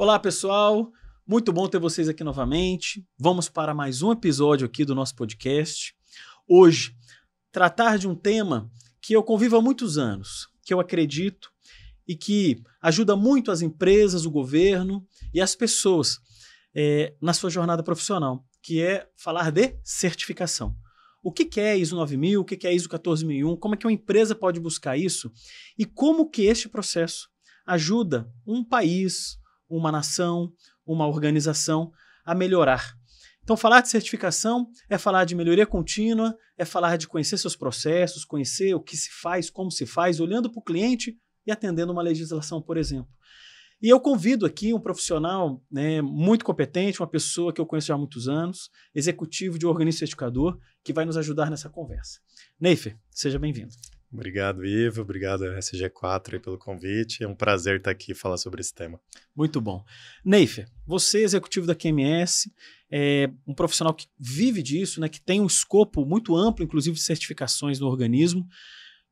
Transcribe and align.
Olá, 0.00 0.18
pessoal. 0.18 0.90
Muito 1.26 1.52
bom 1.52 1.68
ter 1.68 1.78
vocês 1.78 2.08
aqui 2.08 2.24
novamente. 2.24 3.06
Vamos 3.18 3.50
para 3.50 3.74
mais 3.74 4.00
um 4.00 4.10
episódio 4.10 4.66
aqui 4.66 4.82
do 4.82 4.94
nosso 4.94 5.14
podcast. 5.14 5.94
Hoje, 6.48 6.96
tratar 7.52 7.98
de 7.98 8.08
um 8.08 8.14
tema 8.14 8.72
que 8.98 9.12
eu 9.12 9.22
convivo 9.22 9.58
há 9.58 9.60
muitos 9.60 9.98
anos, 9.98 10.48
que 10.64 10.72
eu 10.72 10.80
acredito 10.80 11.52
e 12.08 12.16
que 12.16 12.62
ajuda 12.80 13.14
muito 13.14 13.50
as 13.50 13.60
empresas, 13.60 14.24
o 14.24 14.30
governo 14.30 15.06
e 15.34 15.40
as 15.42 15.54
pessoas 15.54 16.18
é, 16.74 17.14
na 17.20 17.34
sua 17.34 17.50
jornada 17.50 17.82
profissional, 17.82 18.42
que 18.62 18.80
é 18.80 19.06
falar 19.18 19.52
de 19.52 19.78
certificação. 19.84 20.74
O 21.22 21.30
que, 21.30 21.60
é 21.60 21.76
ISO 21.76 21.94
9000, 21.96 22.40
o 22.40 22.44
que, 22.46 22.56
que 22.56 22.66
é 22.66 22.74
ISO 22.74 22.88
14001, 22.88 23.54
como 23.58 23.74
é 23.74 23.76
que 23.76 23.86
uma 23.86 23.92
empresa 23.92 24.34
pode 24.34 24.60
buscar 24.60 24.96
isso 24.96 25.30
e 25.76 25.84
como 25.84 26.30
que 26.30 26.44
este 26.44 26.70
processo 26.70 27.28
ajuda 27.66 28.32
um 28.46 28.64
país, 28.64 29.38
uma 29.70 29.92
nação, 29.92 30.52
uma 30.84 31.06
organização 31.06 31.92
a 32.24 32.34
melhorar. 32.34 32.94
Então, 33.42 33.56
falar 33.56 33.80
de 33.80 33.88
certificação 33.88 34.68
é 34.88 34.98
falar 34.98 35.24
de 35.24 35.34
melhoria 35.34 35.66
contínua, 35.66 36.36
é 36.58 36.64
falar 36.64 36.96
de 36.96 37.08
conhecer 37.08 37.38
seus 37.38 37.56
processos, 37.56 38.24
conhecer 38.24 38.74
o 38.74 38.80
que 38.80 38.96
se 38.96 39.10
faz, 39.10 39.48
como 39.48 39.70
se 39.70 39.86
faz, 39.86 40.20
olhando 40.20 40.50
para 40.50 40.60
o 40.60 40.64
cliente 40.64 41.16
e 41.46 41.50
atendendo 41.50 41.92
uma 41.92 42.02
legislação, 42.02 42.60
por 42.60 42.76
exemplo. 42.76 43.10
E 43.82 43.88
eu 43.88 43.98
convido 43.98 44.44
aqui 44.44 44.74
um 44.74 44.80
profissional 44.80 45.62
né, 45.70 46.02
muito 46.02 46.44
competente, 46.44 47.00
uma 47.00 47.08
pessoa 47.08 47.52
que 47.52 47.60
eu 47.60 47.66
conheço 47.66 47.86
já 47.86 47.94
há 47.94 47.98
muitos 47.98 48.28
anos, 48.28 48.70
executivo 48.94 49.58
de 49.58 49.66
organismo 49.66 50.00
certificador, 50.00 50.58
que 50.84 50.92
vai 50.92 51.06
nos 51.06 51.16
ajudar 51.16 51.50
nessa 51.50 51.70
conversa. 51.70 52.20
Neifer, 52.60 52.98
seja 53.10 53.38
bem-vindo. 53.38 53.72
Obrigado, 54.12 54.64
Ivo. 54.64 55.02
Obrigado, 55.02 55.44
SG4, 55.44 56.40
pelo 56.40 56.58
convite. 56.58 57.22
É 57.22 57.28
um 57.28 57.34
prazer 57.34 57.76
estar 57.76 57.92
aqui 57.92 58.10
e 58.10 58.14
falar 58.14 58.38
sobre 58.38 58.60
esse 58.60 58.74
tema. 58.74 59.00
Muito 59.34 59.60
bom. 59.60 59.84
Neifer, 60.24 60.68
você, 60.84 61.22
executivo 61.22 61.66
da 61.66 61.76
QMS, 61.76 62.52
é 62.90 63.30
um 63.46 63.54
profissional 63.54 63.94
que 63.94 64.08
vive 64.18 64.62
disso, 64.62 65.00
né, 65.00 65.08
que 65.08 65.20
tem 65.20 65.40
um 65.40 65.46
escopo 65.46 66.04
muito 66.04 66.34
amplo, 66.34 66.64
inclusive 66.64 66.96
de 66.96 67.02
certificações 67.02 67.78
no 67.78 67.86
organismo. 67.86 68.48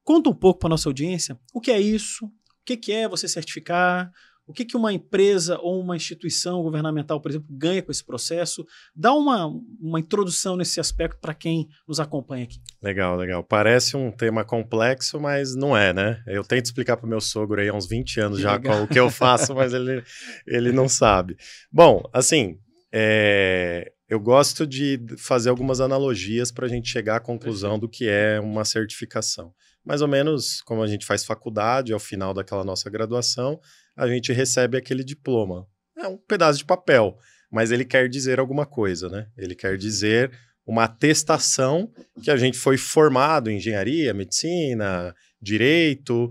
Conta 0.03 0.31
um 0.31 0.35
pouco 0.35 0.59
para 0.59 0.69
a 0.69 0.71
nossa 0.71 0.89
audiência 0.89 1.39
o 1.55 1.61
que 1.61 1.71
é 1.71 1.81
isso, 1.81 2.27
o 2.27 2.65
que 2.65 2.93
é 2.93 3.09
você 3.09 3.29
certificar, 3.29 4.11
o 4.49 4.53
que, 4.55 4.65
que 4.65 4.77
uma 4.77 4.93
empresa 4.95 5.59
ou 5.61 5.79
uma 5.79 5.95
instituição 5.95 6.63
governamental, 6.63 7.21
por 7.21 7.31
exemplo, 7.31 7.47
ganha 7.51 7.83
com 7.83 7.93
esse 7.93 8.03
processo? 8.03 8.67
Dá 8.97 9.13
uma, 9.13 9.47
uma 9.79 10.01
introdução 10.01 10.57
nesse 10.57 10.81
aspecto 10.81 11.21
para 11.21 11.35
quem 11.35 11.69
nos 11.87 12.01
acompanha 12.01 12.45
aqui. 12.45 12.59
Legal, 12.83 13.15
legal. 13.15 13.45
Parece 13.45 13.95
um 13.95 14.11
tema 14.11 14.47
complexo, 14.47 15.21
mas 15.21 15.55
não 15.55 15.77
é, 15.77 15.93
né? 15.93 16.23
Eu 16.27 16.43
tento 16.43 16.65
explicar 16.65 16.97
para 16.97 17.05
o 17.05 17.09
meu 17.09 17.21
sogro 17.21 17.61
aí 17.61 17.69
há 17.69 17.75
uns 17.75 17.87
20 17.87 18.21
anos 18.21 18.39
que 18.39 18.43
já 18.43 18.55
legal. 18.55 18.85
o 18.85 18.89
que 18.89 18.99
eu 18.99 19.11
faço, 19.11 19.55
mas 19.55 19.75
ele, 19.75 20.03
ele 20.47 20.73
não 20.73 20.89
sabe. 20.89 21.37
Bom, 21.71 22.03
assim, 22.11 22.59
é, 22.91 23.93
eu 24.09 24.19
gosto 24.19 24.67
de 24.67 24.99
fazer 25.19 25.51
algumas 25.51 25.79
analogias 25.79 26.51
para 26.51 26.65
a 26.65 26.69
gente 26.69 26.89
chegar 26.89 27.17
à 27.17 27.21
conclusão 27.21 27.79
do 27.79 27.87
que 27.87 28.09
é 28.09 28.41
uma 28.41 28.65
certificação. 28.65 29.53
Mais 29.85 30.01
ou 30.01 30.09
menos 30.09 30.63
como 30.63 30.83
a 30.83 30.87
gente 30.87 31.05
faz 31.05 31.25
faculdade, 31.25 31.93
ao 31.93 31.99
final 31.99 32.33
daquela 32.33 32.65
nossa 32.65 32.89
graduação, 32.89 33.61
a 33.99 34.07
gente 34.07 34.33
recebe 34.33 34.79
aquele 34.79 35.03
diploma. 35.03 35.67
É 35.97 36.07
um 36.07 36.17
pedaço 36.17 36.61
de 36.61 36.65
papel, 36.65 37.19
mas 37.51 37.73
ele 37.73 37.85
quer 37.85 38.09
dizer 38.09 38.39
alguma 38.39 38.65
coisa, 38.65 39.09
né? 39.09 39.27
Ele 39.37 39.57
quer 39.57 39.77
dizer 39.77 40.31
uma 40.65 40.85
atestação 40.85 41.93
que 42.23 42.31
a 42.31 42.37
gente 42.37 42.57
foi 42.57 42.77
formado 42.77 43.51
em 43.51 43.57
engenharia, 43.57 44.15
medicina, 44.15 45.13
direito, 45.43 46.31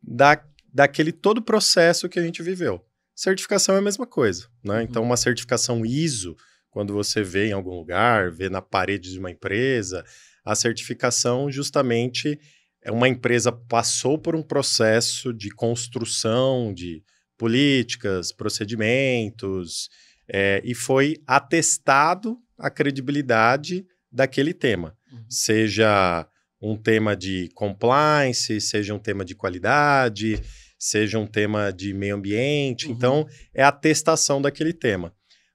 da, 0.00 0.40
daquele 0.72 1.10
todo 1.10 1.42
processo 1.42 2.08
que 2.08 2.20
a 2.20 2.22
gente 2.22 2.40
viveu. 2.40 2.80
Certificação 3.16 3.74
é 3.74 3.78
a 3.78 3.82
mesma 3.82 4.06
coisa, 4.06 4.46
né? 4.62 4.76
Uhum. 4.76 4.82
Então, 4.82 5.02
uma 5.02 5.16
certificação 5.16 5.84
ISO, 5.84 6.36
quando 6.70 6.94
você 6.94 7.20
vê 7.20 7.48
em 7.48 7.52
algum 7.52 7.74
lugar, 7.74 8.30
vê 8.30 8.48
na 8.48 8.62
parede 8.62 9.10
de 9.10 9.18
uma 9.18 9.30
empresa, 9.30 10.04
a 10.44 10.54
certificação 10.54 11.50
justamente 11.50 12.38
uma 12.86 13.08
empresa 13.08 13.50
passou 13.50 14.18
por 14.18 14.34
um 14.34 14.42
processo 14.42 15.32
de 15.32 15.50
construção 15.50 16.72
de 16.72 17.02
políticas, 17.36 18.32
procedimentos, 18.32 19.88
é, 20.28 20.60
e 20.64 20.74
foi 20.74 21.16
atestado 21.26 22.38
a 22.58 22.70
credibilidade 22.70 23.86
daquele 24.10 24.52
tema, 24.52 24.96
uhum. 25.12 25.24
seja 25.28 26.26
um 26.60 26.76
tema 26.76 27.16
de 27.16 27.48
compliance, 27.54 28.60
seja 28.60 28.92
um 28.94 28.98
tema 28.98 29.24
de 29.24 29.34
qualidade, 29.34 30.40
seja 30.78 31.18
um 31.18 31.26
tema 31.26 31.72
de 31.72 31.94
meio 31.94 32.16
ambiente. 32.16 32.86
Uhum. 32.86 32.92
Então, 32.92 33.26
é 33.54 33.62
a 33.62 33.68
atestação 33.68 34.42
daquele 34.42 34.72
tema. 34.72 35.14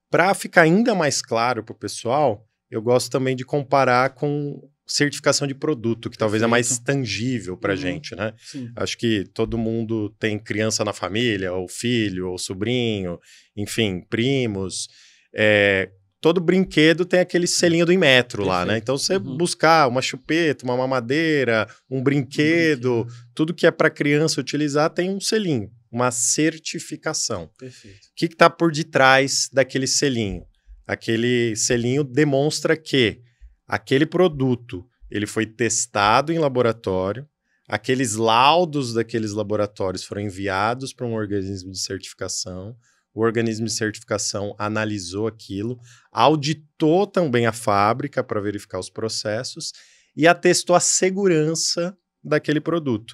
Para 0.10 0.34
ficar 0.34 0.62
ainda 0.62 0.96
mais 0.96 1.22
claro 1.22 1.64
para 1.64 1.74
o 1.74 1.78
pessoal, 1.78 2.48
eu 2.70 2.82
gosto 2.82 3.10
também 3.10 3.36
de 3.36 3.44
comparar 3.44 4.12
com 4.12 4.62
certificação 4.86 5.48
de 5.48 5.56
produto, 5.56 6.10
que 6.10 6.18
talvez 6.18 6.42
Perfeito. 6.42 6.50
é 6.50 6.52
mais 6.52 6.80
tangível 6.80 7.58
para 7.58 7.74
a 7.74 7.76
uhum. 7.76 7.82
gente, 7.82 8.16
né? 8.16 8.34
Sim. 8.38 8.70
Acho 8.76 8.98
que 8.98 9.26
todo 9.34 9.58
mundo 9.58 10.10
tem 10.20 10.38
criança 10.38 10.84
na 10.84 10.94
família, 10.94 11.54
ou 11.54 11.68
filho, 11.68 12.30
ou 12.30 12.38
sobrinho, 12.38 13.20
enfim, 13.56 14.02
primos. 14.10 14.90
É, 15.34 15.90
todo 16.20 16.42
brinquedo 16.42 17.06
tem 17.06 17.20
aquele 17.20 17.48
selinho 17.48 17.86
do 17.86 17.94
Inmetro 17.94 18.44
Perfeito. 18.44 18.50
lá, 18.50 18.66
né? 18.66 18.78
Então, 18.78 18.98
você 18.98 19.16
uhum. 19.16 19.38
buscar 19.38 19.88
uma 19.88 20.02
chupeta, 20.02 20.66
uma 20.66 20.76
mamadeira, 20.76 21.68
um 21.90 22.02
brinquedo, 22.04 22.92
um 22.92 23.04
brinquedo. 23.04 23.30
tudo 23.34 23.54
que 23.54 23.66
é 23.66 23.72
para 23.72 23.90
criança 23.90 24.40
utilizar 24.40 24.90
tem 24.90 25.10
um 25.10 25.20
selinho, 25.20 25.70
uma 25.92 26.12
certificação. 26.12 27.50
Perfeito. 27.58 27.98
O 27.98 28.16
que 28.16 28.26
está 28.26 28.50
por 28.50 28.72
detrás 28.72 29.50
daquele 29.52 29.88
selinho? 29.88 30.46
Aquele 30.86 31.56
selinho 31.56 32.04
demonstra 32.04 32.76
que 32.76 33.22
aquele 33.68 34.06
produto 34.06 34.86
ele 35.10 35.28
foi 35.28 35.46
testado 35.46 36.34
em 36.34 36.40
laboratório, 36.40 37.28
aqueles 37.68 38.16
laudos 38.16 38.94
daqueles 38.94 39.32
laboratórios 39.32 40.04
foram 40.04 40.22
enviados 40.22 40.94
para 40.94 41.06
um 41.06 41.14
organismo 41.14 41.72
de 41.72 41.80
certificação, 41.80 42.76
o 43.14 43.22
organismo 43.22 43.68
de 43.68 43.74
certificação 43.74 44.56
analisou 44.58 45.28
aquilo, 45.28 45.80
auditou 46.12 47.06
também 47.06 47.46
a 47.46 47.52
fábrica 47.52 48.24
para 48.24 48.42
verificar 48.42 48.80
os 48.80 48.90
processos 48.90 49.72
e 50.16 50.28
atestou 50.28 50.76
a 50.76 50.80
segurança 50.80 51.96
daquele 52.24 52.60
produto. 52.60 53.14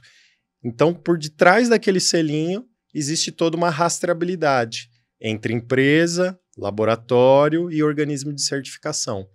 Então, 0.64 0.94
por 0.94 1.18
detrás 1.18 1.68
daquele 1.68 2.00
selinho, 2.00 2.66
existe 2.94 3.32
toda 3.32 3.58
uma 3.58 3.70
rastreabilidade 3.70 4.90
entre 5.22 5.54
empresa, 5.54 6.40
laboratório 6.58 7.70
e 7.72 7.84
organismo 7.84 8.34
de 8.34 8.42
certificação. 8.42 9.28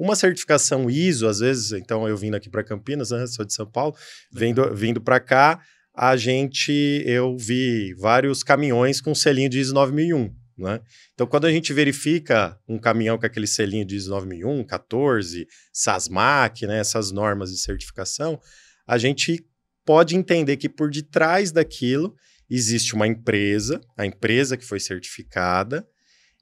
Uma 0.00 0.16
certificação 0.16 0.88
ISO, 0.88 1.28
às 1.28 1.40
vezes, 1.40 1.72
então 1.72 2.08
eu 2.08 2.16
vindo 2.16 2.34
aqui 2.34 2.48
para 2.48 2.64
Campinas, 2.64 3.10
né, 3.10 3.26
sou 3.26 3.44
de 3.44 3.52
São 3.52 3.66
Paulo, 3.66 3.94
vindo, 4.32 4.74
vindo 4.74 4.98
para 4.98 5.20
cá, 5.20 5.60
a 5.94 6.16
gente, 6.16 6.72
eu 7.04 7.36
vi 7.36 7.92
vários 7.98 8.42
caminhões 8.42 8.98
com 8.98 9.14
selinho 9.14 9.50
de 9.50 9.60
ISO 9.60 9.74
9001. 9.74 10.34
Né? 10.56 10.80
Então, 11.12 11.26
quando 11.26 11.46
a 11.46 11.52
gente 11.52 11.74
verifica 11.74 12.58
um 12.66 12.78
caminhão 12.78 13.18
com 13.18 13.26
aquele 13.26 13.46
selinho 13.46 13.84
de 13.84 13.94
ISO 13.96 14.08
9001, 14.08 14.64
14, 14.64 15.46
SASMAC, 15.70 16.66
né, 16.66 16.78
essas 16.78 17.10
normas 17.10 17.50
de 17.50 17.60
certificação, 17.60 18.40
a 18.86 18.96
gente 18.96 19.44
pode 19.84 20.16
entender 20.16 20.56
que 20.56 20.70
por 20.70 20.90
detrás 20.90 21.52
daquilo 21.52 22.14
existe 22.48 22.94
uma 22.94 23.06
empresa, 23.06 23.78
a 23.98 24.06
empresa 24.06 24.56
que 24.56 24.64
foi 24.64 24.80
certificada, 24.80 25.86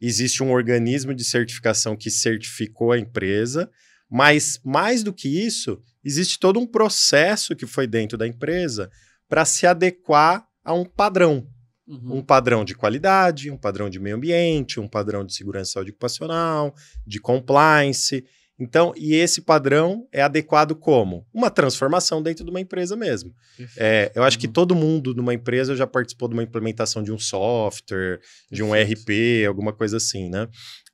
existe 0.01 0.43
um 0.43 0.53
organismo 0.53 1.15
de 1.15 1.25
certificação 1.25 1.97
que 1.97 2.11
certificou 2.11 2.93
a 2.93 2.99
empresa, 2.99 3.71
mas 4.11 4.61
mais 4.65 5.03
do 5.03 5.13
que 5.13 5.29
isso, 5.29 5.83
existe 6.05 6.39
todo 6.39 6.59
um 6.59 6.67
processo 6.67 7.55
que 7.55 7.67
foi 7.67 7.87
dentro 7.87 8.17
da 8.17 8.27
empresa 8.27 8.91
para 9.29 9.45
se 9.45 9.67
adequar 9.67 10.47
a 10.65 10.73
um 10.73 10.85
padrão. 10.85 11.47
Uhum. 11.87 12.19
Um 12.19 12.23
padrão 12.23 12.65
de 12.65 12.75
qualidade, 12.75 13.51
um 13.51 13.57
padrão 13.57 13.89
de 13.89 13.99
meio 13.99 14.17
ambiente, 14.17 14.79
um 14.79 14.89
padrão 14.89 15.25
de 15.25 15.35
segurança 15.35 15.81
ocupacional, 15.81 16.75
de 17.07 17.19
compliance. 17.19 18.25
Então, 18.59 18.93
e 18.97 19.15
esse 19.15 19.41
padrão 19.41 20.07
é 20.13 20.21
adequado 20.21 20.75
como? 20.75 21.25
Uma 21.33 21.49
transformação 21.49 22.21
dentro 22.21 22.45
de 22.45 22.51
uma 22.51 22.61
empresa 22.61 22.97
mesmo. 22.97 23.33
É, 23.77 24.11
eu 24.15 24.25
acho 24.25 24.37
uhum. 24.37 24.41
que 24.41 24.49
todo 24.49 24.75
mundo 24.75 25.15
numa 25.15 25.33
empresa 25.33 25.77
já 25.77 25.87
participou 25.87 26.29
de 26.29 26.35
uma 26.35 26.43
implementação 26.43 27.03
de 27.03 27.13
um 27.13 27.19
software, 27.19 28.21
de 28.51 28.63
um 28.63 28.73
RP, 28.73 29.47
alguma 29.47 29.73
coisa 29.73 29.99
assim, 29.99 30.29
né? 30.29 30.49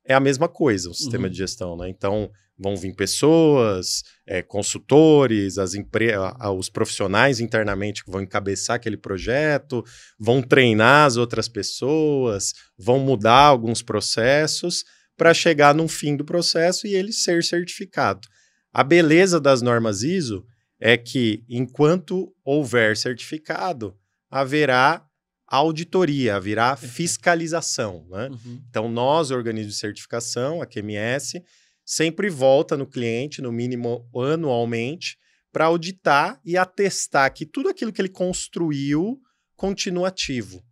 É 0.06 0.12
a 0.12 0.20
mesma 0.20 0.48
coisa, 0.48 0.90
o 0.90 0.94
sistema 0.94 1.24
uhum. 1.24 1.30
de 1.30 1.38
gestão, 1.38 1.76
né? 1.76 1.88
Então, 1.88 2.30
vão 2.58 2.76
vir 2.76 2.94
pessoas, 2.94 4.02
é, 4.26 4.42
consultores, 4.42 5.58
as 5.58 5.74
empre 5.74 6.12
os 6.56 6.68
profissionais 6.68 7.40
internamente 7.40 8.04
que 8.04 8.10
vão 8.10 8.20
encabeçar 8.20 8.76
aquele 8.76 8.96
projeto, 8.96 9.82
vão 10.18 10.42
treinar 10.42 11.06
as 11.06 11.16
outras 11.16 11.48
pessoas, 11.48 12.52
vão 12.78 12.98
mudar 12.98 13.46
alguns 13.46 13.82
processos 13.82 14.84
para 15.16 15.34
chegar 15.34 15.74
no 15.74 15.86
fim 15.88 16.16
do 16.16 16.24
processo 16.24 16.86
e 16.86 16.94
ele 16.94 17.12
ser 17.12 17.42
certificado. 17.44 18.28
A 18.72 18.82
beleza 18.82 19.40
das 19.40 19.62
normas 19.62 20.02
ISO 20.02 20.44
é 20.80 20.96
que, 20.96 21.44
enquanto 21.48 22.34
houver 22.44 22.96
certificado, 22.96 23.96
haverá 24.30 25.06
auditoria, 25.46 26.36
a 26.36 26.40
virar 26.40 26.76
fiscalização. 26.76 28.06
Né? 28.10 28.28
Uhum. 28.28 28.62
Então, 28.68 28.88
nós, 28.88 29.30
organismo 29.30 29.70
de 29.70 29.76
certificação, 29.76 30.60
a 30.60 30.66
QMS, 30.66 31.40
sempre 31.84 32.28
volta 32.28 32.76
no 32.76 32.86
cliente, 32.86 33.40
no 33.40 33.52
mínimo 33.52 34.08
anualmente, 34.14 35.16
para 35.52 35.66
auditar 35.66 36.40
e 36.44 36.56
atestar 36.56 37.32
que 37.32 37.46
tudo 37.46 37.68
aquilo 37.68 37.92
que 37.92 38.00
ele 38.00 38.08
construiu 38.08 39.20
continua 39.54 40.08
ativo. 40.08 40.64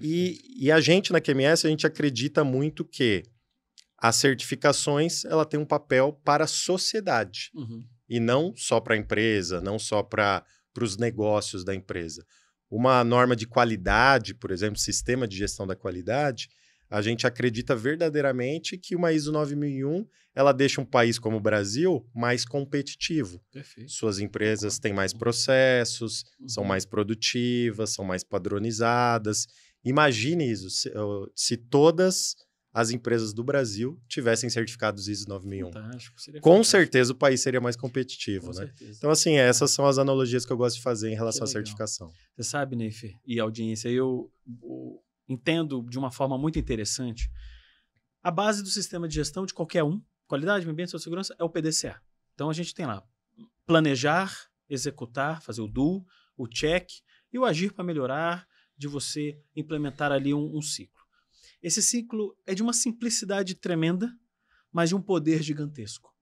E, 0.00 0.38
e, 0.56 0.70
a 0.70 0.80
gente 0.80 1.12
na 1.12 1.20
QMS, 1.20 1.66
a 1.66 1.70
gente 1.70 1.86
acredita 1.86 2.44
muito 2.44 2.84
que 2.84 3.24
as 4.02 4.16
certificações 4.16 5.24
ela 5.24 5.46
tem 5.46 5.60
um 5.60 5.64
papel 5.64 6.20
para 6.24 6.42
a 6.42 6.48
sociedade 6.48 7.52
uhum. 7.54 7.84
e 8.08 8.18
não 8.18 8.52
só 8.56 8.80
para 8.80 8.94
a 8.94 8.98
empresa, 8.98 9.60
não 9.60 9.78
só 9.78 10.02
para 10.02 10.44
os 10.80 10.96
negócios 10.96 11.64
da 11.64 11.72
empresa. 11.72 12.26
Uma 12.68 13.04
norma 13.04 13.36
de 13.36 13.46
qualidade, 13.46 14.34
por 14.34 14.50
exemplo, 14.50 14.76
sistema 14.76 15.28
de 15.28 15.36
gestão 15.36 15.68
da 15.68 15.76
qualidade, 15.76 16.48
a 16.90 17.00
gente 17.00 17.28
acredita 17.28 17.76
verdadeiramente 17.76 18.76
que 18.76 18.96
uma 18.96 19.12
ISO 19.12 19.30
9001 19.30 20.04
ela 20.34 20.52
deixa 20.52 20.80
um 20.80 20.84
país 20.84 21.16
como 21.16 21.36
o 21.36 21.40
Brasil 21.40 22.04
mais 22.12 22.44
competitivo. 22.44 23.40
Perfeito. 23.52 23.92
Suas 23.92 24.18
empresas 24.18 24.80
têm 24.80 24.92
mais 24.92 25.12
processos, 25.12 26.24
uhum. 26.40 26.48
são 26.48 26.64
mais 26.64 26.84
produtivas, 26.84 27.90
são 27.90 28.04
mais 28.04 28.24
padronizadas. 28.24 29.46
Imagine 29.84 30.50
isso, 30.50 30.70
se, 30.70 30.92
se, 31.36 31.56
todas 31.56 32.34
as 32.72 32.90
empresas 32.90 33.34
do 33.34 33.44
Brasil 33.44 34.00
tivessem 34.08 34.48
certificados 34.48 35.06
ISO 35.06 35.28
9001. 35.28 35.72
Fantástico, 35.72 36.40
Com 36.40 36.64
certeza 36.64 37.12
o 37.12 37.14
país 37.14 37.40
seria 37.40 37.60
mais 37.60 37.76
competitivo, 37.76 38.46
Com 38.46 38.58
né? 38.58 38.66
Certeza. 38.66 38.98
Então, 38.98 39.10
assim, 39.10 39.34
essas 39.34 39.70
são 39.70 39.86
as 39.86 39.98
analogias 39.98 40.46
que 40.46 40.52
eu 40.52 40.56
gosto 40.56 40.76
de 40.76 40.82
fazer 40.82 41.10
em 41.10 41.14
relação 41.14 41.44
à 41.44 41.46
certificação. 41.46 42.10
Você 42.34 42.44
sabe, 42.44 42.74
Neifer, 42.74 43.14
e 43.26 43.38
audiência, 43.38 43.88
eu, 43.88 44.32
eu 44.62 45.02
entendo 45.28 45.86
de 45.88 45.98
uma 45.98 46.10
forma 46.10 46.38
muito 46.38 46.58
interessante. 46.58 47.30
A 48.22 48.30
base 48.30 48.62
do 48.62 48.68
sistema 48.68 49.06
de 49.06 49.16
gestão 49.16 49.44
de 49.44 49.52
qualquer 49.52 49.84
um, 49.84 50.00
qualidade, 50.26 50.64
meio 50.64 50.72
ambiente 50.72 50.98
segurança, 50.98 51.34
é 51.38 51.44
o 51.44 51.50
PDCA. 51.50 52.00
Então 52.34 52.48
a 52.48 52.52
gente 52.54 52.74
tem 52.74 52.86
lá 52.86 53.04
planejar, 53.66 54.48
executar, 54.68 55.42
fazer 55.42 55.60
o 55.60 55.68
do, 55.68 56.04
o 56.36 56.46
check 56.46 56.88
e 57.32 57.38
o 57.38 57.44
agir 57.44 57.72
para 57.72 57.84
melhorar, 57.84 58.46
de 58.76 58.88
você 58.88 59.38
implementar 59.54 60.10
ali 60.10 60.34
um, 60.34 60.56
um, 60.56 60.62
ciclo. 60.62 61.01
Esse 61.62 61.82
ciclo 61.82 62.36
é 62.46 62.54
de 62.54 62.62
uma 62.62 62.72
simplicidade 62.72 63.54
tremenda, 63.54 64.12
mas 64.72 64.88
de 64.88 64.94
um 64.94 65.02
poder 65.02 65.42
gigantesco. 65.42 66.12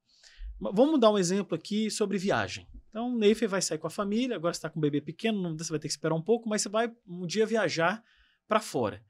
Vamos 0.61 1.01
dar 1.01 1.11
um 1.11 1.19
exemplo 1.19 1.55
aqui 1.55 1.91
sobre 1.91 2.19
viagem. 2.19 2.69
Então, 2.91 3.15
o 3.15 3.19
Neifer 3.19 3.49
vai 3.49 3.63
sair 3.63 3.79
com 3.79 3.87
a 3.87 3.91
família, 3.91 4.37
agora 4.37 4.53
está 4.53 4.69
com 4.69 4.79
um 4.79 4.83
bebê 4.83 5.01
pequeno, 5.01 5.57
você 5.57 5.71
vai 5.71 5.79
ter 5.79 5.89
que 5.89 5.93
esperar 5.93 6.15
um 6.15 6.21
pouco, 6.21 6.49
mas 6.49 6.61
você 6.61 6.69
vai 6.69 6.93
um 7.07 7.27
dia 7.27 7.47
viajar 7.47 8.03
para 8.47 8.61
fora. 8.61 9.03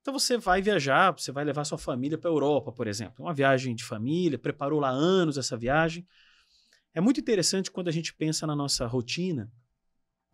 Então 0.00 0.12
você 0.12 0.38
vai 0.38 0.62
viajar, 0.62 1.12
você 1.12 1.30
vai 1.30 1.44
levar 1.44 1.64
sua 1.64 1.78
família 1.78 2.16
para 2.16 2.30
a 2.30 2.32
Europa, 2.32 2.72
por 2.72 2.86
exemplo. 2.86 3.24
Uma 3.24 3.34
viagem 3.34 3.74
de 3.74 3.84
família, 3.84 4.38
preparou 4.38 4.80
lá 4.80 4.88
anos 4.88 5.36
essa 5.36 5.56
viagem. 5.56 6.06
É 6.94 7.00
muito 7.00 7.20
interessante 7.20 7.70
quando 7.70 7.88
a 7.88 7.92
gente 7.92 8.14
pensa 8.14 8.46
na 8.46 8.56
nossa 8.56 8.86
rotina 8.86 9.50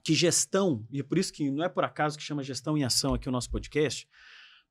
que 0.03 0.15
gestão, 0.15 0.87
e 0.91 1.01
é 1.01 1.03
por 1.03 1.19
isso 1.19 1.33
que 1.33 1.51
não 1.51 1.65
é 1.65 1.69
por 1.69 1.83
acaso 1.83 2.17
que 2.17 2.23
chama 2.23 2.45
gestão 2.45 2.79
em 2.79 2.85
ação 2.85 3.13
aqui 3.13 3.29
o 3.29 3.33
nosso 3.33 3.51
podcast, 3.51 4.09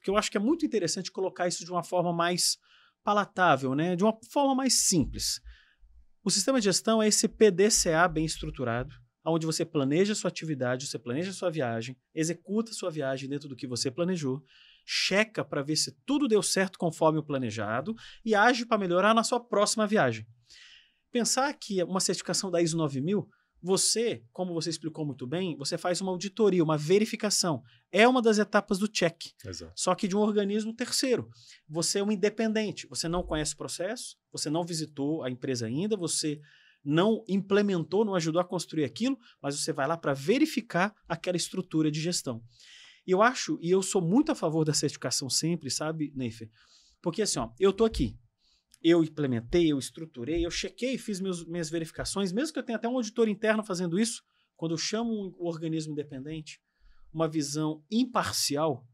porque 0.05 0.11
eu 0.11 0.17
acho 0.17 0.29
que 0.29 0.37
é 0.37 0.39
muito 0.39 0.63
interessante 0.63 1.11
colocar 1.11 1.47
isso 1.47 1.65
de 1.65 1.71
uma 1.71 1.83
forma 1.83 2.13
mais 2.13 2.59
palatável, 3.03 3.73
né? 3.73 3.95
de 3.95 4.03
uma 4.03 4.15
forma 4.31 4.53
mais 4.53 4.75
simples. 4.75 5.41
O 6.23 6.29
sistema 6.29 6.59
de 6.59 6.65
gestão 6.65 7.01
é 7.01 7.07
esse 7.07 7.27
PDCA 7.27 8.07
bem 8.07 8.23
estruturado, 8.23 8.93
onde 9.25 9.47
você 9.47 9.65
planeja 9.65 10.13
sua 10.13 10.27
atividade, 10.27 10.85
você 10.85 10.99
planeja 10.99 11.33
sua 11.33 11.49
viagem, 11.49 11.97
executa 12.13 12.71
sua 12.71 12.91
viagem 12.91 13.27
dentro 13.27 13.49
do 13.49 13.55
que 13.55 13.65
você 13.65 13.89
planejou, 13.89 14.43
checa 14.85 15.43
para 15.43 15.63
ver 15.63 15.75
se 15.75 15.91
tudo 16.05 16.27
deu 16.27 16.43
certo 16.43 16.77
conforme 16.77 17.17
o 17.17 17.23
planejado 17.23 17.95
e 18.23 18.35
age 18.35 18.63
para 18.63 18.77
melhorar 18.77 19.15
na 19.15 19.23
sua 19.23 19.39
próxima 19.39 19.87
viagem. 19.87 20.27
Pensar 21.11 21.51
que 21.55 21.81
uma 21.81 21.99
certificação 21.99 22.51
da 22.51 22.61
ISO 22.61 22.77
9000, 22.77 23.27
você, 23.65 24.23
como 24.31 24.53
você 24.53 24.69
explicou 24.69 25.03
muito 25.03 25.25
bem, 25.25 25.57
você 25.57 25.75
faz 25.75 25.99
uma 25.99 26.11
auditoria, 26.11 26.63
uma 26.63 26.77
verificação. 26.77 27.63
É 27.91 28.07
uma 28.07 28.21
das 28.21 28.37
etapas 28.37 28.77
do 28.77 28.87
check. 28.87 29.19
Exato. 29.43 29.73
Só 29.75 29.95
que 29.95 30.07
de 30.07 30.15
um 30.15 30.19
organismo 30.19 30.71
terceiro. 30.71 31.27
Você 31.67 31.97
é 31.97 32.03
um 32.03 32.11
independente, 32.11 32.85
você 32.85 33.07
não 33.07 33.23
conhece 33.23 33.55
o 33.55 33.57
processo, 33.57 34.17
você 34.31 34.51
não 34.51 34.63
visitou 34.63 35.23
a 35.23 35.31
empresa 35.31 35.65
ainda, 35.65 35.97
você 35.97 36.39
não 36.83 37.23
implementou, 37.27 38.05
não 38.05 38.13
ajudou 38.13 38.39
a 38.39 38.45
construir 38.45 38.83
aquilo, 38.83 39.17
mas 39.41 39.59
você 39.59 39.73
vai 39.73 39.87
lá 39.87 39.97
para 39.97 40.13
verificar 40.13 40.93
aquela 41.09 41.35
estrutura 41.35 41.89
de 41.89 41.99
gestão. 41.99 42.43
E 43.07 43.09
eu 43.09 43.23
acho, 43.23 43.57
e 43.63 43.71
eu 43.71 43.81
sou 43.81 43.99
muito 43.99 44.31
a 44.31 44.35
favor 44.35 44.63
da 44.63 44.75
certificação 44.75 45.27
sempre, 45.27 45.71
sabe, 45.71 46.13
Neifer? 46.15 46.51
Porque 47.01 47.23
assim, 47.23 47.39
ó, 47.39 47.49
eu 47.59 47.73
tô 47.73 47.83
aqui, 47.83 48.15
eu 48.87 49.03
implementei, 49.03 49.71
eu 49.71 49.79
estruturei, 49.79 50.45
eu 50.45 50.51
chequei, 50.51 50.95
fiz 50.95 51.19
meus, 51.19 51.43
minhas 51.43 51.71
verificações, 51.71 52.31
mesmo 52.31 52.53
que 52.53 52.59
eu 52.59 52.63
tenha 52.63 52.77
até 52.77 52.87
um 52.87 52.95
auditor 52.95 53.27
interno 53.27 53.63
fazendo 53.63 53.99
isso, 53.99 54.21
quando 54.55 54.73
eu 54.73 54.77
chamo 54.77 55.11
um 55.11 55.33
organismo 55.39 55.91
independente, 55.91 56.61
uma 57.11 57.27
visão 57.27 57.83
imparcial, 57.89 58.87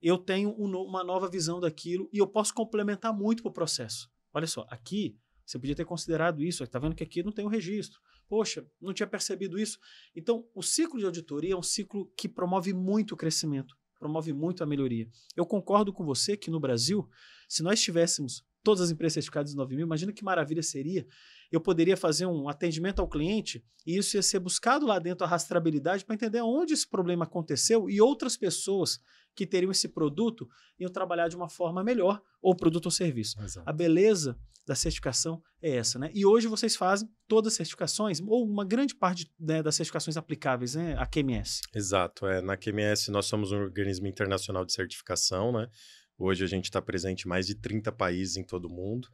eu 0.00 0.16
tenho 0.16 0.50
um, 0.50 0.70
uma 0.82 1.02
nova 1.02 1.28
visão 1.28 1.58
daquilo 1.58 2.08
e 2.12 2.18
eu 2.18 2.26
posso 2.28 2.54
complementar 2.54 3.12
muito 3.12 3.42
para 3.42 3.50
o 3.50 3.52
processo. 3.52 4.08
Olha 4.32 4.46
só, 4.46 4.64
aqui 4.70 5.18
você 5.44 5.58
podia 5.58 5.74
ter 5.74 5.84
considerado 5.84 6.40
isso, 6.40 6.62
está 6.62 6.78
vendo 6.78 6.94
que 6.94 7.02
aqui 7.02 7.20
não 7.20 7.32
tem 7.32 7.44
o 7.44 7.48
um 7.48 7.50
registro. 7.50 7.98
Poxa, 8.28 8.64
não 8.80 8.94
tinha 8.94 9.08
percebido 9.08 9.58
isso. 9.58 9.76
Então, 10.14 10.46
o 10.54 10.62
ciclo 10.62 11.00
de 11.00 11.04
auditoria 11.04 11.54
é 11.54 11.56
um 11.56 11.62
ciclo 11.64 12.06
que 12.16 12.28
promove 12.28 12.72
muito 12.72 13.14
o 13.14 13.16
crescimento, 13.16 13.76
promove 13.98 14.32
muito 14.32 14.62
a 14.62 14.66
melhoria. 14.66 15.08
Eu 15.36 15.44
concordo 15.44 15.92
com 15.92 16.04
você 16.04 16.36
que 16.36 16.48
no 16.48 16.60
Brasil, 16.60 17.08
se 17.48 17.60
nós 17.60 17.82
tivéssemos 17.82 18.44
todas 18.62 18.80
as 18.80 18.90
empresas 18.90 19.14
certificadas 19.14 19.52
em 19.52 19.56
9 19.56 19.76
mil, 19.76 19.86
imagina 19.86 20.12
que 20.12 20.24
maravilha 20.24 20.62
seria. 20.62 21.06
Eu 21.50 21.60
poderia 21.60 21.96
fazer 21.96 22.26
um 22.26 22.48
atendimento 22.48 23.00
ao 23.00 23.08
cliente 23.08 23.64
e 23.86 23.96
isso 23.96 24.16
ia 24.16 24.22
ser 24.22 24.38
buscado 24.38 24.86
lá 24.86 24.98
dentro 24.98 25.24
a 25.24 25.28
rastreabilidade 25.28 26.04
para 26.04 26.14
entender 26.14 26.40
onde 26.40 26.72
esse 26.72 26.88
problema 26.88 27.24
aconteceu 27.24 27.90
e 27.90 28.00
outras 28.00 28.36
pessoas 28.36 29.00
que 29.34 29.46
teriam 29.46 29.70
esse 29.70 29.88
produto 29.88 30.48
iam 30.78 30.90
trabalhar 30.90 31.28
de 31.28 31.36
uma 31.36 31.48
forma 31.48 31.82
melhor, 31.82 32.20
ou 32.40 32.54
produto 32.54 32.86
ou 32.86 32.90
serviço. 32.90 33.40
Exato. 33.42 33.68
A 33.68 33.72
beleza 33.72 34.38
da 34.66 34.74
certificação 34.74 35.42
é 35.60 35.76
essa, 35.76 35.98
né? 35.98 36.10
E 36.14 36.24
hoje 36.24 36.46
vocês 36.46 36.76
fazem 36.76 37.08
todas 37.26 37.52
as 37.52 37.56
certificações, 37.56 38.20
ou 38.20 38.44
uma 38.44 38.64
grande 38.64 38.94
parte 38.94 39.32
né, 39.38 39.62
das 39.62 39.74
certificações 39.74 40.16
aplicáveis, 40.16 40.74
né? 40.74 40.94
A 40.98 41.06
QMS. 41.06 41.62
Exato. 41.74 42.26
É, 42.26 42.40
na 42.40 42.56
QMS 42.56 43.10
nós 43.10 43.26
somos 43.26 43.50
um 43.52 43.56
organismo 43.56 44.06
internacional 44.06 44.64
de 44.64 44.72
certificação, 44.72 45.52
né? 45.52 45.68
Hoje 46.18 46.44
a 46.44 46.46
gente 46.46 46.64
está 46.64 46.80
presente 46.80 47.26
em 47.26 47.28
mais 47.28 47.46
de 47.46 47.54
30 47.54 47.90
países 47.92 48.36
em 48.36 48.44
todo 48.44 48.66
o 48.66 48.70
mundo. 48.70 49.08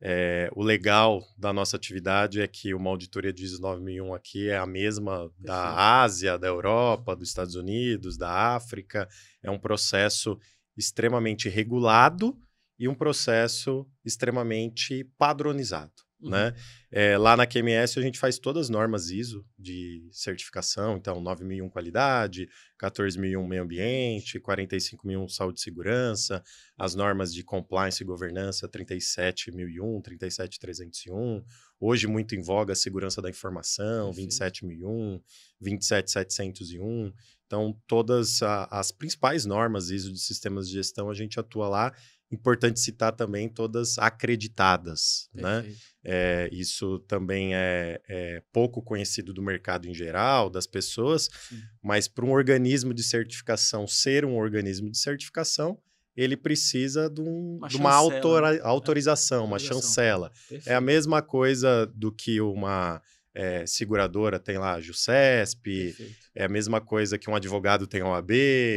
É, 0.00 0.48
o 0.54 0.62
legal 0.62 1.24
da 1.36 1.52
nossa 1.52 1.76
atividade 1.76 2.40
é 2.40 2.46
que 2.46 2.72
uma 2.72 2.90
auditoria 2.90 3.32
de 3.32 3.42
ISO 3.42 3.60
9001 3.60 4.14
aqui 4.14 4.48
é 4.48 4.56
a 4.56 4.66
mesma 4.66 5.30
da 5.38 6.02
Ásia, 6.02 6.38
da 6.38 6.46
Europa, 6.46 7.16
dos 7.16 7.28
Estados 7.28 7.56
Unidos, 7.56 8.16
da 8.16 8.54
África. 8.54 9.08
É 9.42 9.50
um 9.50 9.58
processo 9.58 10.38
extremamente 10.76 11.48
regulado 11.48 12.38
e 12.78 12.86
um 12.88 12.94
processo 12.94 13.84
extremamente 14.04 15.04
padronizado. 15.18 16.07
Uhum. 16.20 16.30
Né? 16.30 16.52
É, 16.90 17.16
lá 17.16 17.36
na 17.36 17.46
QMS 17.46 17.98
a 17.98 18.02
gente 18.02 18.18
faz 18.18 18.38
todas 18.38 18.66
as 18.66 18.68
normas 18.68 19.10
ISO 19.10 19.46
de 19.56 20.08
certificação, 20.10 20.96
então 20.96 21.20
9001 21.20 21.68
qualidade, 21.68 22.48
14001 22.76 23.46
meio 23.46 23.62
ambiente, 23.62 24.40
45001 24.40 25.28
saúde 25.28 25.60
e 25.60 25.62
segurança, 25.62 26.42
as 26.76 26.94
normas 26.94 27.32
de 27.32 27.44
compliance 27.44 28.02
e 28.02 28.06
governança 28.06 28.68
37001, 28.68 30.00
37301, 30.02 31.44
hoje 31.78 32.08
muito 32.08 32.34
em 32.34 32.42
voga 32.42 32.72
a 32.72 32.76
segurança 32.76 33.22
da 33.22 33.30
informação, 33.30 34.12
27001, 34.12 35.20
27701. 35.60 37.12
Então 37.46 37.80
todas 37.86 38.42
a, 38.42 38.64
as 38.64 38.90
principais 38.90 39.46
normas 39.46 39.90
ISO 39.90 40.12
de 40.12 40.18
sistemas 40.18 40.68
de 40.68 40.74
gestão 40.74 41.08
a 41.08 41.14
gente 41.14 41.38
atua 41.38 41.68
lá 41.68 41.94
importante 42.30 42.78
citar 42.78 43.12
também 43.12 43.48
todas 43.48 43.98
acreditadas, 43.98 45.28
né? 45.34 45.64
É, 46.04 46.48
isso 46.52 46.98
também 47.00 47.54
é, 47.54 48.00
é, 48.08 48.42
pouco 48.52 48.82
conhecido 48.82 49.32
do 49.32 49.42
mercado 49.42 49.88
em 49.88 49.94
geral, 49.94 50.48
das 50.50 50.66
pessoas, 50.66 51.28
Sim. 51.48 51.60
mas 51.82 52.06
para 52.06 52.24
um 52.24 52.30
organismo 52.30 52.94
de 52.94 53.02
certificação 53.02 53.86
ser 53.86 54.24
um 54.24 54.36
organismo 54.36 54.90
de 54.90 54.98
certificação, 54.98 55.78
ele 56.16 56.36
precisa 56.36 57.08
de, 57.08 57.20
um, 57.20 57.56
uma, 57.58 57.68
de 57.68 57.76
uma 57.76 57.92
autora, 57.92 58.52
né? 58.52 58.60
autorização, 58.62 59.44
uma 59.44 59.58
chancela. 59.58 60.30
Perfeito. 60.48 60.68
É 60.68 60.74
a 60.74 60.80
mesma 60.80 61.22
coisa 61.22 61.86
do 61.94 62.10
que 62.10 62.40
uma 62.40 63.00
é, 63.34 63.64
seguradora 63.66 64.38
tem 64.38 64.58
lá 64.58 64.74
a 64.74 64.80
JUSESP, 64.80 65.62
Perfeito. 65.62 66.16
é 66.34 66.44
a 66.44 66.48
mesma 66.48 66.80
coisa 66.80 67.18
que 67.18 67.30
um 67.30 67.36
advogado 67.36 67.86
tem 67.86 68.00
a 68.00 68.08
OAB, 68.08 68.30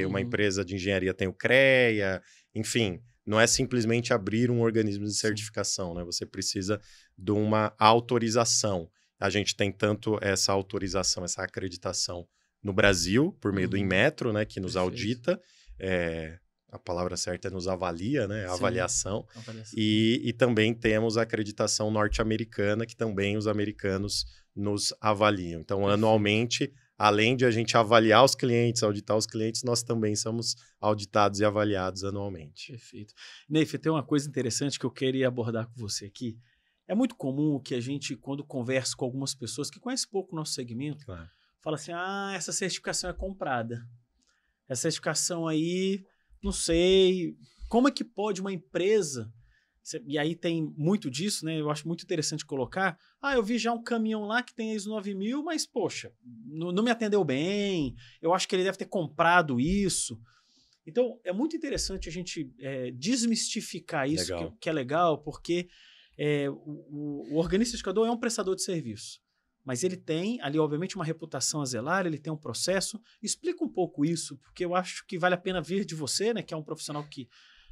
uhum. 0.04 0.10
uma 0.10 0.22
empresa 0.22 0.64
de 0.64 0.76
engenharia 0.76 1.14
tem 1.14 1.28
o 1.28 1.34
CREA, 1.34 2.22
enfim 2.54 3.02
não 3.26 3.40
é 3.40 3.48
simplesmente 3.48 4.14
abrir 4.14 4.50
um 4.50 4.62
organismo 4.62 5.06
de 5.06 5.14
certificação, 5.14 5.94
né? 5.94 6.04
Você 6.04 6.26
precisa 6.26 6.82
de 7.18 7.32
uma 7.32 7.74
autorização. 7.78 8.90
A 9.20 9.30
gente 9.30 9.56
tem 9.56 9.72
tanto 9.72 10.18
essa 10.22 10.52
autorização, 10.52 11.24
essa 11.24 11.44
acreditação 11.44 12.28
no 12.64 12.74
Brasil, 12.74 13.36
por 13.40 13.52
meio 13.52 13.68
uhum. 13.68 13.72
do 13.72 13.78
Inmetro, 13.78 14.34
né, 14.34 14.46
que 14.46 14.60
nos 14.60 14.74
Perfeito. 14.74 14.92
audita. 14.92 15.42
É, 15.80 16.38
a 16.72 16.80
palavra 16.80 17.18
certa 17.18 17.48
é 17.48 17.52
nos 17.52 17.68
avalia, 17.68 18.28
né? 18.28 18.48
Sim, 18.48 18.54
avaliação. 18.54 19.28
avaliação. 19.36 19.74
E, 19.78 20.22
e 20.24 20.34
também 20.34 20.74
temos 20.74 21.18
a 21.18 21.24
acreditação 21.24 21.92
norte-americana, 21.92 22.86
que 22.86 22.96
também 22.96 23.36
os 23.36 23.46
americanos 23.46 24.26
nos 24.56 24.94
avaliam. 25.02 25.60
Então, 25.60 25.80
Perfeito. 25.80 25.94
anualmente, 25.96 26.74
além 27.02 27.36
de 27.36 27.46
a 27.46 27.50
gente 27.50 27.76
avaliar 27.76 28.24
os 28.24 28.36
clientes, 28.36 28.84
auditar 28.84 29.18
os 29.18 29.26
clientes, 29.26 29.64
nós 29.64 29.82
também 29.82 30.16
somos 30.16 30.56
auditados 30.80 31.40
e 31.40 31.46
avaliados 31.46 32.04
anualmente. 32.04 32.72
Perfeito. 32.72 33.12
Neif, 33.50 33.76
tem 33.80 33.92
uma 33.92 34.04
coisa 34.04 34.30
interessante 34.30 34.78
que 34.78 34.86
eu 34.86 34.92
queria 34.92 35.28
abordar 35.28 35.66
com 35.66 35.82
você 35.82 36.06
aqui. 36.06 36.38
É 36.88 36.94
muito 36.94 37.16
comum 37.16 37.60
que 37.60 37.74
a 37.74 37.80
gente, 37.80 38.16
quando 38.16 38.46
conversa 38.46 38.96
com 38.96 39.04
algumas 39.04 39.34
pessoas 39.34 39.72
que 39.72 39.80
conhecem 39.80 40.08
pouco 40.12 40.34
o 40.34 40.36
nosso 40.36 40.54
segmento, 40.54 41.04
claro. 41.04 41.28
fala 41.60 41.76
assim: 41.76 41.92
ah, 41.92 42.34
essa 42.36 42.52
certificação 42.52 43.10
é 43.10 43.14
comprada. 43.14 43.84
Essa 44.70 44.84
certificação 44.84 45.48
aí 45.48 46.06
não 46.44 46.52
sei. 46.52 47.36
Como 47.68 47.88
é 47.88 47.92
que 47.92 48.04
pode 48.04 48.42
uma 48.42 48.54
empresa. 48.54 49.34
E 50.06 50.18
aí 50.18 50.36
tem 50.36 50.72
muito 50.78 51.10
disso, 51.10 51.44
né? 51.46 51.60
Eu 51.60 51.70
acho 51.70 51.88
muito 51.88 52.04
interessante 52.04 52.46
colocar. 52.46 52.98
Ah, 53.22 53.34
eu 53.34 53.44
vi 53.44 53.58
já 53.58 53.74
um 53.74 53.82
caminhão 53.82 54.26
lá 54.26 54.44
que 54.44 54.54
tem 54.54 54.74
ISO 54.74 54.90
9000, 54.90 55.44
mas, 55.44 55.66
poxa, 55.66 56.14
não, 56.46 56.72
não 56.72 56.84
me 56.84 56.92
atendeu 56.92 57.24
bem. 57.24 57.96
Eu 58.22 58.34
acho 58.34 58.48
que 58.48 58.56
ele 58.56 58.64
deve 58.64 58.78
ter 58.78 58.86
comprado 58.86 59.60
isso. 59.60 60.20
Então, 60.86 61.20
é 61.24 61.32
muito 61.32 61.56
interessante 61.56 62.10
a 62.10 62.12
gente 62.12 62.52
é, 62.60 62.92
desmistificar 62.92 64.10
isso, 64.10 64.36
que, 64.36 64.52
que, 64.62 64.70
é 64.70 64.74
legal, 64.74 65.20
porque 65.20 65.68
é, 66.18 66.50
o, 66.50 67.40
o, 67.40 67.50
certificador 67.50 68.08
é 68.08 68.12
um 68.12 68.20
prestador 68.20 68.56
de 68.56 68.64
serviço. 68.64 69.20
Mas 69.64 69.84
ele 69.84 69.96
tem 69.96 70.42
ali, 70.42 70.58
obviamente, 70.58 70.96
uma 70.96 71.06
reputação 71.06 71.62
a 71.62 71.66
zelar, 71.66 72.06
ele 72.06 72.18
tem 72.18 72.34
um 72.34 72.38
processo. 72.38 73.00
Explica 73.22 73.64
um 73.64 73.70
pouco 73.70 74.04
isso, 74.04 74.38
porque 74.38 74.66
eu 74.66 74.76
acho 74.76 75.06
que 75.06 75.20
vale 75.20 75.36
a 75.36 75.38
pena 75.38 75.62
vir 75.62 75.86
de 75.86 75.94
você, 75.94 76.34
né, 76.34 76.42
que 76.42 76.54
é 76.54 76.58
um 76.58 76.64
profissional 76.64 77.04
que 77.04 77.28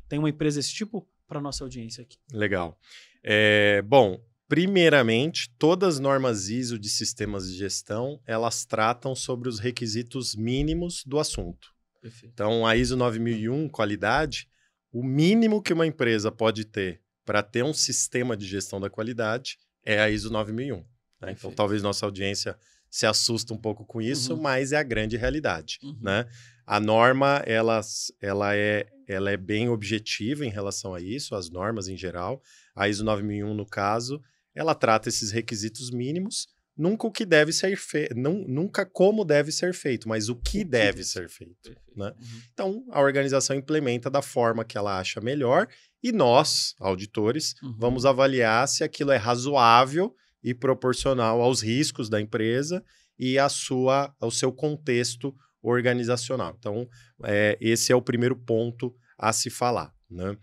tem 0.08 0.20
uma 0.20 0.30
empresa 0.30 0.60
desse 0.60 0.74
tipo, 0.74 1.08
para 1.30 1.40
nossa 1.40 1.64
audiência 1.64 2.02
aqui. 2.02 2.18
Legal. 2.34 2.78
É, 3.24 3.82
bom, 3.84 4.20
primeiramente, 4.48 5.50
todas 5.60 5.96
as 5.96 6.00
normas 6.00 6.50
ISO 6.50 6.80
de 6.80 6.90
sistemas 6.90 7.48
de 7.48 7.56
gestão, 7.56 8.20
elas 8.26 8.66
tratam 8.66 9.16
sobre 9.16 9.48
os 9.48 9.60
requisitos 9.60 10.36
mínimos 10.36 11.04
do 11.06 11.20
assunto. 11.20 11.70
Perfeito. 12.02 12.34
Então, 12.34 12.66
a 12.66 12.76
ISO 12.76 12.98
9001, 12.98 13.70
qualidade, 13.70 14.50
o 14.92 15.04
mínimo 15.04 15.62
que 15.62 15.72
uma 15.72 15.86
empresa 15.86 16.32
pode 16.32 16.66
ter 16.66 17.02
para 17.24 17.44
ter 17.44 17.64
um 17.64 17.74
sistema 17.74 18.36
de 18.36 18.48
gestão 18.48 18.82
da 18.82 18.90
qualidade 18.90 19.60
é 19.86 20.02
a 20.02 20.10
ISO 20.10 20.32
9001. 20.32 20.84
Né? 21.22 21.32
Então, 21.32 21.52
talvez 21.52 21.84
nossa 21.84 22.06
audiência 22.06 22.58
se 22.90 23.06
assusta 23.06 23.54
um 23.54 23.58
pouco 23.58 23.86
com 23.86 24.02
isso, 24.02 24.34
uhum. 24.34 24.42
mas 24.42 24.72
é 24.72 24.78
a 24.78 24.84
grande 24.84 25.16
realidade, 25.16 25.78
uhum. 25.84 25.96
né? 26.02 26.26
A 26.66 26.80
norma, 26.80 27.44
ela, 27.46 27.82
ela, 28.20 28.56
é, 28.56 28.88
ela 29.10 29.32
é 29.32 29.38
bem 29.38 29.70
objetiva 29.70 30.46
em 30.46 30.50
relação 30.50 30.94
a 30.94 31.02
isso, 31.02 31.34
as 31.34 31.50
normas 31.50 31.88
em 31.88 31.98
geral. 31.98 32.42
A 32.76 32.88
ISO 32.88 33.04
9001, 33.04 33.54
no 33.56 33.66
caso, 33.66 34.22
ela 34.54 34.76
trata 34.76 35.10
esses 35.10 35.32
requisitos 35.32 35.90
mínimos, 35.90 36.48
nunca 36.78 37.08
o 37.08 37.12
que 37.12 37.26
deve 37.26 37.52
ser 37.52 37.76
feito, 37.76 38.14
nunca 38.16 38.86
como 38.86 39.26
deve 39.26 39.52
ser 39.52 39.74
feito, 39.74 40.08
mas 40.08 40.30
o 40.30 40.36
que 40.36 40.64
deve 40.64 41.04
ser 41.04 41.28
feito. 41.28 41.76
Né? 41.96 42.08
Uhum. 42.08 42.42
Então, 42.54 42.86
a 42.92 43.02
organização 43.02 43.56
implementa 43.56 44.12
da 44.12 44.22
forma 44.22 44.64
que 44.64 44.78
ela 44.78 45.00
acha 45.00 45.20
melhor 45.20 45.68
e 46.04 46.12
nós, 46.12 46.76
auditores, 46.80 47.56
uhum. 47.64 47.76
vamos 47.80 48.06
avaliar 48.06 48.68
se 48.68 48.84
aquilo 48.84 49.12
é 49.12 49.18
razoável 49.18 50.16
e 50.44 50.54
proporcional 50.54 51.42
aos 51.42 51.62
riscos 51.64 52.10
da 52.10 52.22
empresa 52.22 52.84
e 53.18 53.40
a 53.40 53.50
sua, 53.50 54.16
ao 54.20 54.30
seu 54.30 54.54
contexto 54.54 55.36
organizacional. 55.62 56.56
Então, 56.58 56.88
é, 57.24 57.58
esse 57.60 57.92
é 57.92 57.96
o 57.96 58.02
primeiro 58.02 58.36
ponto 58.36 58.96
a 59.18 59.34
se 59.34 59.50
falar. 59.50 59.94
Né? 60.10 60.36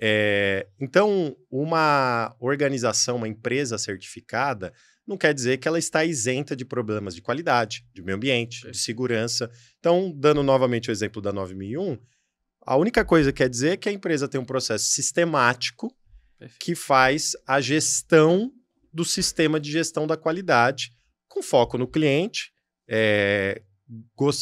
É, 0.00 0.68
então, 0.80 1.36
uma 1.50 2.34
organização, 2.38 3.16
uma 3.16 3.28
empresa 3.28 3.78
certificada, 3.78 4.72
não 5.06 5.16
quer 5.16 5.32
dizer 5.32 5.56
que 5.56 5.66
ela 5.66 5.78
está 5.78 6.04
isenta 6.04 6.54
de 6.54 6.64
problemas 6.64 7.14
de 7.14 7.22
qualidade, 7.22 7.84
de 7.94 8.02
meio 8.02 8.16
ambiente, 8.16 8.70
de 8.70 8.76
segurança. 8.76 9.50
Então, 9.78 10.12
dando 10.14 10.42
novamente 10.42 10.90
o 10.90 10.92
exemplo 10.92 11.22
da 11.22 11.32
9001, 11.32 11.98
a 12.62 12.76
única 12.76 13.04
coisa 13.04 13.32
que 13.32 13.38
quer 13.38 13.48
dizer 13.48 13.70
é 13.70 13.76
que 13.76 13.88
a 13.88 13.92
empresa 13.92 14.28
tem 14.28 14.38
um 14.38 14.44
processo 14.44 14.84
sistemático 14.84 15.90
Perfeito. 16.38 16.64
que 16.64 16.74
faz 16.74 17.32
a 17.46 17.60
gestão 17.60 18.52
do 18.92 19.04
sistema 19.04 19.58
de 19.58 19.72
gestão 19.72 20.06
da 20.06 20.16
qualidade, 20.16 20.92
com 21.26 21.42
foco 21.42 21.78
no 21.78 21.88
cliente, 21.88 22.52
é, 22.86 23.62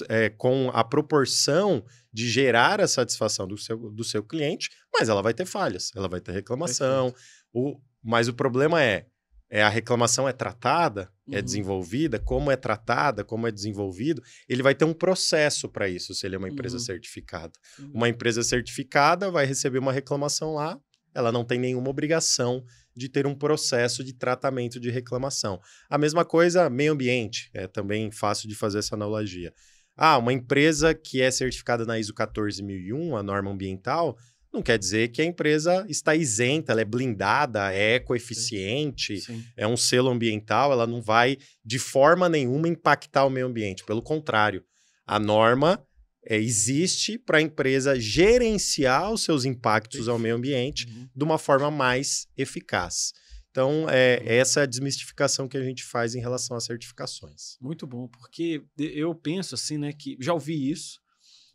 é, 0.08 0.28
com 0.30 0.70
a 0.72 0.82
proporção 0.82 1.84
de 2.12 2.28
gerar 2.28 2.80
a 2.80 2.88
satisfação 2.88 3.46
do 3.46 3.56
seu, 3.56 3.90
do 3.90 4.02
seu 4.02 4.22
cliente, 4.22 4.70
mas 4.92 5.08
ela 5.08 5.22
vai 5.22 5.34
ter 5.34 5.46
falhas, 5.46 5.90
ela 5.94 6.08
vai 6.08 6.20
ter 6.20 6.32
reclamação. 6.32 7.14
O, 7.52 7.80
mas 8.02 8.28
o 8.28 8.34
problema 8.34 8.82
é, 8.82 9.06
é 9.48 9.62
a 9.62 9.68
reclamação 9.68 10.28
é 10.28 10.32
tratada, 10.32 11.02
é 11.28 11.32
uhum. 11.32 11.38
é 11.38 11.42
desenvolvida, 11.42 12.18
como 12.18 12.50
é 12.50 12.56
tratada, 12.56 13.24
como 13.24 13.46
é 13.46 13.52
desenvolvido, 13.52 14.22
ele 14.48 14.62
vai 14.62 14.74
ter 14.74 14.84
um 14.84 14.94
processo 14.94 15.68
para 15.68 15.88
isso, 15.88 16.14
se 16.14 16.26
ele 16.26 16.34
é 16.34 16.38
uma 16.38 16.48
empresa 16.48 16.76
uhum. 16.76 16.82
certificada. 16.82 17.52
Uhum. 17.78 17.90
Uma 17.94 18.08
empresa 18.08 18.42
certificada 18.42 19.30
vai 19.30 19.46
receber 19.46 19.78
uma 19.78 19.92
reclamação 19.92 20.54
lá, 20.54 20.78
ela 21.14 21.32
não 21.32 21.44
tem 21.44 21.58
nenhuma 21.58 21.88
obrigação 21.88 22.64
de 22.96 23.08
ter 23.08 23.26
um 23.26 23.34
processo 23.34 24.02
de 24.02 24.12
tratamento 24.12 24.80
de 24.80 24.90
reclamação. 24.90 25.60
A 25.88 25.98
mesma 25.98 26.24
coisa, 26.24 26.70
meio 26.70 26.92
ambiente, 26.92 27.50
é 27.52 27.66
também 27.66 28.10
fácil 28.10 28.48
de 28.48 28.54
fazer 28.54 28.78
essa 28.78 28.94
analogia. 28.94 29.52
Ah, 29.96 30.18
uma 30.18 30.32
empresa 30.32 30.94
que 30.94 31.20
é 31.20 31.30
certificada 31.30 31.84
na 31.84 31.98
ISO 31.98 32.14
14001, 32.14 33.16
a 33.16 33.22
norma 33.22 33.50
ambiental, 33.50 34.16
não 34.52 34.62
quer 34.62 34.78
dizer 34.78 35.08
que 35.08 35.20
a 35.20 35.24
empresa 35.24 35.84
está 35.88 36.14
isenta, 36.14 36.72
ela 36.72 36.80
é 36.80 36.84
blindada, 36.84 37.72
é 37.74 37.96
ecoeficiente, 37.96 39.18
Sim. 39.20 39.44
é 39.56 39.66
um 39.66 39.76
selo 39.76 40.08
ambiental, 40.08 40.72
ela 40.72 40.86
não 40.86 41.02
vai 41.02 41.36
de 41.64 41.78
forma 41.78 42.28
nenhuma 42.28 42.68
impactar 42.68 43.26
o 43.26 43.30
meio 43.30 43.46
ambiente. 43.46 43.84
Pelo 43.84 44.00
contrário, 44.00 44.64
a 45.06 45.18
norma 45.18 45.84
é, 46.26 46.36
existe 46.36 47.18
para 47.18 47.38
a 47.38 47.42
empresa 47.42 47.98
gerenciar 47.98 49.12
os 49.12 49.22
seus 49.22 49.44
impactos 49.44 50.08
ao 50.08 50.18
meio 50.18 50.34
ambiente 50.34 50.86
uhum. 50.86 51.08
de 51.14 51.24
uma 51.24 51.38
forma 51.38 51.70
mais 51.70 52.26
eficaz. 52.36 53.12
Então, 53.50 53.88
é, 53.88 54.20
essa 54.26 54.60
é 54.60 54.62
a 54.64 54.66
desmistificação 54.66 55.48
que 55.48 55.56
a 55.56 55.62
gente 55.62 55.82
faz 55.82 56.14
em 56.14 56.20
relação 56.20 56.56
às 56.56 56.64
certificações. 56.64 57.56
Muito 57.58 57.86
bom, 57.86 58.06
porque 58.06 58.62
eu 58.76 59.14
penso 59.14 59.54
assim, 59.54 59.78
né, 59.78 59.92
que 59.92 60.16
já 60.20 60.34
ouvi 60.34 60.70
isso. 60.70 61.00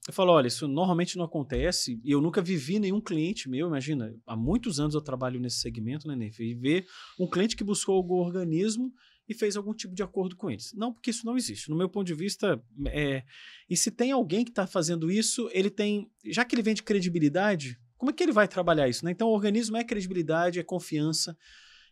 Eu 0.08 0.14
falo, 0.14 0.32
olha, 0.32 0.48
isso 0.48 0.68
normalmente 0.68 1.16
não 1.16 1.26
acontece, 1.26 2.02
e 2.04 2.12
eu 2.12 2.20
nunca 2.20 2.42
vivi 2.42 2.80
nenhum 2.80 3.00
cliente 3.00 3.48
meu, 3.48 3.68
imagina, 3.68 4.12
há 4.26 4.36
muitos 4.36 4.80
anos 4.80 4.96
eu 4.96 5.02
trabalho 5.02 5.40
nesse 5.40 5.60
segmento, 5.60 6.08
né, 6.08 6.16
Nef, 6.16 6.40
e 6.40 6.56
ver 6.56 6.88
um 7.20 7.30
cliente 7.30 7.56
que 7.56 7.64
buscou 7.64 7.96
algum 7.96 8.16
organismo 8.16 8.92
e 9.32 9.34
fez 9.34 9.56
algum 9.56 9.74
tipo 9.74 9.96
de 9.96 10.04
acordo 10.04 10.36
com 10.36 10.52
eles. 10.52 10.74
Não, 10.74 10.94
porque 10.94 11.10
isso 11.10 11.26
não 11.26 11.38
existe. 11.38 11.70
No 11.70 11.76
meu 11.76 11.90
ponto 11.90 12.06
de 12.06 12.14
vista, 12.14 12.62
é... 12.88 13.24
e 13.70 13.76
se 13.76 13.90
tem 13.90 14.12
alguém 14.12 14.44
que 14.44 14.52
está 14.52 14.68
fazendo 14.68 15.10
isso, 15.10 15.50
ele 15.54 15.70
tem. 15.70 16.12
Já 16.26 16.46
que 16.46 16.54
ele 16.54 16.62
vende 16.62 16.84
credibilidade, 16.84 17.80
como 17.98 18.12
é 18.12 18.14
que 18.14 18.24
ele 18.24 18.32
vai 18.32 18.48
trabalhar 18.48 18.90
isso? 18.90 19.06
Né? 19.06 19.12
Então, 19.12 19.30
o 19.30 19.34
organismo 19.34 19.78
é 19.78 19.84
credibilidade, 19.84 20.60
é 20.60 20.64
confiança. 20.64 21.38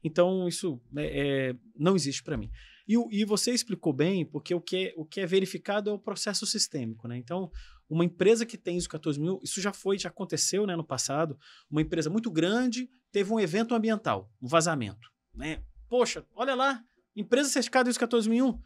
Então, 0.04 0.48
isso 0.48 0.82
é, 0.96 1.50
é, 1.50 1.56
não 1.78 1.96
existe 1.96 2.24
para 2.24 2.38
mim. 2.38 2.50
E, 2.88 2.96
e, 3.12 3.24
você 3.24 3.52
explicou 3.52 3.94
bem, 3.94 4.26
porque 4.26 4.56
o 4.56 4.60
que, 4.60 4.88
é, 4.88 4.94
o 4.98 5.06
que 5.06 5.22
é 5.22 5.26
verificado 5.26 5.90
é 5.90 5.94
o 5.94 6.00
processo 6.00 6.46
sistêmico. 6.46 7.08
Né? 7.08 7.18
Então, 7.18 7.52
uma 7.88 8.04
empresa 8.04 8.46
que 8.46 8.58
tem 8.58 8.78
ISO 8.78 8.90
14 8.90 9.20
mil, 9.20 9.40
isso 9.44 9.62
já 9.62 9.72
foi, 9.72 10.00
já 10.00 10.10
aconteceu 10.10 10.66
né, 10.66 10.76
no 10.76 10.84
passado. 10.84 11.38
Uma 11.70 11.82
empresa 11.82 12.10
muito 12.10 12.32
grande 12.32 12.90
teve 13.12 13.32
um 13.32 13.40
evento 13.40 13.76
ambiental, 13.76 14.32
um 14.42 14.48
vazamento. 14.48 15.12
Né? 15.34 15.64
Poxa, 15.88 16.26
olha 16.36 16.56
lá, 16.56 16.84
Empresa 17.20 17.50
certificada 17.50 17.90
ISO 17.90 18.00
14001, 18.00 18.60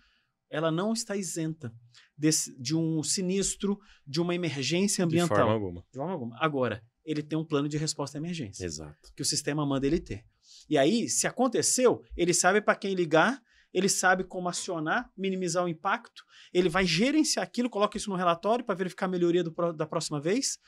ela 0.49 0.71
não 0.71 0.93
está 0.93 1.15
isenta 1.15 1.73
desse, 2.15 2.55
de 2.61 2.75
um 2.75 3.01
sinistro, 3.01 3.79
de 4.05 4.21
uma 4.21 4.35
emergência 4.35 5.03
ambiental. 5.03 5.35
De 5.35 5.41
forma 5.41 5.53
alguma. 5.53 5.85
De 5.91 5.97
forma 5.97 6.13
alguma. 6.13 6.37
Agora, 6.39 6.83
ele 7.03 7.23
tem 7.23 7.37
um 7.37 7.43
plano 7.43 7.67
de 7.67 7.77
resposta 7.77 8.17
à 8.17 8.19
emergência. 8.19 8.63
Exato. 8.63 9.11
Que 9.15 9.23
o 9.23 9.25
sistema 9.25 9.65
manda 9.65 9.87
ele 9.87 9.99
ter. 9.99 10.23
E 10.69 10.77
aí, 10.77 11.09
se 11.09 11.25
aconteceu, 11.25 12.03
ele 12.15 12.31
sabe 12.31 12.61
para 12.61 12.75
quem 12.75 12.93
ligar, 12.93 13.41
ele 13.73 13.89
sabe 13.89 14.23
como 14.23 14.47
acionar, 14.47 15.11
minimizar 15.17 15.65
o 15.65 15.67
impacto, 15.67 16.23
ele 16.53 16.69
vai 16.69 16.85
gerenciar 16.85 17.43
aquilo, 17.43 17.69
coloca 17.69 17.97
isso 17.97 18.11
no 18.11 18.15
relatório 18.15 18.63
para 18.63 18.75
verificar 18.75 19.07
a 19.07 19.09
melhoria 19.09 19.43
do, 19.43 19.51
da 19.73 19.87
próxima 19.87 20.21
vez. 20.21 20.59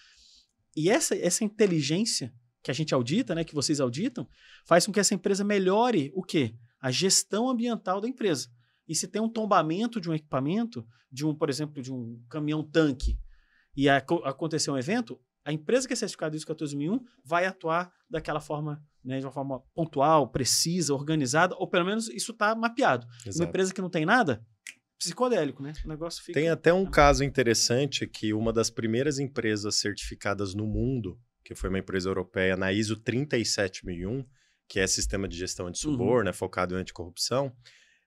E 0.76 0.90
essa, 0.90 1.16
essa 1.16 1.44
inteligência 1.44 2.34
que 2.64 2.72
a 2.72 2.74
gente 2.74 2.96
audita, 2.96 3.36
né, 3.36 3.44
que 3.44 3.54
vocês 3.54 3.80
auditam, 3.80 4.28
faz 4.66 4.88
com 4.88 4.92
que 4.92 5.00
essa 5.00 5.14
empresa 5.14 5.44
melhore 5.44 6.12
o 6.16 6.24
quê? 6.24 6.56
A 6.86 6.92
gestão 6.92 7.50
ambiental 7.50 8.00
da 8.00 8.08
empresa. 8.08 8.48
E 8.88 8.94
se 8.94 9.08
tem 9.08 9.20
um 9.20 9.28
tombamento 9.28 10.00
de 10.00 10.08
um 10.08 10.14
equipamento, 10.14 10.86
de 11.12 11.26
um, 11.26 11.34
por 11.34 11.50
exemplo, 11.50 11.82
de 11.82 11.92
um 11.92 12.24
caminhão 12.30 12.62
tanque, 12.62 13.18
e 13.76 13.90
a, 13.90 13.98
acontecer 13.98 14.70
um 14.70 14.78
evento, 14.78 15.20
a 15.44 15.52
empresa 15.52 15.88
que 15.88 15.94
é 15.94 15.96
certificada 15.96 16.36
ISO 16.36 16.46
14001 16.46 17.04
vai 17.24 17.48
atuar 17.48 17.92
daquela 18.08 18.40
forma, 18.40 18.86
né, 19.04 19.18
de 19.20 19.26
uma 19.26 19.32
forma 19.32 19.64
pontual, 19.74 20.30
precisa, 20.30 20.94
organizada, 20.94 21.56
ou 21.58 21.68
pelo 21.68 21.86
menos 21.86 22.08
isso 22.08 22.34
está 22.34 22.54
mapeado. 22.54 23.08
Exato. 23.26 23.40
Uma 23.40 23.50
empresa 23.50 23.74
que 23.74 23.82
não 23.82 23.90
tem 23.90 24.06
nada, 24.06 24.46
psicodélico, 25.00 25.64
né? 25.64 25.74
O 25.84 25.88
negócio 25.88 26.24
fica. 26.24 26.40
Tem 26.40 26.50
até 26.50 26.72
um 26.72 26.86
caso 26.86 27.24
interessante 27.24 28.06
que 28.06 28.32
uma 28.32 28.54
das 28.54 28.70
primeiras 28.70 29.18
empresas 29.18 29.74
certificadas 29.78 30.54
no 30.54 30.68
mundo, 30.68 31.20
que 31.44 31.56
foi 31.56 31.68
uma 31.68 31.80
empresa 31.80 32.10
europeia 32.10 32.56
na 32.56 32.72
ISO 32.72 32.96
37001, 32.96 34.24
que 34.68 34.80
é 34.80 34.88
sistema 34.88 35.28
de 35.28 35.38
gestão 35.38 35.70
de 35.70 35.80
suborno, 35.80 36.24
uhum. 36.24 36.30
é 36.30 36.34
focado 36.34 36.76
em 36.76 36.80
anticorrupção. 36.80 37.52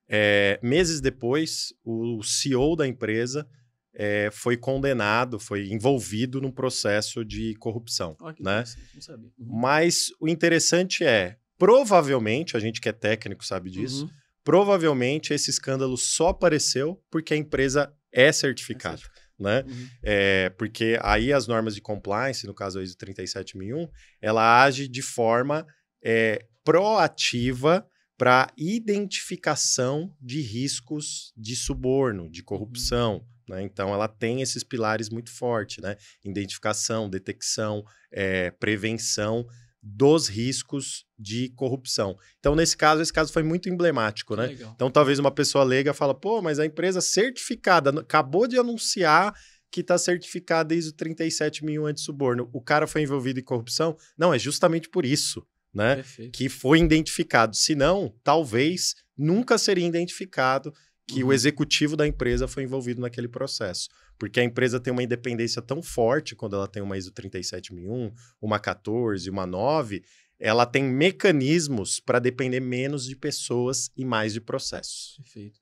É, 0.09 0.59
meses 0.63 1.01
depois, 1.01 1.73
o 1.85 2.23
CEO 2.23 2.75
da 2.75 2.87
empresa 2.87 3.47
é, 3.95 4.31
foi 4.33 4.57
condenado, 4.57 5.39
foi 5.39 5.69
envolvido 5.69 6.41
num 6.41 6.51
processo 6.51 7.25
de 7.25 7.55
corrupção. 7.57 8.17
Oh, 8.21 8.33
né? 8.41 8.65
Uhum. 9.07 9.31
Mas 9.61 10.09
o 10.21 10.29
interessante 10.29 11.05
é, 11.05 11.37
provavelmente, 11.59 12.57
a 12.57 12.61
gente 12.61 12.81
que 12.81 12.89
é 12.89 12.93
técnico 12.93 13.45
sabe 13.45 13.71
disso, 13.71 14.05
uhum. 14.05 14.11
provavelmente 14.45 15.35
esse 15.35 15.51
escândalo 15.51 15.97
só 15.97 16.29
apareceu 16.29 17.03
porque 17.11 17.35
a 17.35 17.37
empresa 17.37 17.93
é 18.13 18.33
certificada. 18.33 19.03
É 19.03 19.19
né? 19.43 19.65
Uhum. 19.67 19.89
É, 20.03 20.51
porque 20.51 20.99
aí 21.01 21.33
as 21.33 21.47
normas 21.47 21.75
de 21.75 21.81
compliance, 21.81 22.47
no 22.47 22.55
caso 22.55 22.79
a 22.79 22.83
ISO 22.83 22.97
37001, 22.97 23.89
ela 24.21 24.65
age 24.65 24.89
de 24.89 25.03
forma 25.03 25.67
é, 26.03 26.47
proativa 26.65 27.87
para 28.19 28.53
identificação 28.59 30.13
de 30.21 30.41
riscos 30.41 31.33
de 31.37 31.55
suborno, 31.55 32.29
de 32.29 32.43
corrupção. 32.43 33.25
Né? 33.49 33.63
Então, 33.63 33.95
ela 33.95 34.09
tem 34.09 34.43
esses 34.43 34.65
pilares 34.65 35.09
muito 35.09 35.31
fortes, 35.31 35.79
né? 35.79 35.97
Identificação, 36.25 37.09
detecção, 37.09 37.85
é, 38.13 38.51
prevenção 38.51 39.47
dos 39.81 40.29
riscos 40.29 41.07
de 41.17 41.51
corrupção. 41.51 42.19
Então, 42.41 42.57
nesse 42.57 42.77
caso, 42.77 43.01
esse 43.01 43.13
caso 43.13 43.33
foi 43.33 43.45
muito 43.45 43.69
emblemático, 43.69 44.35
né? 44.35 44.49
Legal. 44.49 44.73
Então, 44.75 44.91
talvez 44.91 45.21
uma 45.21 45.31
pessoa 45.31 45.65
leiga 45.65 45.95
fala, 45.95 46.15
pô, 46.15 46.43
mas 46.43 46.59
a 46.59 46.67
empresa 46.67 47.01
certificada 47.01 48.01
acabou 48.01 48.49
de 48.49 48.59
anunciar 48.59 49.33
que 49.71 49.81
está 49.81 49.97
certificada 49.97 50.75
ISO 50.75 50.93
37001 50.93 51.87
anti-suborno. 51.87 52.51
O 52.53 52.61
cara 52.61 52.87
foi 52.87 53.03
envolvido 53.03 53.39
em 53.39 53.45
corrupção? 53.45 53.97
Não, 54.19 54.35
é 54.35 54.39
justamente 54.39 54.89
por 54.89 55.07
isso 55.07 55.47
né? 55.79 55.97
Perfeito. 55.97 56.37
Que 56.37 56.49
foi 56.49 56.81
identificado. 56.81 57.57
Se 57.57 57.75
não, 57.75 58.15
talvez 58.23 58.95
nunca 59.17 59.57
seria 59.57 59.87
identificado 59.87 60.73
que 61.07 61.23
uhum. 61.23 61.31
o 61.31 61.33
executivo 61.33 61.97
da 61.97 62.07
empresa 62.07 62.47
foi 62.47 62.65
envolvido 62.65 63.01
naquele 63.01 63.29
processo. 63.29 63.89
Porque 64.19 64.41
a 64.41 64.45
empresa 64.45 64.81
tem 64.81 64.93
uma 64.93 65.03
independência 65.03 65.63
tão 65.63 65.81
forte 65.83 66.35
quando 66.35 66.57
ela 66.57 66.69
tem 66.69 66.83
uma 66.83 66.99
ISO 66.99 67.13
37001, 67.13 68.13
uma 68.43 68.59
14, 68.59 69.31
uma 69.31 69.47
9, 69.47 70.03
ela 70.39 70.67
tem 70.67 70.83
mecanismos 70.83 72.01
para 72.01 72.19
depender 72.19 72.61
menos 72.61 73.07
de 73.07 73.17
pessoas 73.17 73.91
e 73.97 74.05
mais 74.05 74.33
de 74.33 74.41
processos. 74.41 75.17
Perfeito. 75.17 75.61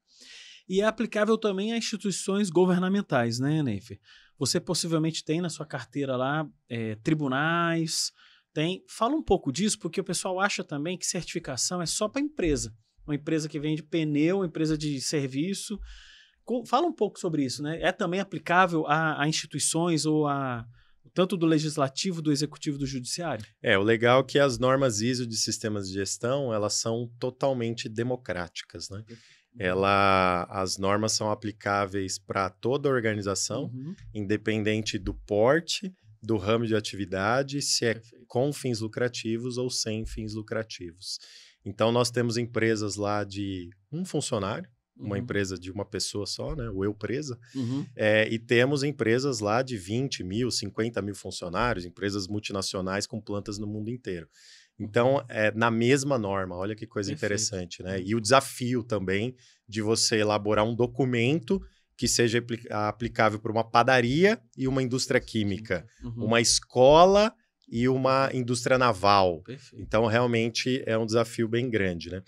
E 0.68 0.80
é 0.80 0.85
aplicável 0.85 1.38
também 1.38 1.73
a 1.73 1.76
instituições 1.76 2.50
governamentais, 2.50 3.38
né, 3.38 3.62
Neifer? 3.62 4.00
Você 4.38 4.61
possivelmente 4.61 5.25
tem 5.25 5.40
na 5.40 5.49
sua 5.49 5.64
carteira 5.64 6.16
lá 6.16 6.46
é, 6.68 6.96
tribunais, 6.96 8.12
tem. 8.56 8.82
Fala 8.88 9.14
um 9.14 9.22
pouco 9.22 9.52
disso, 9.52 9.78
porque 9.78 10.00
o 10.00 10.04
pessoal 10.04 10.40
acha 10.40 10.64
também 10.64 10.96
que 10.96 11.04
certificação 11.04 11.82
é 11.82 11.86
só 11.86 12.08
para 12.08 12.22
empresa. 12.22 12.72
Uma 13.06 13.14
empresa 13.14 13.50
que 13.50 13.60
vende 13.60 13.82
pneu, 13.82 14.38
uma 14.38 14.46
empresa 14.46 14.78
de 14.78 14.98
serviço. 14.98 15.78
Fala 16.66 16.86
um 16.86 16.92
pouco 16.92 17.20
sobre 17.20 17.44
isso, 17.44 17.62
né? 17.62 17.78
É 17.82 17.92
também 17.92 18.18
aplicável 18.18 18.86
a, 18.86 19.22
a 19.22 19.28
instituições 19.28 20.06
ou 20.06 20.26
a 20.26 20.64
tanto 21.12 21.36
do 21.36 21.46
legislativo, 21.46 22.22
do 22.22 22.32
executivo, 22.32 22.78
do 22.78 22.86
judiciário? 22.86 23.44
É, 23.62 23.78
o 23.78 23.82
legal 23.82 24.20
é 24.20 24.25
que 24.25 24.38
as 24.38 24.58
normas 24.58 25.00
ISO 25.00 25.26
de 25.26 25.36
sistemas 25.36 25.88
de 25.88 25.94
gestão, 25.94 26.52
elas 26.52 26.75
são 26.75 27.10
totalmente 27.18 27.88
democráticas, 27.88 28.88
né? 28.90 29.02
Ela, 29.58 30.46
as 30.50 30.76
normas 30.76 31.12
são 31.12 31.30
aplicáveis 31.30 32.18
para 32.18 32.50
toda 32.50 32.88
a 32.88 32.92
organização, 32.92 33.64
uhum. 33.64 33.94
independente 34.14 34.98
do 34.98 35.14
porte, 35.14 35.90
do 36.22 36.37
ramo 36.37 36.66
de 36.66 36.74
atividade, 36.74 37.62
se 37.62 37.87
é. 37.87 38.00
Com 38.26 38.52
fins 38.52 38.80
lucrativos 38.80 39.58
ou 39.58 39.70
sem 39.70 40.04
fins 40.06 40.34
lucrativos. 40.34 41.18
Então, 41.64 41.90
nós 41.90 42.10
temos 42.10 42.36
empresas 42.36 42.96
lá 42.96 43.24
de 43.24 43.70
um 43.90 44.04
funcionário, 44.04 44.70
uhum. 44.96 45.06
uma 45.06 45.18
empresa 45.18 45.58
de 45.58 45.70
uma 45.70 45.84
pessoa 45.84 46.26
só, 46.26 46.54
né? 46.54 46.70
O 46.70 46.84
Eu 46.84 46.94
Presa. 46.94 47.38
Uhum. 47.54 47.84
É, 47.96 48.28
e 48.28 48.38
temos 48.38 48.82
empresas 48.82 49.40
lá 49.40 49.62
de 49.62 49.76
20 49.76 50.22
mil, 50.22 50.50
50 50.50 51.02
mil 51.02 51.14
funcionários, 51.14 51.84
empresas 51.84 52.28
multinacionais 52.28 53.06
com 53.06 53.20
plantas 53.20 53.58
no 53.58 53.66
mundo 53.66 53.90
inteiro. 53.90 54.28
Então, 54.78 55.24
é 55.28 55.50
na 55.52 55.70
mesma 55.70 56.18
norma, 56.18 56.54
olha 56.54 56.76
que 56.76 56.86
coisa 56.86 57.10
Perfeito. 57.10 57.32
interessante, 57.32 57.82
né? 57.82 58.00
E 58.00 58.14
o 58.14 58.20
desafio 58.20 58.84
também 58.84 59.34
de 59.68 59.82
você 59.82 60.18
elaborar 60.18 60.64
um 60.64 60.74
documento 60.74 61.60
que 61.96 62.06
seja 62.06 62.44
aplicável 62.70 63.38
para 63.40 63.50
uma 63.50 63.64
padaria 63.64 64.38
e 64.56 64.68
uma 64.68 64.82
indústria 64.82 65.18
química, 65.18 65.86
uhum. 66.04 66.26
uma 66.26 66.40
escola 66.40 67.34
e 67.68 67.88
uma 67.88 68.31
indústria 68.33 68.79
naval. 68.79 69.42
Perfeito. 69.42 69.83
Então, 69.83 70.07
realmente 70.07 70.83
é 70.87 70.96
um 70.96 71.07
desafio 71.07 71.48
bem 71.48 71.68
grande. 71.68 72.11
Né? 72.11 72.22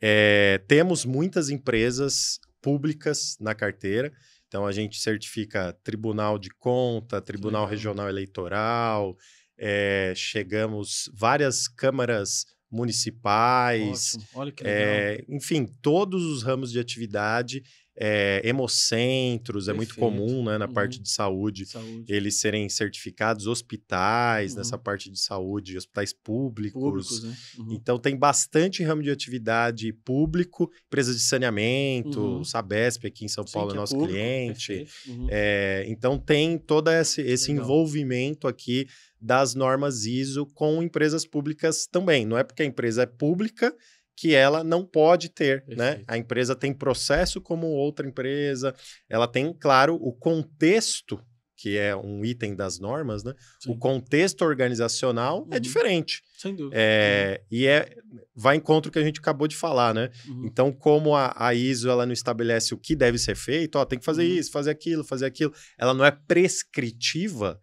É, 0.00 0.60
temos 0.66 1.04
muitas 1.04 1.48
empresas 1.48 2.40
públicas 2.60 3.36
na 3.40 3.54
carteira. 3.54 4.12
Então, 4.48 4.66
a 4.66 4.72
gente 4.72 4.98
certifica 4.98 5.72
Tribunal 5.84 6.38
de 6.38 6.50
Conta, 6.50 7.20
Tribunal 7.20 7.62
Legal. 7.62 7.70
Regional 7.70 8.08
Eleitoral, 8.08 9.16
é, 9.56 10.12
chegamos 10.16 11.08
várias 11.14 11.68
câmaras 11.68 12.46
municipais, 12.70 14.16
é, 14.62 15.24
enfim, 15.28 15.66
todos 15.82 16.22
os 16.22 16.42
ramos 16.44 16.70
de 16.70 16.78
atividade 16.78 17.62
é, 17.96 18.40
hemocentros, 18.44 19.66
Perfeito. 19.66 19.70
é 19.70 19.76
muito 19.76 19.94
comum 19.96 20.44
né, 20.44 20.56
na 20.56 20.66
uhum. 20.66 20.72
parte 20.72 20.98
de 20.98 21.10
saúde, 21.10 21.66
saúde, 21.66 22.04
eles 22.12 22.40
serem 22.40 22.68
certificados, 22.68 23.46
hospitais, 23.46 24.52
uhum. 24.52 24.58
nessa 24.58 24.78
parte 24.78 25.10
de 25.10 25.18
saúde, 25.18 25.76
hospitais 25.76 26.12
públicos. 26.12 26.80
públicos 26.80 27.22
né? 27.22 27.36
uhum. 27.58 27.72
Então 27.72 27.98
tem 27.98 28.16
bastante 28.16 28.82
ramo 28.82 29.02
de 29.02 29.10
atividade 29.10 29.92
público, 29.92 30.70
empresas 30.86 31.16
de 31.16 31.22
saneamento, 31.22 32.20
uhum. 32.20 32.44
Sabesp 32.44 33.06
aqui 33.06 33.24
em 33.24 33.28
São 33.28 33.46
Sim, 33.46 33.52
Paulo 33.52 33.72
é, 33.72 33.74
é 33.74 33.76
nosso 33.76 33.94
público. 33.94 34.14
cliente. 34.14 34.86
É, 35.28 35.84
então 35.88 36.18
tem 36.18 36.56
todo 36.58 36.88
esse, 36.90 37.20
esse 37.20 37.52
envolvimento 37.52 38.48
aqui 38.48 38.86
das 39.20 39.54
normas 39.54 40.06
ISO 40.06 40.46
com 40.46 40.82
empresas 40.82 41.26
públicas 41.26 41.86
também. 41.86 42.24
Não 42.24 42.38
é 42.38 42.42
porque 42.42 42.62
a 42.62 42.66
empresa 42.66 43.02
é 43.02 43.06
pública 43.06 43.74
que 44.16 44.34
ela 44.34 44.62
não 44.62 44.84
pode 44.84 45.28
ter, 45.28 45.64
né? 45.66 45.76
Perfeito. 45.76 45.98
né? 45.98 46.04
A 46.06 46.18
empresa 46.18 46.54
tem 46.54 46.72
processo 46.72 47.40
como 47.40 47.66
outra 47.66 48.06
empresa, 48.06 48.74
ela 49.08 49.26
tem, 49.26 49.52
claro, 49.52 49.94
o 49.94 50.12
contexto, 50.12 51.18
que 51.56 51.76
é 51.76 51.94
um 51.94 52.24
item 52.24 52.54
das 52.54 52.78
normas, 52.78 53.22
né? 53.22 53.34
Sim. 53.60 53.72
O 53.72 53.78
contexto 53.78 54.42
organizacional 54.42 55.38
é 55.38 55.40
uhum. 55.40 55.48
é 55.52 55.60
diferente. 55.60 56.22
Sem 56.38 56.54
dúvida. 56.54 56.74
É, 56.78 57.40
uhum. 57.40 57.46
E 57.58 57.66
é, 57.66 57.94
vai 58.34 58.56
em 58.56 58.60
contra 58.60 58.88
o 58.88 58.92
que 58.92 58.98
a 58.98 59.04
gente 59.04 59.20
acabou 59.20 59.46
de 59.46 59.56
falar, 59.56 59.94
né? 59.94 60.10
Uhum. 60.26 60.46
Então, 60.46 60.72
como 60.72 61.14
a, 61.14 61.34
a, 61.36 61.54
ISO 61.54 61.90
ela 61.90 62.06
não 62.06 62.12
estabelece 62.12 62.72
o 62.72 62.78
que 62.78 62.96
deve 62.96 63.18
ser 63.18 63.36
feito, 63.36 63.76
ó, 63.76 63.84
tem 63.84 63.98
que 63.98 64.04
fazer 64.04 64.22
uhum. 64.22 64.36
isso, 64.36 64.50
fazer 64.50 64.70
aquilo, 64.70 65.04
fazer 65.04 65.26
aquilo, 65.26 65.52
ela 65.78 65.92
não 65.92 66.04
é 66.04 66.10
prescritiva, 66.10 67.60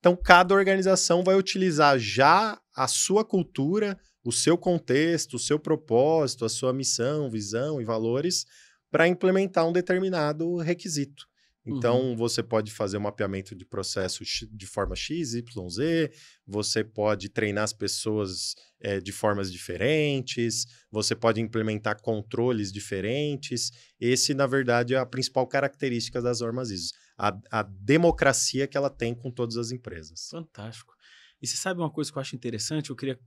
então 0.00 0.16
cada 0.16 0.54
organização 0.54 1.22
vai 1.22 1.36
utilizar 1.36 1.98
já 1.98 2.58
a 2.74 2.88
sua 2.88 3.24
cultura, 3.24 3.98
o 4.24 4.32
seu 4.32 4.56
contexto, 4.56 5.34
o 5.34 5.38
seu 5.38 5.58
propósito, 5.58 6.44
a 6.44 6.48
sua 6.48 6.72
missão, 6.72 7.30
visão 7.30 7.80
e 7.80 7.84
valores 7.84 8.46
para 8.90 9.08
implementar 9.08 9.66
um 9.66 9.72
determinado 9.72 10.56
requisito. 10.56 11.30
Então, 11.64 12.00
uhum. 12.00 12.16
você 12.16 12.42
pode 12.42 12.72
fazer 12.72 12.96
um 12.96 13.02
mapeamento 13.02 13.54
de 13.54 13.66
processo 13.66 14.24
de 14.24 14.66
forma 14.66 14.96
X, 14.96 15.34
Y, 15.34 15.68
Z, 15.68 16.10
você 16.46 16.82
pode 16.82 17.28
treinar 17.28 17.64
as 17.64 17.72
pessoas 17.72 18.54
é, 18.80 18.98
de 18.98 19.12
formas 19.12 19.52
diferentes, 19.52 20.66
você 20.90 21.14
pode 21.14 21.40
implementar 21.40 22.00
controles 22.00 22.72
diferentes. 22.72 23.70
Esse, 24.00 24.32
na 24.32 24.46
verdade, 24.46 24.94
é 24.94 24.98
a 24.98 25.04
principal 25.04 25.46
característica 25.46 26.22
das 26.22 26.40
normas 26.40 26.70
ISO, 26.70 26.94
a, 27.16 27.38
a 27.50 27.62
democracia 27.62 28.66
que 28.66 28.76
ela 28.76 28.90
tem 28.90 29.14
com 29.14 29.30
todas 29.30 29.58
as 29.58 29.70
empresas. 29.70 30.28
Fantástico. 30.30 30.94
E 31.42 31.46
você 31.46 31.56
sabe 31.56 31.80
uma 31.80 31.90
coisa 31.90 32.10
que 32.10 32.16
eu 32.16 32.22
acho 32.22 32.34
interessante? 32.34 32.88
Eu 32.88 32.96
queria 32.96 33.18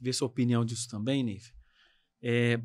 ver 0.00 0.12
sua 0.12 0.26
opinião 0.26 0.64
disso 0.64 0.88
também, 0.88 1.22
Nif. 1.22 1.52
É, 2.22 2.60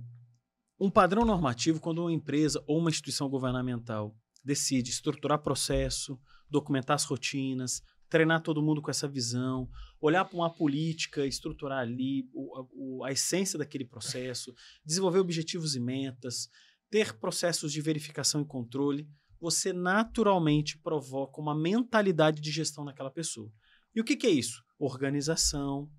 um 0.80 0.90
padrão 0.90 1.26
normativo, 1.26 1.80
quando 1.80 2.00
uma 2.00 2.12
empresa 2.12 2.64
ou 2.68 2.80
uma 2.80 2.90
instituição 2.90 3.30
governamental 3.30 4.16
decide 4.44 4.92
estruturar 4.92 5.42
processo, 5.42 6.20
documentar 6.50 6.96
as 6.96 7.06
rotinas, 7.06 7.82
treinar 8.10 8.42
todo 8.42 8.62
mundo 8.62 8.82
com 8.82 8.92
essa 8.92 9.08
visão, 9.08 9.70
olhar 10.00 10.26
para 10.26 10.38
uma 10.38 10.54
política, 10.54 11.26
estruturar 11.26 11.80
ali 11.80 12.30
o, 12.34 13.00
o, 13.00 13.04
a 13.04 13.12
essência 13.12 13.58
daquele 13.58 13.86
processo, 13.86 14.54
desenvolver 14.86 15.20
objetivos 15.20 15.76
e 15.76 15.80
metas, 15.80 16.50
ter 16.90 17.18
processos 17.20 17.72
de 17.72 17.82
verificação 17.82 18.42
e 18.42 18.46
controle, 18.46 19.10
você 19.40 19.74
naturalmente 19.74 20.78
provoca 20.78 21.42
uma 21.42 21.56
mentalidade 21.56 22.42
de 22.42 22.52
gestão 22.52 22.84
naquela 22.86 23.12
pessoa. 23.12 23.52
E 23.94 24.02
o 24.02 24.04
que, 24.04 24.16
que 24.16 24.28
é 24.28 24.32
isso? 24.32 24.64
Organização, 24.78 25.90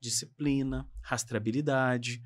disciplina, 0.00 0.88
rastreabilidade. 1.02 2.20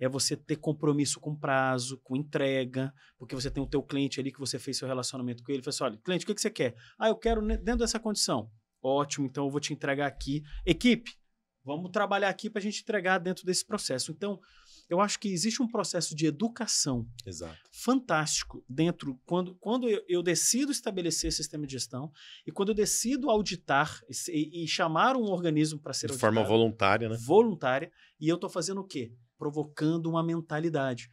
é 0.00 0.08
você 0.08 0.36
ter 0.36 0.56
compromisso 0.56 1.18
com 1.18 1.34
prazo, 1.34 1.98
com 2.04 2.16
entrega, 2.16 2.94
porque 3.18 3.34
você 3.34 3.50
tem 3.50 3.60
o 3.60 3.66
teu 3.66 3.82
cliente 3.82 4.20
ali 4.20 4.30
que 4.30 4.38
você 4.38 4.56
fez 4.56 4.78
seu 4.78 4.86
relacionamento 4.86 5.42
com 5.42 5.50
ele, 5.50 5.60
fala 5.60 5.70
assim, 5.70 5.84
olha, 5.84 5.98
cliente, 5.98 6.24
o 6.24 6.26
que, 6.26 6.34
que 6.34 6.40
você 6.40 6.50
quer? 6.50 6.76
Ah, 6.96 7.08
eu 7.08 7.16
quero 7.16 7.40
dentro 7.40 7.78
dessa 7.78 7.98
condição. 7.98 8.48
Ótimo, 8.80 9.26
então 9.26 9.46
eu 9.46 9.50
vou 9.50 9.60
te 9.60 9.72
entregar 9.72 10.06
aqui. 10.06 10.42
Equipe, 10.64 11.10
vamos 11.64 11.90
trabalhar 11.90 12.28
aqui 12.28 12.48
para 12.48 12.60
a 12.60 12.62
gente 12.62 12.80
entregar 12.80 13.18
dentro 13.18 13.44
desse 13.44 13.66
processo. 13.66 14.12
Então, 14.12 14.38
eu 14.88 15.00
acho 15.00 15.18
que 15.18 15.28
existe 15.28 15.62
um 15.62 15.68
processo 15.68 16.14
de 16.14 16.26
educação 16.26 17.06
Exato. 17.26 17.56
fantástico 17.70 18.64
dentro 18.68 19.20
quando, 19.26 19.54
quando 19.56 19.88
eu, 19.88 20.02
eu, 20.08 20.22
decido 20.22 20.72
estabelecer 20.72 21.32
sistema 21.32 21.66
de 21.66 21.72
gestão 21.72 22.10
e 22.46 22.50
quando 22.50 22.70
eu 22.70 22.74
decido 22.74 23.28
auditar 23.28 24.00
e, 24.28 24.64
e 24.64 24.66
chamar 24.68 25.16
um 25.16 25.24
organismo 25.24 25.78
para 25.78 25.92
ser 25.92 26.06
de 26.06 26.12
auditado, 26.12 26.34
forma 26.34 26.48
voluntária, 26.48 27.08
né? 27.08 27.16
Voluntária 27.20 27.92
e 28.20 28.28
eu 28.28 28.36
estou 28.36 28.48
fazendo 28.48 28.80
o 28.80 28.84
quê? 28.84 29.12
Provocando 29.36 30.06
uma 30.06 30.22
mentalidade. 30.22 31.10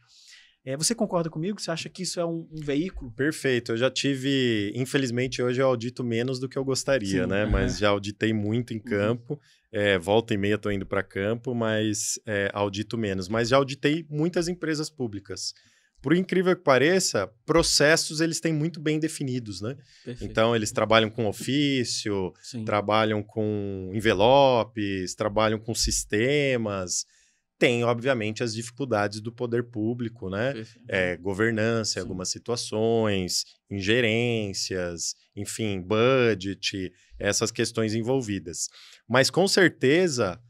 É, 0.66 0.76
você 0.76 0.96
concorda 0.96 1.30
comigo? 1.30 1.60
Você 1.60 1.70
acha 1.70 1.88
que 1.88 2.02
isso 2.02 2.18
é 2.18 2.26
um, 2.26 2.48
um, 2.50 2.60
veículo? 2.60 3.12
Perfeito. 3.12 3.70
Eu 3.70 3.76
já 3.76 3.88
tive, 3.88 4.72
infelizmente, 4.74 5.40
hoje 5.40 5.62
eu 5.62 5.66
audito 5.68 6.02
menos 6.02 6.40
do 6.40 6.48
que 6.48 6.58
eu 6.58 6.64
gostaria, 6.64 7.22
Sim, 7.22 7.30
né? 7.30 7.44
Uhum. 7.44 7.50
Mas 7.52 7.78
já 7.78 7.90
auditei 7.90 8.32
muito 8.32 8.74
em 8.74 8.78
uhum. 8.78 8.82
campo. 8.82 9.34
Uhum. 9.34 9.38
É, 9.78 9.98
volta 9.98 10.32
e 10.32 10.38
meia 10.38 10.54
estou 10.54 10.72
indo 10.72 10.86
para 10.86 11.02
campo, 11.02 11.54
mas 11.54 12.18
é, 12.24 12.48
audito 12.54 12.96
menos. 12.96 13.28
Mas 13.28 13.50
já 13.50 13.58
auditei 13.58 14.06
muitas 14.08 14.48
empresas 14.48 14.88
públicas. 14.88 15.52
Por 16.00 16.14
incrível 16.14 16.56
que 16.56 16.62
pareça, 16.62 17.30
processos 17.44 18.22
eles 18.22 18.40
têm 18.40 18.54
muito 18.54 18.80
bem 18.80 18.98
definidos, 18.98 19.60
né? 19.60 19.76
Perfeito. 20.02 20.30
Então 20.30 20.56
eles 20.56 20.72
trabalham 20.72 21.10
com 21.10 21.26
ofício, 21.26 22.32
Sim. 22.40 22.64
trabalham 22.64 23.22
com 23.22 23.90
envelopes, 23.92 25.14
trabalham 25.14 25.58
com 25.58 25.74
sistemas 25.74 27.04
tem, 27.58 27.84
obviamente, 27.84 28.42
as 28.42 28.54
dificuldades 28.54 29.20
do 29.20 29.32
poder 29.32 29.64
público, 29.64 30.28
né? 30.28 30.52
É, 30.88 31.16
governança 31.16 31.98
em 31.98 32.02
algumas 32.02 32.28
situações, 32.28 33.44
ingerências, 33.70 35.14
enfim, 35.34 35.80
budget, 35.80 36.92
essas 37.18 37.50
questões 37.50 37.94
envolvidas. 37.94 38.68
Mas, 39.08 39.30
com 39.30 39.48
certeza, 39.48 40.40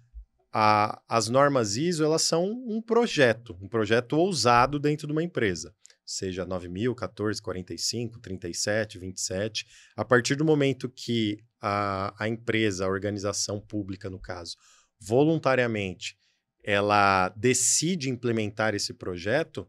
a, 0.52 1.00
as 1.08 1.28
normas 1.28 1.76
ISO, 1.76 2.04
elas 2.04 2.22
são 2.22 2.44
um 2.66 2.82
projeto, 2.82 3.56
um 3.60 3.68
projeto 3.68 4.14
ousado 4.14 4.78
dentro 4.78 5.06
de 5.06 5.12
uma 5.12 5.22
empresa. 5.22 5.72
Seja 6.04 6.46
9.000, 6.46 6.94
14, 6.94 7.42
45, 7.42 8.20
37, 8.20 8.98
27. 8.98 9.66
A 9.96 10.04
partir 10.04 10.36
do 10.36 10.44
momento 10.44 10.88
que 10.88 11.38
a, 11.60 12.14
a 12.18 12.28
empresa, 12.28 12.84
a 12.84 12.88
organização 12.88 13.60
pública, 13.60 14.08
no 14.08 14.20
caso, 14.20 14.56
voluntariamente 15.00 16.16
ela 16.66 17.28
decide 17.36 18.10
implementar 18.10 18.74
esse 18.74 18.92
projeto, 18.92 19.66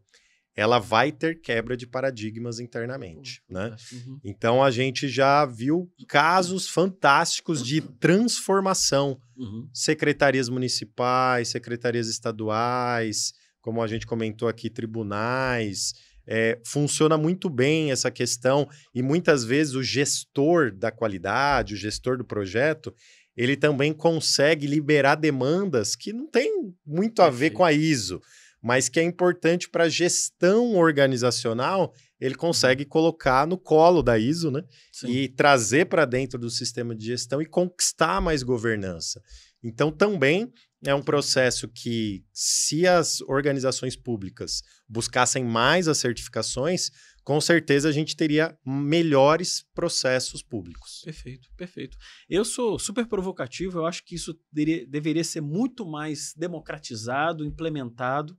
ela 0.56 0.80
vai 0.80 1.12
ter 1.12 1.40
quebra 1.40 1.76
de 1.76 1.86
paradigmas 1.86 2.58
internamente, 2.58 3.40
uhum. 3.48 3.54
né? 3.56 3.76
Uhum. 3.92 4.20
Então 4.24 4.64
a 4.64 4.72
gente 4.72 5.08
já 5.08 5.46
viu 5.46 5.88
casos 6.08 6.68
fantásticos 6.68 7.64
de 7.64 7.80
transformação, 7.80 9.20
uhum. 9.36 9.68
secretarias 9.72 10.48
municipais, 10.48 11.46
secretarias 11.48 12.08
estaduais, 12.08 13.32
como 13.60 13.80
a 13.80 13.86
gente 13.86 14.04
comentou 14.04 14.48
aqui, 14.48 14.68
tribunais. 14.68 15.94
É, 16.26 16.60
funciona 16.66 17.16
muito 17.16 17.48
bem 17.48 17.92
essa 17.92 18.10
questão 18.10 18.68
e 18.92 19.00
muitas 19.00 19.44
vezes 19.44 19.74
o 19.74 19.82
gestor 19.82 20.74
da 20.74 20.90
qualidade, 20.90 21.74
o 21.74 21.76
gestor 21.76 22.18
do 22.18 22.24
projeto, 22.24 22.92
ele 23.38 23.56
também 23.56 23.92
consegue 23.92 24.66
liberar 24.66 25.14
demandas 25.14 25.94
que 25.94 26.12
não 26.12 26.26
tem 26.26 26.74
muito 26.84 27.22
a 27.22 27.30
ver 27.30 27.50
com 27.50 27.64
a 27.64 27.72
ISO, 27.72 28.20
mas 28.60 28.88
que 28.88 28.98
é 28.98 29.02
importante 29.04 29.70
para 29.70 29.84
a 29.84 29.88
gestão 29.88 30.74
organizacional, 30.74 31.94
ele 32.20 32.34
uhum. 32.34 32.40
consegue 32.40 32.84
colocar 32.84 33.46
no 33.46 33.56
colo 33.56 34.02
da 34.02 34.18
ISO, 34.18 34.50
né? 34.50 34.64
Sim. 34.92 35.12
E 35.12 35.28
trazer 35.28 35.86
para 35.86 36.04
dentro 36.04 36.36
do 36.36 36.50
sistema 36.50 36.96
de 36.96 37.06
gestão 37.06 37.40
e 37.40 37.46
conquistar 37.46 38.20
mais 38.20 38.42
governança. 38.42 39.22
Então, 39.62 39.92
também 39.92 40.52
é 40.84 40.92
um 40.92 41.02
processo 41.02 41.68
que, 41.68 42.24
se 42.32 42.88
as 42.88 43.20
organizações 43.20 43.94
públicas 43.94 44.62
buscassem 44.88 45.44
mais 45.44 45.86
as 45.86 45.98
certificações, 45.98 46.90
com 47.28 47.42
certeza 47.42 47.90
a 47.90 47.92
gente 47.92 48.16
teria 48.16 48.58
melhores 48.64 49.62
processos 49.74 50.42
públicos. 50.42 51.02
Perfeito, 51.04 51.50
perfeito. 51.58 51.98
Eu 52.26 52.42
sou 52.42 52.78
super 52.78 53.06
provocativo, 53.06 53.80
eu 53.80 53.84
acho 53.84 54.02
que 54.02 54.14
isso 54.14 54.34
deveria, 54.50 55.22
ser 55.22 55.42
muito 55.42 55.84
mais 55.84 56.32
democratizado, 56.34 57.44
implementado. 57.44 58.34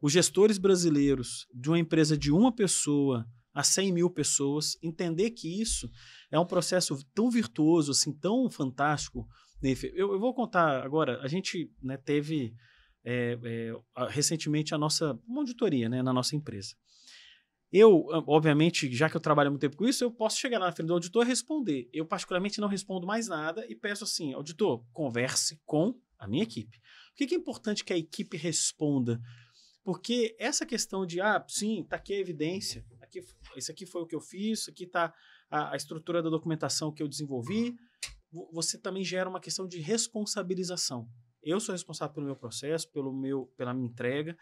Os 0.00 0.10
gestores 0.10 0.56
brasileiros 0.56 1.46
de 1.52 1.68
uma 1.68 1.78
empresa 1.78 2.16
de 2.16 2.32
uma 2.32 2.50
pessoa 2.50 3.26
a 3.52 3.62
100 3.62 3.92
mil 3.92 4.08
pessoas, 4.08 4.78
entender 4.82 5.32
que 5.32 5.60
isso 5.60 5.90
é 6.30 6.40
um 6.40 6.46
processo 6.46 6.98
tão 7.14 7.30
virtuoso, 7.30 7.90
assim, 7.90 8.10
tão 8.10 8.50
fantástico. 8.50 9.28
Eu, 9.94 10.12
eu 10.14 10.18
vou 10.18 10.32
contar 10.32 10.82
agora, 10.82 11.20
a 11.20 11.28
gente 11.28 11.70
né, 11.82 11.98
teve 11.98 12.54
é, 13.04 13.38
é, 13.42 13.72
recentemente 14.08 14.74
a 14.74 14.78
nossa 14.78 15.12
uma 15.26 15.42
auditoria 15.42 15.90
né, 15.90 16.02
na 16.02 16.12
nossa 16.14 16.34
empresa. 16.34 16.74
Eu, 17.70 18.06
obviamente, 18.26 18.90
já 18.94 19.10
que 19.10 19.16
eu 19.16 19.20
trabalho 19.20 19.50
muito 19.50 19.60
tempo 19.60 19.76
com 19.76 19.86
isso, 19.86 20.02
eu 20.02 20.10
posso 20.10 20.38
chegar 20.38 20.58
na 20.58 20.72
frente 20.72 20.86
do 20.88 20.94
auditor 20.94 21.24
e 21.24 21.28
responder. 21.28 21.88
Eu, 21.92 22.06
particularmente, 22.06 22.60
não 22.60 22.68
respondo 22.68 23.06
mais 23.06 23.28
nada 23.28 23.66
e 23.68 23.74
peço 23.74 24.04
assim: 24.04 24.32
auditor, 24.32 24.84
converse 24.92 25.60
com 25.66 25.94
a 26.18 26.26
minha 26.26 26.42
equipe. 26.42 26.80
Por 27.16 27.26
que 27.26 27.34
é 27.34 27.38
importante 27.38 27.84
que 27.84 27.92
a 27.92 27.98
equipe 27.98 28.36
responda? 28.36 29.20
Porque 29.84 30.34
essa 30.38 30.66
questão 30.66 31.06
de, 31.06 31.20
ah, 31.20 31.44
sim, 31.48 31.82
está 31.82 31.96
aqui 31.96 32.12
a 32.14 32.18
evidência, 32.18 32.84
aqui, 33.00 33.20
isso 33.56 33.70
aqui 33.70 33.86
foi 33.86 34.02
o 34.02 34.06
que 34.06 34.14
eu 34.14 34.20
fiz, 34.20 34.60
isso 34.60 34.70
aqui 34.70 34.84
está 34.84 35.12
a, 35.50 35.72
a 35.72 35.76
estrutura 35.76 36.22
da 36.22 36.30
documentação 36.30 36.92
que 36.92 37.02
eu 37.02 37.08
desenvolvi, 37.08 37.74
você 38.52 38.78
também 38.78 39.02
gera 39.02 39.28
uma 39.28 39.40
questão 39.40 39.66
de 39.66 39.80
responsabilização. 39.80 41.08
Eu 41.42 41.58
sou 41.60 41.72
responsável 41.72 42.14
pelo 42.14 42.26
meu 42.26 42.36
processo, 42.36 42.90
pelo 42.92 43.12
meu, 43.12 43.46
pela 43.56 43.72
minha 43.72 43.88
entrega, 43.88 44.36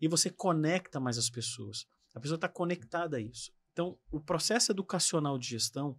e 0.00 0.08
você 0.08 0.30
conecta 0.30 0.98
mais 0.98 1.18
as 1.18 1.28
pessoas. 1.28 1.86
A 2.16 2.20
pessoa 2.20 2.36
está 2.36 2.48
conectada 2.48 3.18
a 3.18 3.20
isso. 3.20 3.52
Então, 3.72 3.98
o 4.10 4.18
processo 4.18 4.72
educacional 4.72 5.38
de 5.38 5.48
gestão, 5.48 5.98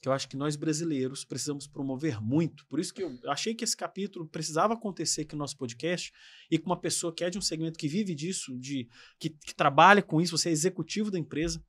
que 0.00 0.08
eu 0.08 0.12
acho 0.12 0.28
que 0.28 0.36
nós 0.36 0.54
brasileiros 0.54 1.24
precisamos 1.24 1.66
promover 1.66 2.22
muito, 2.22 2.64
por 2.68 2.78
isso 2.78 2.94
que 2.94 3.02
eu 3.02 3.18
achei 3.26 3.52
que 3.52 3.64
esse 3.64 3.76
capítulo 3.76 4.28
precisava 4.28 4.74
acontecer 4.74 5.22
aqui 5.22 5.34
no 5.34 5.40
nosso 5.40 5.56
podcast 5.56 6.12
e 6.48 6.58
com 6.58 6.66
uma 6.66 6.80
pessoa 6.80 7.12
que 7.12 7.24
é 7.24 7.28
de 7.28 7.38
um 7.38 7.40
segmento 7.40 7.76
que 7.76 7.88
vive 7.88 8.14
disso, 8.14 8.56
de 8.56 8.88
que, 9.18 9.30
que 9.30 9.52
trabalha 9.52 10.00
com 10.00 10.20
isso, 10.20 10.38
você 10.38 10.48
é 10.48 10.52
executivo 10.52 11.10
da 11.10 11.18
empresa, 11.18 11.60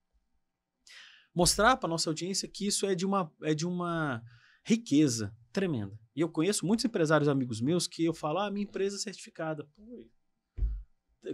mostrar 1.33 1.75
para 1.77 1.89
nossa 1.89 2.11
audiência 2.11 2.47
que 2.47 2.67
isso 2.67 2.85
é 2.85 2.93
de 2.93 3.07
uma, 3.07 3.33
é 3.41 3.55
de 3.55 3.65
uma 3.65 4.21
riqueza 4.63 5.35
tremenda. 5.51 5.99
E 6.15 6.21
eu 6.21 6.29
conheço 6.29 6.63
muitos 6.63 6.85
empresários 6.85 7.27
amigos 7.27 7.59
meus 7.59 7.87
que 7.87 8.05
eu 8.05 8.13
falo, 8.13 8.37
ah, 8.37 8.51
minha 8.51 8.65
empresa 8.65 8.97
é 8.97 8.99
certificada. 8.99 9.67
Pô, 9.75 10.07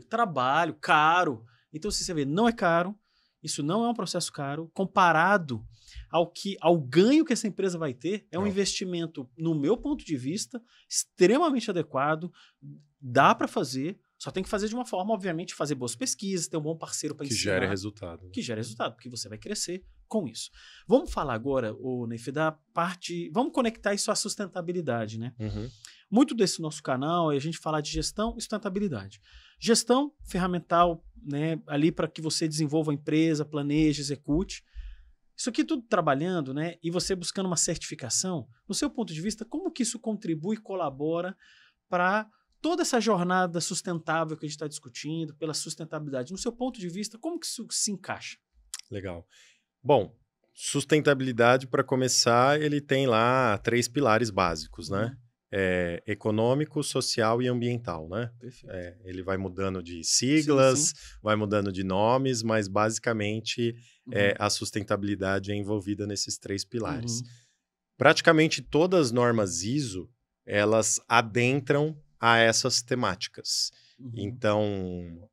trabalho, 0.10 0.74
caro. 0.76 1.46
Então, 1.74 1.92
se 1.92 2.04
você 2.04 2.14
vê, 2.14 2.26
não 2.26 2.48
é 2.48 2.52
caro, 2.52 2.98
isso 3.42 3.64
não 3.64 3.86
é 3.86 3.90
um 3.90 3.94
processo 3.94 4.32
caro, 4.32 4.70
comparado 4.74 5.66
ao 6.10 6.30
que 6.30 6.58
ao 6.62 6.80
ganho 6.80 7.26
que 7.26 7.34
essa 7.34 7.48
empresa 7.48 7.78
vai 7.78 7.94
ter, 7.94 8.28
é 8.32 8.38
um 8.38 8.42
não. 8.42 8.48
investimento, 8.48 9.30
no 9.38 9.56
meu 9.56 9.78
ponto 9.78 10.04
de 10.06 10.18
vista, 10.18 10.62
extremamente 10.90 11.70
adequado, 11.70 12.32
dá 13.00 13.34
para 13.34 13.48
fazer, 13.48 14.00
só 14.18 14.30
tem 14.32 14.44
que 14.44 14.50
fazer 14.50 14.68
de 14.68 14.76
uma 14.76 14.86
forma, 14.86 15.14
obviamente, 15.14 15.56
fazer 15.56 15.76
boas 15.76 15.96
pesquisas, 15.96 16.48
ter 16.48 16.58
um 16.58 16.62
bom 16.62 16.76
parceiro 16.76 17.16
para 17.16 17.26
ensinar. 17.26 17.38
Que 17.38 17.44
gere 17.44 17.68
resultado. 17.68 18.30
Que 18.30 18.42
gere 18.42 18.60
resultado, 18.60 18.94
porque 18.94 19.10
você 19.10 19.30
vai 19.30 19.38
crescer 19.38 19.86
com 20.08 20.28
isso. 20.28 20.50
Vamos 20.86 21.12
falar 21.12 21.34
agora, 21.34 21.74
o 21.76 22.06
Neif, 22.06 22.32
da 22.32 22.52
parte. 22.74 23.30
Vamos 23.30 23.54
conectar 23.54 23.94
isso 23.94 24.12
à 24.12 24.16
sustentabilidade, 24.16 25.18
né? 25.18 25.34
Uhum. 25.40 25.70
Muito 26.12 26.34
desse 26.34 26.60
nosso 26.60 26.82
canal 26.82 27.32
é 27.32 27.36
a 27.36 27.40
gente 27.40 27.60
falar 27.60 27.82
de 27.82 27.92
gestão 27.92 28.36
e 28.36 28.42
sustentabilidade. 28.42 29.22
Gestão 29.60 30.12
ferramental, 30.28 31.06
né, 31.22 31.62
ali 31.68 31.92
para 31.92 32.08
que 32.08 32.22
você 32.22 32.48
desenvolva 32.48 32.92
a 32.92 32.96
empresa, 32.96 33.46
planeje, 33.46 34.02
execute. 34.02 34.64
Isso 35.38 35.50
aqui 35.50 35.64
tudo 35.64 35.84
trabalhando, 35.84 36.54
né, 36.54 36.76
e 36.82 36.90
você 36.90 37.16
buscando 37.16 37.46
uma 37.46 37.56
certificação, 37.56 38.48
no 38.68 38.74
seu 38.74 38.90
ponto 38.90 39.14
de 39.14 39.22
vista, 39.22 39.46
como 39.46 39.72
que 39.72 39.84
isso 39.84 40.00
contribui 40.00 40.56
e 40.56 40.60
colabora 40.60 41.38
para 41.88 42.28
toda 42.60 42.82
essa 42.82 43.00
jornada 43.00 43.62
sustentável 43.62 44.36
que 44.36 44.46
a 44.46 44.48
gente 44.48 44.56
está 44.56 44.68
discutindo, 44.68 45.36
pela 45.36 45.54
sustentabilidade, 45.54 46.32
no 46.32 46.38
seu 46.38 46.52
ponto 46.52 46.80
de 46.80 46.90
vista, 46.90 47.18
como 47.20 47.40
que 47.40 47.46
isso 47.46 47.68
se 47.70 47.92
encaixa? 47.92 48.38
Legal. 48.90 49.26
Bom, 49.82 50.14
sustentabilidade, 50.54 51.68
para 51.68 51.84
começar, 51.84 52.60
ele 52.60 52.82
tem 52.82 53.06
lá 53.06 53.58
três 53.60 53.88
pilares 53.88 54.30
básicos, 54.30 54.90
né? 54.90 55.06
Uhum 55.06 55.29
é, 55.52 56.04
econômico, 56.06 56.84
social 56.84 57.42
e 57.42 57.48
ambiental, 57.48 58.08
né? 58.08 58.32
É, 58.68 58.98
ele 59.04 59.24
vai 59.24 59.38
mudando 59.38 59.82
de 59.82 60.04
siglas, 60.04 60.80
sim, 60.80 60.96
sim. 60.96 61.18
vai 61.24 61.36
mudando 61.36 61.72
de 61.72 61.84
nomes, 61.84 62.44
mas 62.44 62.68
basicamente 62.68 63.76
uhum. 64.06 64.14
é, 64.14 64.36
a 64.38 64.50
sustentabilidade 64.50 65.52
é 65.52 65.56
envolvida 65.56 66.06
nesses 66.06 66.38
três 66.38 66.64
pilares. 66.64 67.22
Uhum. 67.22 67.28
Praticamente 67.98 68.62
todas 68.62 69.08
as 69.08 69.12
normas 69.12 69.64
ISO 69.64 70.10
elas 70.50 71.00
adentram 71.08 71.96
a 72.20 72.40
essas 72.40 72.82
temáticas. 72.82 73.72
Uhum. 74.00 74.12
Então, 74.16 75.30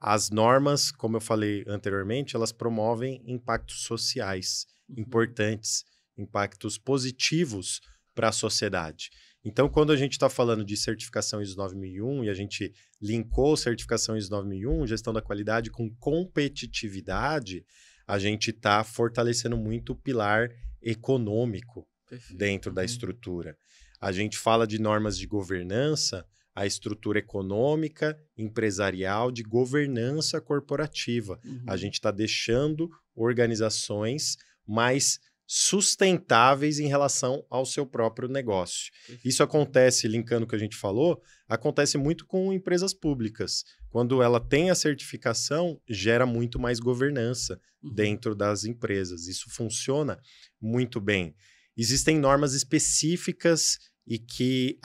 as 0.00 0.30
normas, 0.30 0.90
como 0.90 1.16
eu 1.16 1.20
falei 1.20 1.64
anteriormente, 1.66 2.34
elas 2.34 2.50
promovem 2.50 3.22
impactos 3.26 3.82
sociais 3.82 4.66
uhum. 4.88 5.02
importantes, 5.02 5.84
impactos 6.16 6.78
positivos 6.78 7.80
para 8.14 8.28
a 8.28 8.32
sociedade. 8.32 9.10
Então, 9.44 9.68
quando 9.68 9.92
a 9.92 9.96
gente 9.96 10.12
está 10.12 10.28
falando 10.28 10.64
de 10.64 10.76
certificação 10.76 11.40
ISO 11.40 11.56
9001 11.56 12.24
e 12.24 12.28
a 12.28 12.34
gente 12.34 12.72
linkou 13.00 13.56
certificação 13.56 14.16
ISO 14.16 14.30
9001, 14.30 14.86
gestão 14.86 15.12
da 15.12 15.22
qualidade 15.22 15.70
com 15.70 15.88
competitividade, 15.96 17.64
a 18.06 18.18
gente 18.18 18.50
está 18.50 18.82
fortalecendo 18.82 19.56
muito 19.56 19.92
o 19.92 19.96
pilar 19.96 20.50
econômico 20.82 21.86
Perfeito. 22.08 22.36
dentro 22.36 22.72
da 22.72 22.80
uhum. 22.80 22.86
estrutura. 22.86 23.56
A 24.00 24.12
gente 24.12 24.38
fala 24.38 24.66
de 24.66 24.80
normas 24.80 25.18
de 25.18 25.26
governança, 25.26 26.24
a 26.54 26.66
estrutura 26.66 27.20
econômica, 27.20 28.18
empresarial, 28.36 29.30
de 29.30 29.42
governança 29.42 30.40
corporativa. 30.40 31.38
Uhum. 31.44 31.64
A 31.68 31.76
gente 31.76 31.94
está 31.94 32.10
deixando 32.10 32.90
organizações 33.14 34.36
mais 34.66 35.20
sustentáveis 35.50 36.78
em 36.78 36.88
relação 36.88 37.42
ao 37.48 37.64
seu 37.64 37.86
próprio 37.86 38.28
negócio. 38.28 38.92
Isso 39.24 39.42
acontece, 39.42 40.06
linkando 40.06 40.44
o 40.44 40.46
que 40.46 40.54
a 40.54 40.58
gente 40.58 40.76
falou, 40.76 41.22
acontece 41.48 41.96
muito 41.96 42.26
com 42.26 42.52
empresas 42.52 42.92
públicas. 42.92 43.64
Quando 43.88 44.22
ela 44.22 44.38
tem 44.38 44.68
a 44.68 44.74
certificação, 44.74 45.80
gera 45.88 46.26
muito 46.26 46.58
mais 46.58 46.78
governança 46.78 47.58
uhum. 47.82 47.94
dentro 47.94 48.34
das 48.34 48.64
empresas. 48.64 49.26
Isso 49.26 49.48
funciona 49.48 50.20
muito 50.60 51.00
bem. 51.00 51.34
Existem 51.74 52.18
normas 52.18 52.52
específicas 52.52 53.78
e 54.06 54.18
que 54.18 54.78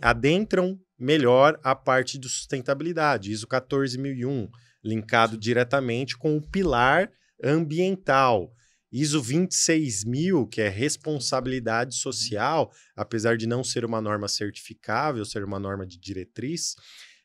adentram 0.00 0.78
melhor 0.96 1.58
a 1.64 1.74
parte 1.74 2.18
de 2.18 2.28
sustentabilidade. 2.28 3.32
ISO 3.32 3.48
14001, 3.48 4.48
linkado 4.84 5.36
diretamente 5.36 6.16
com 6.16 6.36
o 6.36 6.40
pilar 6.40 7.10
ambiental. 7.42 8.52
ISO 8.94 9.20
26000, 9.20 10.46
que 10.46 10.60
é 10.60 10.68
responsabilidade 10.68 11.96
social, 11.96 12.72
apesar 12.94 13.36
de 13.36 13.44
não 13.44 13.64
ser 13.64 13.84
uma 13.84 14.00
norma 14.00 14.28
certificável, 14.28 15.24
ser 15.24 15.42
uma 15.42 15.58
norma 15.58 15.84
de 15.84 15.98
diretriz, 15.98 16.76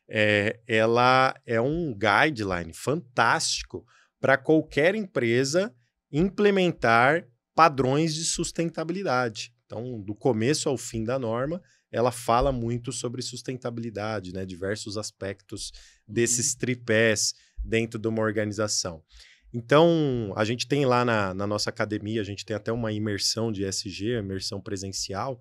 é, 0.08 0.58
ela 0.66 1.32
é 1.46 1.60
um 1.60 1.94
guideline 1.96 2.74
fantástico 2.74 3.86
para 4.20 4.36
qualquer 4.36 4.96
empresa 4.96 5.72
implementar 6.10 7.28
padrões 7.54 8.16
de 8.16 8.24
sustentabilidade. 8.24 9.54
Então, 9.64 10.02
do 10.02 10.12
começo 10.12 10.68
ao 10.68 10.76
fim 10.76 11.04
da 11.04 11.20
norma, 11.20 11.62
ela 11.92 12.10
fala 12.10 12.50
muito 12.50 12.90
sobre 12.90 13.22
sustentabilidade, 13.22 14.32
né? 14.32 14.44
diversos 14.44 14.96
aspectos 14.96 15.70
desses 16.06 16.52
uhum. 16.52 16.58
tripés 16.58 17.32
dentro 17.64 17.96
de 17.96 18.08
uma 18.08 18.22
organização. 18.22 19.04
Então, 19.52 20.32
a 20.36 20.44
gente 20.44 20.66
tem 20.68 20.86
lá 20.86 21.04
na, 21.04 21.34
na, 21.34 21.46
nossa 21.46 21.70
academia, 21.70 22.20
a 22.20 22.24
gente 22.24 22.44
tem 22.44 22.54
até 22.54 22.70
uma 22.70 22.92
imersão 22.92 23.50
de 23.50 23.64
SG, 23.64 24.18
imersão 24.18 24.60
presencial, 24.60 25.40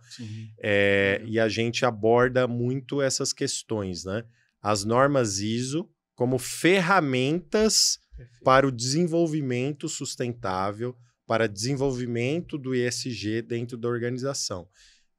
é, 0.60 1.22
e 1.26 1.40
a 1.40 1.48
gente 1.48 1.86
aborda 1.86 2.48
muito 2.48 3.02
essas 3.02 3.32
questões, 3.32 4.04
né? 4.06 4.24
As 4.62 4.84
normas 4.84 5.40
ISO 5.40 5.88
como 6.16 6.38
ferramentas 6.38 8.00
Perfeito. 8.18 8.44
para 8.44 8.68
o 8.68 8.72
desenvolvimento 8.72 9.88
sustentável, 9.88 10.96
para 11.26 11.48
desenvolvimento 11.48 12.58
do 12.58 12.74
ESG 12.74 13.44
dentro 13.44 13.78
da 13.78 13.88
organização. 13.88 14.68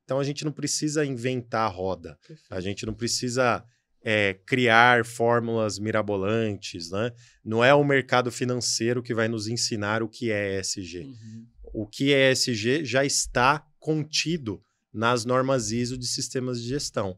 Então, 0.05 0.19
a 0.19 0.25
gente 0.25 0.45
não 0.45 0.53
precisa 0.53 1.07
inventar 1.07 1.67
a 1.67 1.73
roda, 1.73 2.19
Perfeito. 2.27 2.43
a 2.51 2.61
gente 2.61 2.85
não 2.85 2.93
precisa 2.93 3.65
é, 4.03 4.35
criar 4.47 5.05
fórmulas 5.05 5.79
mirabolantes, 5.79 6.91
né? 6.91 7.13
Não 7.45 7.63
é 7.63 7.75
o 7.75 7.85
mercado 7.85 8.31
financeiro 8.31 9.03
que 9.03 9.15
vai 9.15 9.29
nos 9.29 9.47
ensinar 9.47 10.03
o 10.03 10.09
que 10.09 10.31
é 10.31 10.59
ESG. 10.59 11.01
Uhum. 11.01 11.47
O 11.73 11.87
que 11.87 12.13
é 12.13 12.33
ESG 12.33 12.85
já 12.85 13.05
está 13.05 13.65
contido 13.79 14.63
nas 14.93 15.25
normas 15.25 15.71
ISO 15.71 15.97
de 15.97 16.07
sistemas 16.07 16.61
de 16.61 16.69
gestão. 16.69 17.17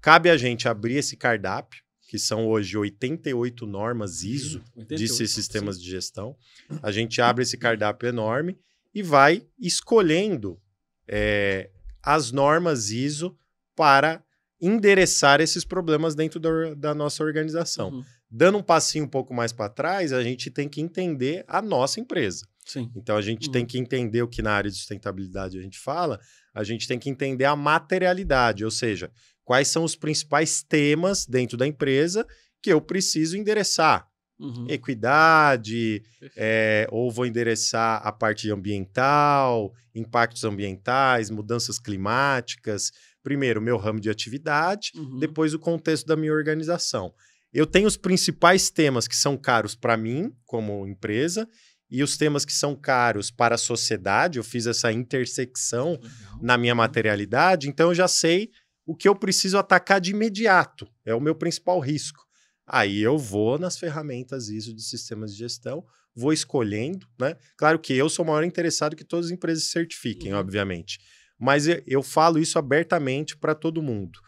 Cabe 0.00 0.30
a 0.30 0.36
gente 0.36 0.68
abrir 0.68 0.94
esse 0.94 1.16
cardápio, 1.16 1.82
que 2.08 2.18
são 2.18 2.46
hoje 2.46 2.76
88 2.76 3.66
normas 3.66 4.22
ISO 4.22 4.62
88, 4.76 4.96
de 4.96 5.28
sistemas 5.28 5.76
sim. 5.76 5.82
de 5.82 5.90
gestão. 5.90 6.36
A 6.82 6.90
gente 6.90 7.20
abre 7.20 7.44
esse 7.44 7.56
cardápio 7.56 8.08
enorme 8.08 8.58
e 8.94 9.02
vai 9.02 9.46
escolhendo 9.58 10.60
é, 11.06 11.70
as 12.02 12.32
normas 12.32 12.90
ISO 12.90 13.36
para 13.76 14.24
endereçar 14.60 15.40
esses 15.40 15.64
problemas 15.64 16.14
dentro 16.14 16.38
da, 16.38 16.74
da 16.74 16.94
nossa 16.94 17.24
organização. 17.24 17.90
Uhum. 17.90 18.04
Dando 18.30 18.58
um 18.58 18.62
passinho 18.62 19.04
um 19.04 19.08
pouco 19.08 19.34
mais 19.34 19.52
para 19.52 19.68
trás, 19.68 20.12
a 20.12 20.22
gente 20.22 20.50
tem 20.50 20.68
que 20.68 20.80
entender 20.80 21.44
a 21.48 21.62
nossa 21.62 21.98
empresa. 21.98 22.46
Sim. 22.64 22.90
Então 22.94 23.16
a 23.16 23.22
gente 23.22 23.46
uhum. 23.46 23.52
tem 23.52 23.66
que 23.66 23.78
entender 23.78 24.22
o 24.22 24.28
que 24.28 24.42
na 24.42 24.52
área 24.52 24.70
de 24.70 24.76
sustentabilidade 24.76 25.58
a 25.58 25.62
gente 25.62 25.78
fala, 25.78 26.20
a 26.54 26.62
gente 26.62 26.86
tem 26.86 26.98
que 26.98 27.10
entender 27.10 27.44
a 27.44 27.56
materialidade, 27.56 28.64
ou 28.64 28.70
seja, 28.70 29.10
quais 29.44 29.68
são 29.68 29.82
os 29.82 29.96
principais 29.96 30.62
temas 30.62 31.26
dentro 31.26 31.56
da 31.56 31.66
empresa 31.66 32.26
que 32.62 32.72
eu 32.72 32.80
preciso 32.80 33.36
endereçar. 33.36 34.06
Uhum. 34.38 34.66
Equidade, 34.68 36.02
é, 36.34 36.86
ou 36.90 37.10
vou 37.10 37.26
endereçar 37.26 38.00
a 38.06 38.10
parte 38.10 38.50
ambiental, 38.50 39.72
impactos 39.94 40.44
ambientais, 40.44 41.28
mudanças 41.28 41.78
climáticas 41.78 42.90
primeiro, 43.22 43.60
meu 43.60 43.76
ramo 43.76 44.00
de 44.00 44.10
atividade, 44.10 44.92
uhum. 44.94 45.18
depois 45.18 45.54
o 45.54 45.58
contexto 45.58 46.06
da 46.06 46.16
minha 46.16 46.32
organização. 46.32 47.12
Eu 47.52 47.66
tenho 47.66 47.88
os 47.88 47.96
principais 47.96 48.70
temas 48.70 49.08
que 49.08 49.16
são 49.16 49.36
caros 49.36 49.74
para 49.74 49.96
mim, 49.96 50.32
como 50.46 50.86
empresa, 50.86 51.48
e 51.90 52.02
os 52.02 52.16
temas 52.16 52.44
que 52.44 52.52
são 52.52 52.76
caros 52.76 53.30
para 53.30 53.56
a 53.56 53.58
sociedade. 53.58 54.38
Eu 54.38 54.44
fiz 54.44 54.66
essa 54.66 54.92
intersecção 54.92 55.92
Legal. 55.92 56.38
na 56.40 56.56
minha 56.56 56.74
materialidade, 56.74 57.68
então 57.68 57.88
eu 57.88 57.94
já 57.94 58.06
sei 58.06 58.50
o 58.86 58.94
que 58.94 59.08
eu 59.08 59.14
preciso 59.14 59.58
atacar 59.58 60.00
de 60.00 60.12
imediato. 60.12 60.88
É 61.04 61.14
o 61.14 61.20
meu 61.20 61.34
principal 61.34 61.80
risco. 61.80 62.24
Aí 62.66 63.00
eu 63.00 63.18
vou 63.18 63.58
nas 63.58 63.76
ferramentas 63.76 64.48
ISO 64.48 64.72
de 64.72 64.82
sistemas 64.82 65.32
de 65.32 65.38
gestão, 65.38 65.84
vou 66.14 66.32
escolhendo, 66.32 67.06
né? 67.18 67.36
Claro 67.56 67.80
que 67.80 67.92
eu 67.92 68.08
sou 68.08 68.24
o 68.24 68.28
maior 68.28 68.44
interessado 68.44 68.94
que 68.94 69.04
todas 69.04 69.26
as 69.26 69.32
empresas 69.32 69.64
certifiquem, 69.64 70.32
uhum. 70.32 70.38
obviamente. 70.38 71.00
Mas 71.40 71.64
eu 71.86 72.02
falo 72.02 72.38
isso 72.38 72.58
abertamente 72.58 73.36
para 73.36 73.54
todo 73.54 73.82
mundo. 73.82 74.20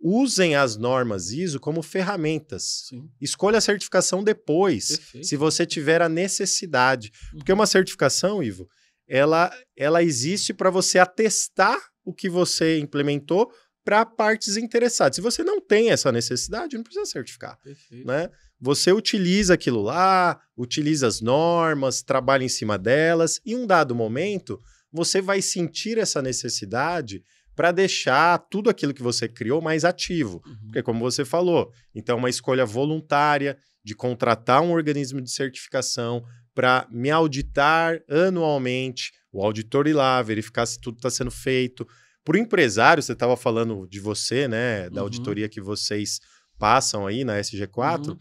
Usem 0.00 0.56
as 0.56 0.76
normas 0.76 1.30
ISO 1.30 1.60
como 1.60 1.82
ferramentas. 1.82 2.86
Sim. 2.88 3.08
Escolha 3.20 3.58
a 3.58 3.60
certificação 3.60 4.24
depois, 4.24 4.96
Perfeito. 4.96 5.26
se 5.26 5.36
você 5.36 5.66
tiver 5.66 6.00
a 6.02 6.08
necessidade. 6.08 7.10
Uhum. 7.32 7.38
Porque 7.38 7.52
uma 7.52 7.66
certificação, 7.66 8.42
Ivo, 8.42 8.68
ela, 9.06 9.52
ela 9.76 10.02
existe 10.02 10.54
para 10.54 10.70
você 10.70 10.98
atestar 10.98 11.78
o 12.04 12.12
que 12.12 12.28
você 12.28 12.78
implementou 12.78 13.50
para 13.84 14.06
partes 14.06 14.56
interessadas. 14.56 15.16
Se 15.16 15.22
você 15.22 15.44
não 15.44 15.60
tem 15.60 15.90
essa 15.90 16.10
necessidade, 16.10 16.76
não 16.76 16.82
precisa 16.82 17.04
certificar. 17.04 17.58
Né? 17.90 18.30
Você 18.58 18.92
utiliza 18.92 19.54
aquilo 19.54 19.82
lá, 19.82 20.40
utiliza 20.56 21.06
as 21.06 21.20
normas, 21.20 22.02
trabalha 22.02 22.44
em 22.44 22.48
cima 22.48 22.78
delas, 22.78 23.40
e 23.44 23.52
em 23.52 23.56
um 23.56 23.66
dado 23.66 23.94
momento 23.94 24.58
você 24.94 25.20
vai 25.20 25.42
sentir 25.42 25.98
essa 25.98 26.22
necessidade 26.22 27.20
para 27.56 27.72
deixar 27.72 28.38
tudo 28.48 28.70
aquilo 28.70 28.94
que 28.94 29.02
você 29.02 29.28
criou 29.28 29.60
mais 29.60 29.84
ativo. 29.84 30.40
Uhum. 30.46 30.56
Porque, 30.66 30.82
como 30.84 31.00
você 31.00 31.24
falou, 31.24 31.72
então, 31.92 32.16
uma 32.16 32.30
escolha 32.30 32.64
voluntária 32.64 33.58
de 33.84 33.94
contratar 33.94 34.62
um 34.62 34.70
organismo 34.70 35.20
de 35.20 35.30
certificação 35.30 36.24
para 36.54 36.86
me 36.90 37.10
auditar 37.10 38.00
anualmente, 38.08 39.12
o 39.32 39.44
auditor 39.44 39.88
ir 39.88 39.94
lá, 39.94 40.22
verificar 40.22 40.64
se 40.64 40.80
tudo 40.80 40.96
está 40.96 41.10
sendo 41.10 41.30
feito. 41.32 41.86
Para 42.24 42.36
o 42.36 42.40
empresário, 42.40 43.02
você 43.02 43.12
estava 43.12 43.36
falando 43.36 43.88
de 43.88 43.98
você, 43.98 44.46
né, 44.46 44.88
da 44.90 45.00
uhum. 45.00 45.06
auditoria 45.06 45.48
que 45.48 45.60
vocês 45.60 46.20
passam 46.56 47.04
aí 47.04 47.24
na 47.24 47.40
SG4. 47.40 48.10
Uhum. 48.10 48.18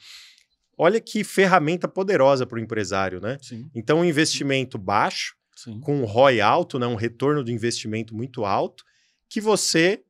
Olha 0.76 1.00
que 1.00 1.24
ferramenta 1.24 1.88
poderosa 1.88 2.48
para 2.48 2.58
o 2.58 2.60
empresário, 2.60 3.22
né? 3.22 3.38
Sim. 3.42 3.70
Então, 3.76 4.00
um 4.00 4.06
investimento 4.06 4.76
baixo, 4.80 5.36
Sim. 5.64 5.80
com 5.80 6.02
um 6.02 6.06
ROI 6.06 6.42
alto, 6.42 6.78
né, 6.78 6.88
um 6.88 6.96
retorno 6.96 7.44
do 7.44 7.52
investimento 7.52 8.16
muito 8.16 8.46
alto, 8.46 8.84
que 9.30 9.40
você 9.40 10.04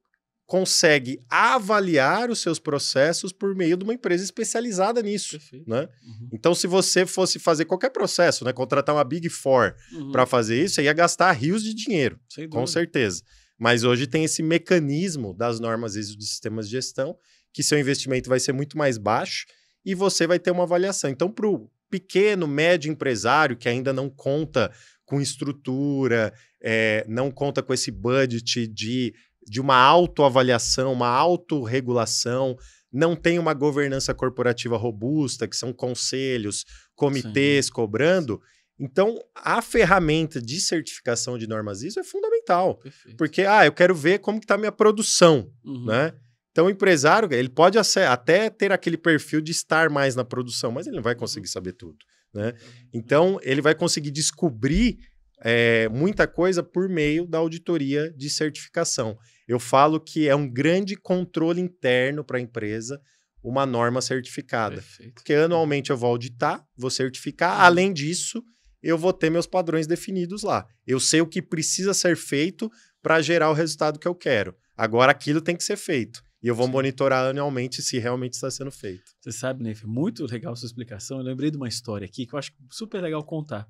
consegue 0.45 1.19
avaliar 1.29 2.29
os 2.29 2.39
seus 2.39 2.59
processos 2.59 3.31
por 3.31 3.55
meio 3.55 3.77
de 3.77 3.83
uma 3.83 3.93
empresa 3.93 4.23
especializada 4.23 5.01
nisso, 5.01 5.39
né? 5.65 5.87
Uhum. 6.05 6.29
Então, 6.33 6.53
se 6.53 6.67
você 6.67 7.05
fosse 7.05 7.39
fazer 7.39 7.65
qualquer 7.65 7.89
processo, 7.89 8.43
né, 8.43 8.51
contratar 8.51 8.93
uma 8.93 9.03
Big 9.03 9.29
Four 9.29 9.73
uhum. 9.91 10.11
para 10.11 10.25
fazer 10.25 10.63
isso, 10.63 10.75
você 10.75 10.83
ia 10.83 10.93
gastar 10.93 11.31
rios 11.31 11.63
de 11.63 11.73
dinheiro, 11.73 12.19
com 12.51 12.67
certeza. 12.67 13.23
Mas 13.57 13.83
hoje 13.83 14.05
tem 14.05 14.25
esse 14.25 14.43
mecanismo 14.43 15.33
das 15.33 15.59
normas 15.59 15.95
ISO 15.95 16.17
de 16.17 16.25
sistemas 16.25 16.67
de 16.67 16.73
gestão, 16.73 17.17
que 17.53 17.63
seu 17.63 17.79
investimento 17.79 18.29
vai 18.29 18.39
ser 18.39 18.51
muito 18.51 18.77
mais 18.77 18.97
baixo 18.97 19.45
e 19.85 19.95
você 19.95 20.27
vai 20.27 20.39
ter 20.39 20.51
uma 20.51 20.63
avaliação. 20.63 21.09
Então, 21.09 21.31
para 21.31 21.47
o 21.47 21.69
pequeno, 21.89 22.47
médio 22.47 22.91
empresário 22.91 23.55
que 23.55 23.69
ainda 23.69 23.93
não 23.93 24.09
conta 24.09 24.71
com 25.13 25.21
estrutura, 25.21 26.33
é, 26.59 27.05
não 27.07 27.29
conta 27.29 27.61
com 27.61 27.71
esse 27.71 27.91
budget 27.91 28.65
de, 28.65 29.13
de 29.47 29.61
uma 29.61 29.75
autoavaliação, 29.75 30.91
uma 30.91 31.07
autorregulação, 31.07 32.57
não 32.91 33.15
tem 33.15 33.37
uma 33.37 33.53
governança 33.53 34.11
corporativa 34.11 34.75
robusta, 34.75 35.47
que 35.47 35.55
são 35.55 35.71
conselhos, 35.71 36.65
comitês 36.95 37.67
Sim. 37.67 37.73
cobrando. 37.73 38.41
Então, 38.79 39.19
a 39.35 39.61
ferramenta 39.61 40.41
de 40.41 40.59
certificação 40.59 41.37
de 41.37 41.45
normas 41.45 41.83
ISO 41.83 41.99
é 41.99 42.03
fundamental. 42.03 42.77
Perfeito. 42.77 43.15
Porque, 43.15 43.43
ah, 43.43 43.67
eu 43.67 43.71
quero 43.71 43.93
ver 43.93 44.17
como 44.17 44.39
está 44.39 44.55
a 44.55 44.57
minha 44.57 44.71
produção, 44.71 45.47
uhum. 45.63 45.85
né? 45.85 46.11
Então, 46.51 46.65
o 46.65 46.69
empresário, 46.71 47.31
ele 47.31 47.49
pode 47.49 47.77
até 47.77 48.49
ter 48.49 48.71
aquele 48.71 48.97
perfil 48.97 49.41
de 49.41 49.51
estar 49.51 49.91
mais 49.91 50.15
na 50.15 50.25
produção, 50.25 50.71
mas 50.71 50.87
ele 50.87 50.95
não 50.95 51.03
vai 51.03 51.13
conseguir 51.13 51.47
saber 51.47 51.73
tudo, 51.73 51.97
né? 52.33 52.53
Então, 52.93 53.39
ele 53.41 53.61
vai 53.61 53.75
conseguir 53.75 54.11
descobrir 54.11 54.97
é, 55.41 55.89
muita 55.89 56.27
coisa 56.27 56.63
por 56.63 56.87
meio 56.89 57.27
da 57.27 57.37
auditoria 57.37 58.11
de 58.11 58.29
certificação. 58.29 59.17
Eu 59.47 59.59
falo 59.59 59.99
que 59.99 60.27
é 60.27 60.35
um 60.35 60.49
grande 60.49 60.95
controle 60.95 61.61
interno 61.61 62.23
para 62.23 62.37
a 62.37 62.41
empresa 62.41 62.99
uma 63.43 63.65
norma 63.65 64.01
certificada. 64.01 64.75
Perfeito. 64.75 65.13
Porque 65.15 65.33
anualmente 65.33 65.89
eu 65.89 65.97
vou 65.97 66.09
auditar, 66.09 66.65
vou 66.77 66.89
certificar. 66.89 67.57
Uhum. 67.57 67.65
Além 67.65 67.93
disso, 67.93 68.41
eu 68.81 68.97
vou 68.97 69.11
ter 69.11 69.29
meus 69.29 69.45
padrões 69.45 69.85
definidos 69.85 70.43
lá. 70.43 70.65
Eu 70.87 70.99
sei 70.99 71.19
o 71.19 71.27
que 71.27 71.41
precisa 71.41 71.93
ser 71.93 72.15
feito 72.15 72.71
para 73.01 73.21
gerar 73.21 73.49
o 73.49 73.53
resultado 73.53 73.99
que 73.99 74.07
eu 74.07 74.15
quero. 74.15 74.55
Agora 74.77 75.11
aquilo 75.11 75.41
tem 75.41 75.57
que 75.57 75.63
ser 75.63 75.75
feito. 75.75 76.23
E 76.43 76.47
eu 76.47 76.53
vou 76.53 76.65
Sim. 76.65 76.73
monitorar 76.73 77.25
anualmente 77.25 77.81
se 77.81 77.97
realmente 77.97 78.33
está 78.33 78.51
sendo 78.51 78.69
feito. 78.69 79.13
Você 79.21 79.31
sabe, 79.31 79.63
Neif, 79.63 79.87
muito 79.87 80.25
legal 80.25 80.53
sua 80.57 80.65
explicação. 80.65 81.19
Eu 81.19 81.23
lembrei 81.23 81.49
de 81.49 81.55
uma 81.55 81.69
história 81.69 82.05
aqui 82.05 82.25
que 82.25 82.35
eu 82.35 82.39
acho 82.39 82.51
super 82.69 83.01
legal 83.01 83.23
contar. 83.23 83.65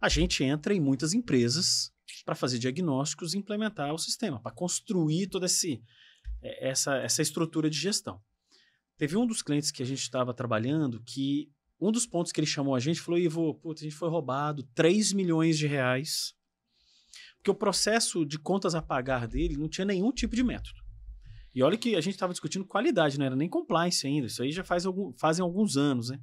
A 0.00 0.08
gente 0.08 0.44
entra 0.44 0.72
em 0.72 0.78
muitas 0.78 1.12
empresas 1.12 1.92
para 2.24 2.36
fazer 2.36 2.60
diagnósticos 2.60 3.34
e 3.34 3.38
implementar 3.38 3.92
o 3.92 3.98
sistema, 3.98 4.40
para 4.40 4.52
construir 4.52 5.26
toda 5.26 5.46
esse, 5.46 5.82
é, 6.40 6.68
essa, 6.68 6.96
essa 6.98 7.22
estrutura 7.22 7.68
de 7.68 7.78
gestão. 7.78 8.20
Teve 8.96 9.16
um 9.16 9.26
dos 9.26 9.42
clientes 9.42 9.72
que 9.72 9.82
a 9.82 9.86
gente 9.86 10.00
estava 10.00 10.32
trabalhando 10.32 11.02
que 11.02 11.50
um 11.80 11.90
dos 11.90 12.06
pontos 12.06 12.30
que 12.30 12.38
ele 12.38 12.46
chamou 12.46 12.76
a 12.76 12.80
gente 12.80 13.00
falou: 13.00 13.18
Ivo, 13.18 13.54
putz, 13.54 13.82
a 13.82 13.84
gente 13.84 13.96
foi 13.96 14.08
roubado 14.08 14.62
3 14.74 15.12
milhões 15.12 15.58
de 15.58 15.66
reais. 15.66 16.34
Porque 17.36 17.50
o 17.50 17.54
processo 17.54 18.24
de 18.24 18.38
contas 18.38 18.74
a 18.74 18.82
pagar 18.82 19.26
dele 19.26 19.56
não 19.56 19.68
tinha 19.68 19.84
nenhum 19.84 20.12
tipo 20.12 20.36
de 20.36 20.44
método. 20.44 20.89
E 21.54 21.62
olha 21.62 21.76
que 21.76 21.96
a 21.96 22.00
gente 22.00 22.14
estava 22.14 22.32
discutindo 22.32 22.64
qualidade, 22.64 23.18
não 23.18 23.26
era 23.26 23.36
nem 23.36 23.48
compliance 23.48 24.06
ainda. 24.06 24.26
Isso 24.26 24.42
aí 24.42 24.52
já 24.52 24.62
faz 24.62 24.86
algum, 24.86 25.12
fazem 25.18 25.42
alguns 25.42 25.76
anos, 25.76 26.10
né? 26.10 26.20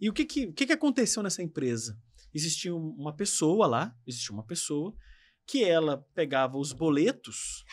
E 0.00 0.10
o 0.10 0.12
que, 0.12 0.24
que, 0.24 0.46
o 0.46 0.52
que, 0.52 0.66
que 0.66 0.72
aconteceu 0.72 1.22
nessa 1.22 1.42
empresa? 1.42 1.96
Existia 2.32 2.74
uma 2.74 3.14
pessoa 3.14 3.66
lá, 3.66 3.94
existia 4.06 4.34
uma 4.34 4.44
pessoa 4.44 4.94
que 5.46 5.64
ela 5.64 6.04
pegava 6.14 6.58
os 6.58 6.72
boletos 6.72 7.64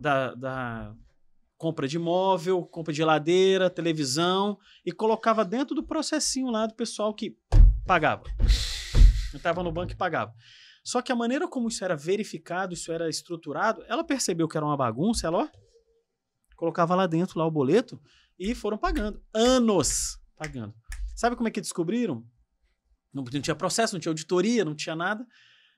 da, 0.00 0.34
da 0.34 0.94
compra 1.58 1.86
de 1.86 1.96
imóvel, 1.96 2.62
compra 2.64 2.92
de 2.92 2.96
geladeira, 2.96 3.68
televisão 3.68 4.58
e 4.86 4.90
colocava 4.90 5.44
dentro 5.44 5.74
do 5.74 5.82
processinho 5.82 6.50
lá 6.50 6.66
do 6.66 6.74
pessoal 6.74 7.12
que 7.12 7.36
pagava. 7.86 8.24
Estava 9.34 9.62
no 9.62 9.70
banco 9.70 9.92
e 9.92 9.96
pagava. 9.96 10.32
Só 10.82 11.02
que 11.02 11.12
a 11.12 11.16
maneira 11.16 11.46
como 11.46 11.68
isso 11.68 11.84
era 11.84 11.96
verificado, 11.96 12.74
isso 12.74 12.90
era 12.90 13.08
estruturado, 13.08 13.84
ela 13.86 14.02
percebeu 14.02 14.48
que 14.48 14.56
era 14.56 14.64
uma 14.64 14.76
bagunça, 14.76 15.26
ela 15.26 15.44
ó, 15.44 15.48
colocava 16.56 16.94
lá 16.94 17.06
dentro 17.06 17.38
lá 17.38 17.46
o 17.46 17.50
boleto 17.50 18.00
e 18.38 18.54
foram 18.54 18.78
pagando. 18.78 19.22
Anos 19.34 20.18
pagando. 20.36 20.74
Sabe 21.14 21.36
como 21.36 21.48
é 21.48 21.50
que 21.50 21.60
descobriram? 21.60 22.26
Não, 23.12 23.22
não 23.22 23.40
tinha 23.42 23.54
processo, 23.54 23.94
não 23.94 24.00
tinha 24.00 24.10
auditoria, 24.10 24.64
não 24.64 24.74
tinha 24.74 24.96
nada. 24.96 25.26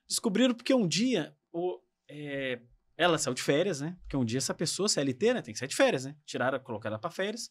Descobriram 0.09 0.55
porque 0.55 0.73
um 0.73 0.87
dia 0.87 1.37
o, 1.53 1.81
é, 2.09 2.61
ela 2.97 3.19
saiu 3.19 3.35
de 3.35 3.43
férias, 3.43 3.81
né? 3.81 3.97
Porque 4.03 4.17
um 4.17 4.25
dia 4.25 4.39
essa 4.39 4.55
pessoa, 4.55 4.89
CLT, 4.89 5.35
né? 5.35 5.43
Tem 5.43 5.53
que 5.53 5.59
sair 5.59 5.69
de 5.69 5.75
férias, 5.75 6.05
né? 6.05 6.17
Tiraram, 6.25 6.61
colocaram 6.61 6.95
ela 6.95 7.01
para 7.01 7.11
férias. 7.11 7.51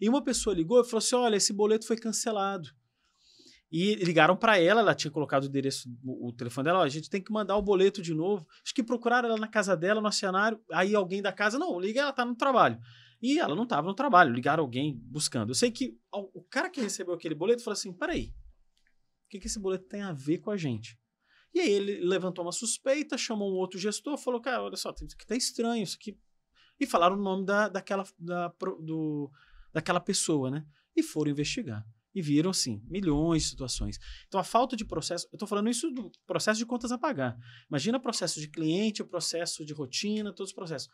E 0.00 0.08
uma 0.08 0.22
pessoa 0.22 0.54
ligou 0.54 0.80
e 0.80 0.84
falou 0.84 0.98
assim: 0.98 1.14
olha, 1.14 1.36
esse 1.36 1.52
boleto 1.52 1.86
foi 1.86 1.96
cancelado. 1.96 2.68
E 3.70 3.96
ligaram 3.96 4.34
para 4.34 4.58
ela, 4.58 4.80
ela 4.80 4.94
tinha 4.94 5.10
colocado 5.10 5.44
o 5.44 5.46
endereço, 5.46 5.88
o, 6.02 6.28
o 6.28 6.32
telefone 6.32 6.64
dela, 6.64 6.78
ó, 6.78 6.82
a 6.82 6.88
gente 6.88 7.10
tem 7.10 7.22
que 7.22 7.30
mandar 7.30 7.56
o 7.56 7.62
boleto 7.62 8.00
de 8.00 8.14
novo. 8.14 8.46
Acho 8.64 8.74
que 8.74 8.82
procuraram 8.82 9.28
ela 9.28 9.38
na 9.38 9.48
casa 9.48 9.76
dela, 9.76 10.00
no 10.00 10.06
acionário, 10.06 10.58
aí 10.72 10.94
alguém 10.94 11.20
da 11.20 11.32
casa, 11.32 11.58
não, 11.58 11.78
liga, 11.78 12.00
ela 12.00 12.12
tá 12.12 12.24
no 12.24 12.34
trabalho. 12.34 12.80
E 13.20 13.38
ela 13.38 13.54
não 13.54 13.64
estava 13.64 13.86
no 13.86 13.94
trabalho, 13.94 14.32
ligaram 14.32 14.62
alguém 14.62 14.96
buscando. 15.04 15.50
Eu 15.50 15.54
sei 15.54 15.70
que 15.70 15.98
o 16.12 16.42
cara 16.44 16.70
que 16.70 16.80
recebeu 16.80 17.14
aquele 17.14 17.34
boleto 17.34 17.62
falou 17.62 17.74
assim: 17.74 17.92
peraí, 17.92 18.32
o 19.26 19.28
que, 19.28 19.40
que 19.40 19.48
esse 19.48 19.58
boleto 19.58 19.86
tem 19.86 20.02
a 20.02 20.12
ver 20.12 20.38
com 20.38 20.50
a 20.50 20.56
gente? 20.56 20.98
E 21.52 21.60
aí 21.60 21.70
ele 21.70 22.00
levantou 22.00 22.44
uma 22.44 22.52
suspeita, 22.52 23.18
chamou 23.18 23.50
um 23.50 23.56
outro 23.56 23.78
gestor, 23.78 24.16
falou: 24.16 24.40
cara, 24.40 24.62
olha 24.62 24.76
só, 24.76 24.94
isso 24.94 25.14
aqui 25.16 25.26
tá 25.26 25.34
estranho, 25.34 25.82
isso 25.82 25.96
aqui. 25.96 26.16
E 26.78 26.86
falaram 26.86 27.16
o 27.16 27.22
nome 27.22 27.44
da, 27.44 27.68
daquela, 27.68 28.04
da, 28.16 28.48
do, 28.80 29.30
daquela 29.72 30.00
pessoa, 30.00 30.50
né? 30.50 30.64
E 30.94 31.02
foram 31.02 31.32
investigar. 31.32 31.84
E 32.14 32.22
viram, 32.22 32.50
assim, 32.50 32.82
milhões 32.86 33.42
de 33.42 33.48
situações. 33.50 33.98
Então, 34.26 34.40
a 34.40 34.44
falta 34.44 34.74
de 34.74 34.84
processo. 34.84 35.26
Eu 35.26 35.36
estou 35.36 35.46
falando 35.46 35.68
isso 35.68 35.90
do 35.90 36.10
processo 36.26 36.58
de 36.58 36.66
contas 36.66 36.90
a 36.90 36.98
pagar. 36.98 37.36
Imagina 37.68 38.00
processo 38.00 38.40
de 38.40 38.48
cliente, 38.48 39.02
o 39.02 39.06
processo 39.06 39.64
de 39.64 39.72
rotina, 39.72 40.32
todos 40.32 40.50
os 40.50 40.54
processos. 40.54 40.88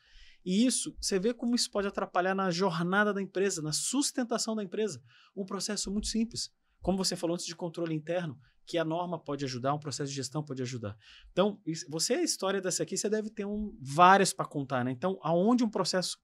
E 0.45 0.67
isso, 0.67 0.95
você 1.01 1.19
vê 1.19 1.33
como 1.33 1.55
isso 1.55 1.71
pode 1.71 1.89
atrapalhar 1.89 2.35
na 2.35 2.51
jornada 2.51 3.15
da 3.15 3.23
empresa, 3.23 3.63
na 3.63 3.73
sustentação 3.73 4.55
da 4.55 4.63
empresa. 4.63 5.01
Um 5.35 5.47
processo 5.47 5.91
muito 5.91 6.09
simples. 6.09 6.51
Como 6.83 6.99
você 6.99 7.17
falou 7.17 7.35
antes 7.35 7.47
de 7.47 7.57
controle 7.57 7.95
interno, 7.95 8.39
que 8.67 8.77
a 8.77 8.85
norma 8.85 9.19
pode 9.19 9.45
ajudar, 9.45 9.75
um 9.75 9.79
processo 9.79 10.11
de 10.11 10.17
gestão 10.17 10.43
pode 10.43 10.61
ajudar. 10.63 10.97
Então, 11.33 11.61
você, 11.89 12.15
a 12.15 12.23
história 12.23 12.61
dessa 12.61 12.83
aqui, 12.83 12.97
você 12.97 13.09
deve 13.09 13.31
ter 13.31 13.45
um, 13.45 13.75
várias 13.81 14.33
para 14.33 14.45
contar, 14.47 14.85
né? 14.85 14.91
Então, 14.91 15.19
aonde 15.23 15.65
um 15.65 15.71
processo 15.71 16.19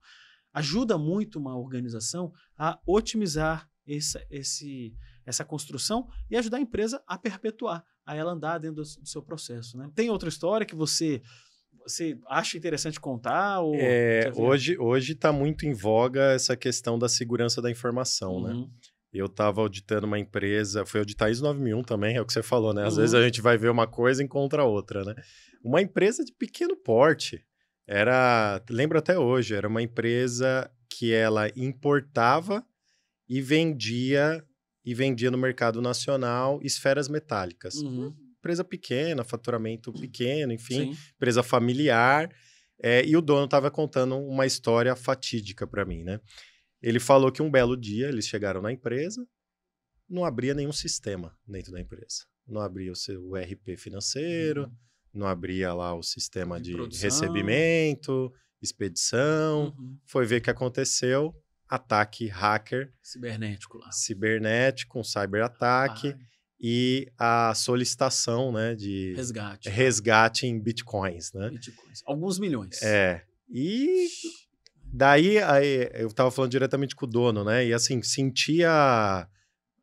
ajuda 0.53 0.97
muito 0.97 1.39
uma 1.39 1.57
organização 1.57 2.31
a 2.57 2.79
otimizar 2.85 3.69
esse, 3.85 4.25
esse, 4.29 4.93
essa 5.25 5.43
construção 5.43 6.07
e 6.29 6.37
ajudar 6.37 6.57
a 6.57 6.61
empresa 6.61 7.01
a 7.07 7.17
perpetuar, 7.17 7.83
a 8.05 8.15
ela 8.15 8.31
andar 8.31 8.59
dentro 8.59 8.83
do, 8.83 9.01
do 9.01 9.07
seu 9.07 9.21
processo, 9.21 9.77
né? 9.77 9.89
Tem 9.95 10.09
outra 10.09 10.29
história 10.29 10.65
que 10.65 10.75
você 10.75 11.21
você 11.83 12.19
acha 12.27 12.57
interessante 12.57 12.99
contar? 12.99 13.59
Ou 13.61 13.73
é, 13.75 14.31
hoje 14.35 14.77
hoje 14.77 15.13
está 15.13 15.31
muito 15.31 15.65
em 15.65 15.73
voga 15.73 16.33
essa 16.33 16.55
questão 16.55 16.97
da 16.97 17.09
segurança 17.09 17.61
da 17.61 17.71
informação, 17.71 18.41
né? 18.41 18.53
uhum. 18.53 18.61
né? 18.61 18.67
Eu 19.13 19.25
estava 19.25 19.59
auditando 19.59 20.05
uma 20.05 20.17
empresa, 20.17 20.85
foi 20.85 21.01
auditar 21.01 21.29
ISO 21.29 21.43
9001 21.43 21.83
também, 21.83 22.15
é 22.15 22.21
o 22.21 22.25
que 22.25 22.31
você 22.31 22.41
falou, 22.41 22.73
né? 22.73 22.85
Às 22.85 22.93
uhum. 22.93 23.01
vezes 23.01 23.13
a 23.13 23.21
gente 23.21 23.41
vai 23.41 23.57
ver 23.57 23.69
uma 23.69 23.85
coisa 23.85 24.21
e 24.21 24.25
encontra 24.25 24.63
outra, 24.63 25.03
né? 25.03 25.15
Uma 25.61 25.81
empresa 25.81 26.23
de 26.23 26.31
pequeno 26.31 26.77
porte. 26.77 27.43
Era, 27.85 28.63
lembro 28.69 28.97
até 28.97 29.19
hoje, 29.19 29.53
era 29.53 29.67
uma 29.67 29.81
empresa 29.81 30.71
que 30.89 31.11
ela 31.11 31.49
importava 31.57 32.65
e 33.31 33.39
vendia 33.39 34.45
e 34.83 34.93
vendia 34.93 35.31
no 35.31 35.37
mercado 35.37 35.81
nacional 35.81 36.59
esferas 36.61 37.07
metálicas. 37.07 37.75
Uhum. 37.75 38.13
Empresa 38.37 38.61
pequena, 38.61 39.23
faturamento 39.23 39.93
pequeno, 39.93 40.51
enfim, 40.51 40.91
Sim. 40.91 40.97
empresa 41.15 41.41
familiar. 41.41 42.29
É, 42.83 43.05
e 43.05 43.15
o 43.15 43.21
dono 43.21 43.45
estava 43.45 43.71
contando 43.71 44.17
uma 44.17 44.45
história 44.45 44.93
fatídica 44.97 45.65
para 45.65 45.85
mim, 45.85 46.03
né? 46.03 46.19
Ele 46.81 46.99
falou 46.99 47.31
que 47.31 47.41
um 47.41 47.49
belo 47.49 47.77
dia 47.77 48.09
eles 48.09 48.27
chegaram 48.27 48.61
na 48.61 48.73
empresa, 48.73 49.25
não 50.09 50.25
abria 50.25 50.53
nenhum 50.53 50.73
sistema 50.73 51.33
dentro 51.47 51.71
da 51.71 51.79
empresa. 51.79 52.25
Não 52.45 52.59
abria 52.59 52.91
o 52.91 52.95
seu 52.97 53.33
RP 53.35 53.77
financeiro, 53.77 54.63
uhum. 54.63 54.75
não 55.13 55.27
abria 55.27 55.73
lá 55.73 55.95
o 55.95 56.03
sistema 56.03 56.59
de, 56.59 56.73
de 56.89 56.97
recebimento, 56.97 58.29
expedição. 58.61 59.73
Uhum. 59.77 59.97
Foi 60.03 60.25
ver 60.25 60.41
o 60.41 60.41
que 60.41 60.49
aconteceu. 60.49 61.33
Ataque 61.71 62.27
hacker. 62.27 62.91
Cibernético 63.01 63.77
lá. 63.77 63.91
Cibernético, 63.91 64.99
um 64.99 65.03
cyberataque. 65.03 66.15
E 66.63 67.11
a 67.17 67.55
solicitação 67.55 68.51
né, 68.51 68.75
de 68.75 69.13
resgate, 69.15 69.69
resgate 69.69 70.45
em 70.45 70.59
bitcoins, 70.59 71.33
né? 71.33 71.49
Bitcoins. 71.49 72.03
Alguns 72.05 72.37
milhões. 72.37 72.79
É. 72.83 73.23
E 73.49 74.07
Daí 74.93 75.39
aí, 75.39 75.89
eu 75.93 76.07
estava 76.07 76.29
falando 76.29 76.51
diretamente 76.51 76.95
com 76.95 77.05
o 77.05 77.09
dono, 77.09 77.45
né? 77.45 77.65
E 77.65 77.73
assim, 77.73 78.03
sentia 78.03 79.27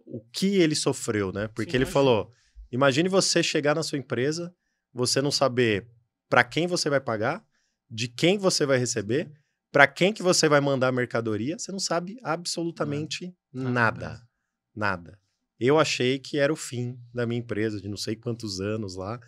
o 0.04 0.20
que 0.32 0.56
ele 0.56 0.74
sofreu, 0.74 1.32
né? 1.32 1.48
Porque 1.48 1.70
Sim, 1.70 1.78
ele 1.78 1.86
falou: 1.86 2.30
imagine 2.70 3.08
você 3.08 3.42
chegar 3.42 3.74
na 3.74 3.82
sua 3.82 3.98
empresa, 3.98 4.54
você 4.92 5.22
não 5.22 5.30
saber 5.30 5.88
para 6.28 6.44
quem 6.44 6.66
você 6.66 6.90
vai 6.90 7.00
pagar, 7.00 7.42
de 7.90 8.06
quem 8.06 8.36
você 8.36 8.66
vai 8.66 8.76
receber, 8.76 9.30
para 9.70 9.86
quem 9.86 10.12
que 10.12 10.22
você 10.22 10.48
vai 10.48 10.60
mandar 10.60 10.92
mercadoria, 10.92 11.58
você 11.58 11.70
não 11.70 11.78
sabe 11.78 12.16
absolutamente 12.22 13.34
nada. 13.52 13.72
Nada. 13.72 14.28
nada. 14.74 15.18
Eu 15.60 15.78
achei 15.78 16.18
que 16.18 16.38
era 16.38 16.52
o 16.52 16.56
fim 16.56 16.98
da 17.12 17.26
minha 17.26 17.40
empresa, 17.40 17.80
de 17.80 17.88
não 17.88 17.96
sei 17.96 18.14
quantos 18.14 18.60
anos 18.60 18.96
lá 18.96 19.20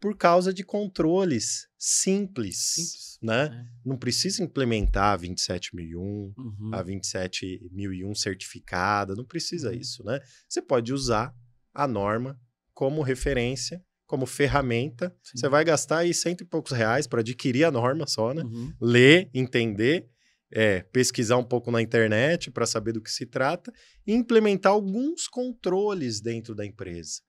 por 0.00 0.16
causa 0.16 0.52
de 0.52 0.62
controles 0.62 1.68
simples, 1.76 2.74
simples. 2.74 3.18
né? 3.20 3.46
É. 3.46 3.88
Não 3.88 3.96
precisa 3.96 4.42
implementar 4.42 5.14
a 5.14 5.16
27001, 5.16 6.00
uhum. 6.36 6.70
a 6.72 6.82
27001 6.82 8.14
certificada, 8.14 9.14
não 9.14 9.24
precisa 9.24 9.70
uhum. 9.70 9.76
isso, 9.76 10.04
né? 10.04 10.20
Você 10.48 10.62
pode 10.62 10.92
usar 10.92 11.34
a 11.74 11.86
norma 11.86 12.40
como 12.72 13.02
referência, 13.02 13.84
como 14.08 14.26
ferramenta. 14.26 15.14
Sim. 15.22 15.38
Você 15.38 15.48
vai 15.48 15.64
gastar 15.64 15.98
aí 15.98 16.12
cento 16.12 16.40
e 16.40 16.44
poucos 16.44 16.72
reais 16.72 17.06
para 17.06 17.20
adquirir 17.20 17.62
a 17.64 17.70
norma 17.70 18.06
só, 18.08 18.34
né? 18.34 18.42
Uhum. 18.42 18.72
Ler, 18.80 19.30
entender 19.32 20.08
é 20.50 20.80
pesquisar 20.80 21.36
um 21.36 21.44
pouco 21.44 21.70
na 21.70 21.82
internet 21.82 22.50
para 22.50 22.64
saber 22.64 22.92
do 22.92 23.02
que 23.02 23.10
se 23.10 23.26
trata 23.26 23.70
e 24.06 24.14
implementar 24.14 24.72
alguns 24.72 25.28
controles 25.28 26.22
dentro 26.22 26.54
da 26.54 26.64
empresa. 26.64 27.20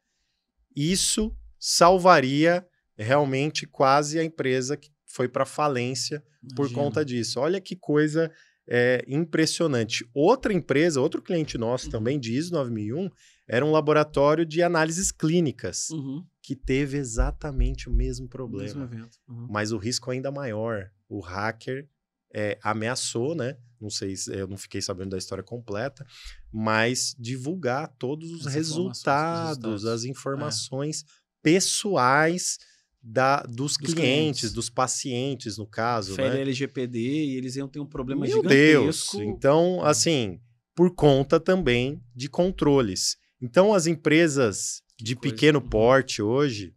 Isso 0.73 1.35
salvaria 1.59 2.65
realmente 2.97 3.67
quase 3.67 4.17
a 4.17 4.23
empresa 4.23 4.77
que 4.77 4.89
foi 5.05 5.27
para 5.27 5.45
falência 5.45 6.23
Imagina. 6.41 6.55
por 6.55 6.71
conta 6.71 7.03
disso. 7.03 7.41
Olha 7.41 7.59
que 7.59 7.75
coisa 7.75 8.31
é, 8.65 9.03
impressionante. 9.05 10.09
Outra 10.13 10.53
empresa, 10.53 11.01
outro 11.01 11.21
cliente 11.21 11.57
nosso 11.57 11.87
uhum. 11.87 11.91
também, 11.91 12.17
de 12.17 12.33
ISO 12.33 12.53
9001, 12.53 13.09
era 13.49 13.65
um 13.65 13.71
laboratório 13.71 14.45
de 14.45 14.61
análises 14.61 15.11
clínicas 15.11 15.89
uhum. 15.89 16.23
que 16.39 16.55
teve 16.55 16.97
exatamente 16.97 17.89
o 17.89 17.91
mesmo 17.91 18.27
problema. 18.29 18.85
O 18.85 18.89
mesmo 18.89 19.09
uhum. 19.27 19.47
Mas 19.49 19.71
o 19.71 19.77
risco 19.77 20.11
ainda 20.11 20.31
maior. 20.31 20.91
O 21.09 21.19
hacker 21.19 21.89
é, 22.31 22.59
ameaçou, 22.61 23.33
né? 23.33 23.57
Não 23.81 23.89
sei, 23.89 24.13
eu 24.27 24.47
não 24.47 24.57
fiquei 24.57 24.81
sabendo 24.81 25.11
da 25.11 25.17
história 25.17 25.43
completa, 25.43 26.05
mas 26.51 27.15
divulgar 27.17 27.87
todos 27.97 28.29
os 28.31 28.45
resultados, 28.45 29.47
resultados, 29.57 29.85
as 29.85 30.03
informações 30.03 31.01
é. 31.01 31.05
pessoais 31.41 32.59
da, 33.01 33.41
dos, 33.43 33.55
dos 33.55 33.77
clientes, 33.77 33.95
clientes, 33.95 34.53
dos 34.53 34.69
pacientes, 34.69 35.57
no 35.57 35.65
caso. 35.65 36.13
Fere 36.13 36.35
né? 36.35 36.41
LGPD 36.41 36.99
e 36.99 37.37
eles 37.37 37.55
iam 37.55 37.67
ter 37.67 37.79
um 37.79 37.85
problema 37.85 38.21
Meu 38.21 38.35
gigantesco. 38.35 39.17
Deus! 39.17 39.27
Então, 39.27 39.83
assim, 39.83 40.39
por 40.75 40.93
conta 40.93 41.39
também 41.39 42.01
de 42.15 42.29
controles. 42.29 43.17
Então, 43.41 43.73
as 43.73 43.87
empresas 43.87 44.81
de 44.99 45.15
pequeno 45.15 45.61
porte 45.61 46.21
hoje, 46.21 46.73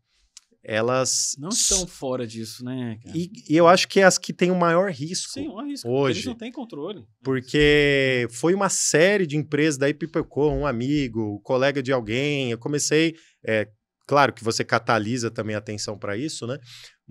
elas. 0.65 1.35
Não 1.39 1.49
estão 1.49 1.87
fora 1.87 2.27
disso, 2.27 2.65
né? 2.65 2.99
E, 3.15 3.31
e, 3.49 3.57
eu 3.57 3.67
acho 3.67 3.89
que 3.89 4.01
é 4.01 4.05
as 4.05 4.17
que 4.17 4.33
têm 4.33 4.51
o 4.51 4.59
maior 4.59 4.91
risco. 4.91 5.33
Sim, 5.33 5.49
o 5.49 5.55
maior 5.55 5.69
risco. 5.69 5.89
Hoje. 5.89 6.19
Eles 6.19 6.27
não 6.27 6.37
têm 6.37 6.53
controle. 6.53 7.05
Porque 7.23 8.29
foi 8.31 8.55
uma 8.55 8.69
série 8.69 9.27
de 9.27 9.37
empresas, 9.37 9.77
daí 9.77 9.93
pipocou 9.93 10.53
um 10.53 10.67
amigo, 10.67 11.41
colega 11.41 11.83
de 11.83 11.93
alguém. 11.93 12.51
Eu 12.51 12.59
comecei. 12.59 13.15
É, 13.45 13.69
Claro 14.07 14.33
que 14.33 14.43
você 14.43 14.65
catalisa 14.65 15.31
também 15.31 15.55
a 15.55 15.59
atenção 15.59 15.97
para 15.97 16.17
isso, 16.17 16.47
né? 16.47 16.59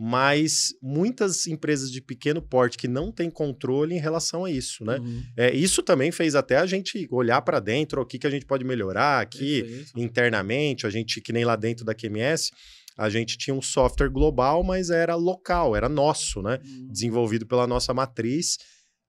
Mas 0.04 0.74
muitas 0.82 1.45
empresas 1.45 1.91
de 1.91 2.02
pequeno 2.02 2.41
porte 2.41 2.76
que 2.76 2.88
não 2.88 3.12
têm 3.12 3.30
controle 3.30 3.93
em 3.93 3.99
relação 3.99 4.45
a 4.45 4.49
isso, 4.49 4.84
né? 4.84 4.97
Uhum. 4.97 5.24
É, 5.38 5.54
isso 5.54 5.84
também 5.84 6.12
fez 6.12 6.34
até 6.34 6.58
a 6.58 6.66
gente 6.66 7.08
olhar 7.12 7.39
para 7.43 7.60
dentro 7.60 8.02
o 8.02 8.06
que, 8.06 8.18
que 8.18 8.26
a 8.26 8.30
gente 8.32 8.43
pode 8.43 8.64
melhorar 8.64 9.22
aqui 9.22 9.60
isso, 9.60 9.82
isso. 9.82 9.93
internamente. 9.95 10.88
A 10.88 10.89
gente, 10.89 11.22
que 11.22 11.32
nem 11.32 11.45
lá 11.45 11.56
dentro 11.56 11.86
da 11.86 11.93
QMS, 11.93 12.49
a 12.97 13.12
gente 13.12 13.38
tinha 13.38 13.54
um 13.54 13.62
software 13.62 14.10
global, 14.10 14.64
mas 14.64 14.89
era 14.89 15.14
local, 15.14 15.76
era 15.76 15.88
nosso, 15.88 16.41
né? 16.41 16.58
Uhum. 16.66 16.88
Desenvolvido 16.91 17.45
pela 17.45 17.68
nossa 17.68 17.93
matriz 17.93 18.58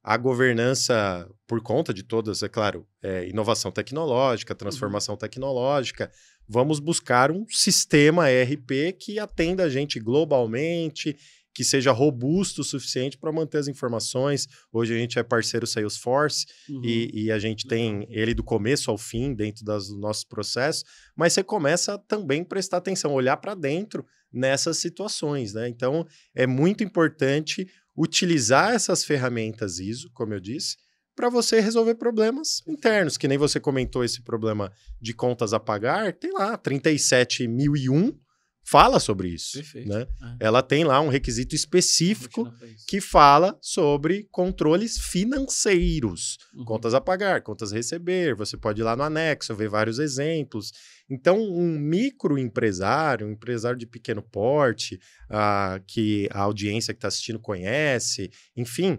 a 0.05 0.17
governança, 0.17 1.29
por 1.47 1.63
conta 1.63 1.95
de 1.95 2.03
todas, 2.03 2.43
é 2.43 2.49
claro, 2.49 2.85
é, 3.01 3.29
inovação 3.29 3.71
tecnológica, 3.71 4.53
uhum. 4.53 4.59
transformação 4.59 5.15
uhum. 5.15 5.19
tecnológica, 5.19 6.11
vamos 6.53 6.79
buscar 6.79 7.31
um 7.31 7.47
sistema 7.49 8.31
ERP 8.31 8.93
que 8.99 9.19
atenda 9.19 9.65
a 9.65 9.71
gente 9.71 9.99
globalmente, 9.99 11.17
que 11.55 11.65
seja 11.65 11.93
robusto 11.93 12.61
o 12.61 12.65
suficiente 12.65 13.17
para 13.17 13.33
manter 13.33 13.59
as 13.59 13.69
informações. 13.69 14.47
Hoje 14.71 14.95
a 14.95 14.99
gente 14.99 15.19
é 15.19 15.23
parceiro 15.23 15.67
Salesforce 15.67 16.47
uhum. 16.69 16.83
e, 16.85 17.25
e, 17.25 17.33
a 17.33 17.39
gente 17.39 17.67
tem 17.67 18.07
ele 18.11 18.35
do 18.35 18.45
começo 18.45 18.91
ao 18.91 18.99
fim 18.99 19.35
dentro 19.35 19.65
dos 19.65 19.99
nossos 19.99 20.25
processos, 20.25 20.85
mas 21.17 21.33
você 21.33 21.43
começa 21.43 21.95
a 21.95 21.99
também 21.99 22.45
prestar 22.45 22.79
atenção, 22.79 23.13
olhar 23.13 23.39
para 23.39 23.55
dentro 23.55 24.05
nessas 24.31 24.77
situações, 24.77 25.55
né? 25.55 25.69
Então 25.69 26.07
é 26.35 26.47
muito 26.47 26.85
importante 26.85 27.67
utilizar 27.97 28.75
essas 28.75 29.05
ferramentas 29.05 29.79
ISO, 29.79 30.11
como 30.13 30.35
eu 30.35 30.41
disse, 30.41 30.77
para 31.15 31.29
você 31.29 31.61
resolver 31.61 31.95
problemas 31.95 32.63
internos, 32.67 33.17
que 33.17 33.29
nem 33.29 33.39
você 33.39 33.61
comentou 33.61 34.05
esse 34.05 34.23
problema 34.23 34.73
de 35.01 35.13
contas 35.13 35.53
a 35.53 35.61
pagar, 35.61 36.13
tem 36.13 36.33
lá 36.33 36.57
37001 36.57 38.13
fala 38.65 39.01
sobre 39.01 39.29
isso, 39.29 39.55
Perfeito. 39.55 39.89
né? 39.89 40.07
É. 40.41 40.47
Ela 40.47 40.63
tem 40.63 40.85
lá 40.85 41.01
um 41.01 41.09
requisito 41.09 41.55
específico 41.55 42.53
que 42.87 43.01
fala 43.01 43.59
sobre 43.61 44.29
controles 44.31 44.99
financeiros, 44.99 46.39
uhum. 46.55 46.65
contas 46.65 46.95
a 46.95 47.01
pagar, 47.01 47.43
contas 47.43 47.73
a 47.73 47.77
receber, 47.77 48.35
você 48.35 48.57
pode 48.57 48.81
ir 48.81 48.85
lá 48.85 48.95
no 48.95 49.03
anexo, 49.03 49.55
ver 49.55 49.69
vários 49.69 49.99
exemplos. 49.99 50.73
Então, 51.11 51.39
um 51.39 51.79
microempresário, 51.79 53.27
um 53.27 53.33
empresário 53.33 53.79
de 53.79 53.87
pequeno 53.87 54.23
porte, 54.23 54.99
uh, 55.29 55.83
que 55.87 56.29
a 56.31 56.41
audiência 56.41 56.95
que 56.95 56.99
está 56.99 57.09
assistindo 57.09 57.41
conhece, 57.41 58.31
enfim, 58.57 58.99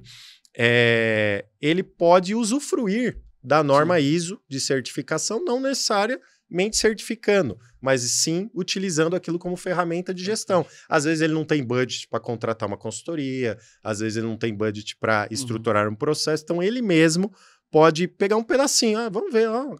é, 0.57 1.45
ele 1.61 1.83
pode 1.83 2.35
usufruir 2.35 3.19
da 3.43 3.63
norma 3.63 3.99
sim. 3.99 4.05
ISO 4.05 4.41
de 4.47 4.59
certificação, 4.59 5.43
não 5.43 5.59
necessariamente 5.59 6.77
certificando, 6.77 7.57
mas 7.81 8.01
sim 8.01 8.49
utilizando 8.53 9.15
aquilo 9.15 9.37
como 9.37 9.57
ferramenta 9.57 10.13
de 10.13 10.23
gestão. 10.23 10.65
Às 10.87 11.03
vezes 11.03 11.21
ele 11.21 11.33
não 11.33 11.43
tem 11.43 11.63
budget 11.63 12.07
para 12.07 12.19
contratar 12.19 12.67
uma 12.67 12.77
consultoria, 12.77 13.57
às 13.83 13.99
vezes 13.99 14.17
ele 14.17 14.27
não 14.27 14.37
tem 14.37 14.55
budget 14.55 14.95
para 14.97 15.21
uhum. 15.21 15.27
estruturar 15.31 15.87
uhum. 15.87 15.93
um 15.93 15.95
processo, 15.95 16.43
então 16.43 16.63
ele 16.63 16.81
mesmo 16.81 17.33
pode 17.73 18.07
pegar 18.07 18.37
um 18.37 18.43
pedacinho. 18.43 18.99
Ah, 18.99 19.09
vamos 19.09 19.33
ver, 19.33 19.49
ó, 19.49 19.75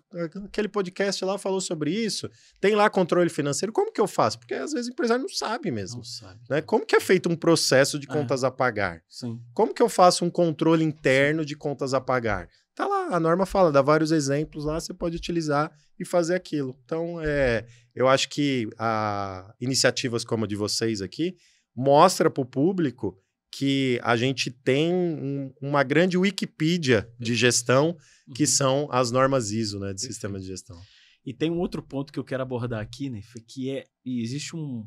aquele 0.46 0.68
podcast 0.68 1.24
lá 1.24 1.38
falou 1.38 1.62
sobre 1.62 1.92
isso. 1.92 2.28
Tem 2.60 2.74
lá 2.74 2.90
controle 2.90 3.30
financeiro. 3.30 3.72
Como 3.72 3.94
que 3.94 4.02
eu 4.02 4.08
faço? 4.08 4.40
Porque 4.40 4.56
às 4.56 4.74
vezes 4.74 4.88
o 4.88 4.92
empresário 4.94 5.22
não 5.22 5.30
sabe 5.30 5.70
mesmo. 5.70 5.98
Não 5.98 6.04
sabe. 6.04 6.42
Né? 6.50 6.60
Como 6.64 6.88
que 6.88 6.96
é 6.96 7.00
feito 7.00 7.30
um 7.30 7.36
processo 7.36 8.00
de 8.00 8.10
é. 8.10 8.12
contas 8.12 8.44
é. 8.44 8.48
a 8.48 8.52
pagar? 8.52 9.04
Sim. 9.08 9.40
Como 9.54 9.76
que 9.76 9.82
eu 9.82 9.88
faço 9.88 10.26
um 10.26 10.30
controle 10.32 10.84
interno 10.84 11.46
de 11.46 11.56
contas 11.56 11.94
a 11.94 12.02
pagar? 12.02 12.50
Tá 12.74 12.88
lá, 12.88 13.16
a 13.16 13.20
norma 13.20 13.46
fala, 13.46 13.72
dá 13.72 13.84
vários 13.84 14.12
exemplos 14.12 14.66
lá, 14.66 14.80
você 14.80 14.92
pode 14.92 15.16
utilizar 15.16 15.72
e 16.00 16.04
fazer 16.04 16.34
aquilo. 16.34 16.76
Então, 16.84 17.22
é, 17.22 17.68
eu 17.94 18.08
acho 18.08 18.28
que 18.28 18.68
a, 18.80 19.54
iniciativas 19.62 20.26
como 20.26 20.46
a 20.46 20.48
de 20.48 20.56
vocês 20.56 21.00
aqui 21.00 21.36
mostra 21.76 22.32
para 22.32 22.42
o 22.42 22.46
público 22.46 23.16
que 23.56 24.00
a 24.02 24.18
gente 24.18 24.50
tem 24.50 24.92
um, 24.92 25.54
uma 25.62 25.84
grande 25.84 26.18
Wikipedia 26.18 27.08
de 27.20 27.36
gestão, 27.36 27.96
que 28.36 28.44
uhum. 28.44 28.50
são 28.50 28.88
as 28.92 29.12
normas 29.12 29.52
ISO, 29.52 29.80
né, 29.80 29.94
de 29.94 30.02
sistema 30.02 30.40
de 30.40 30.48
gestão. 30.48 30.80
E 31.24 31.34
tem 31.34 31.52
um 31.52 31.60
outro 31.60 31.84
ponto 31.84 32.12
que 32.12 32.18
eu 32.18 32.24
quero 32.24 32.42
abordar 32.42 32.82
aqui, 32.82 33.12
né, 33.12 33.22
que 33.48 33.70
é, 33.70 33.86
existe 34.04 34.56
um, 34.56 34.84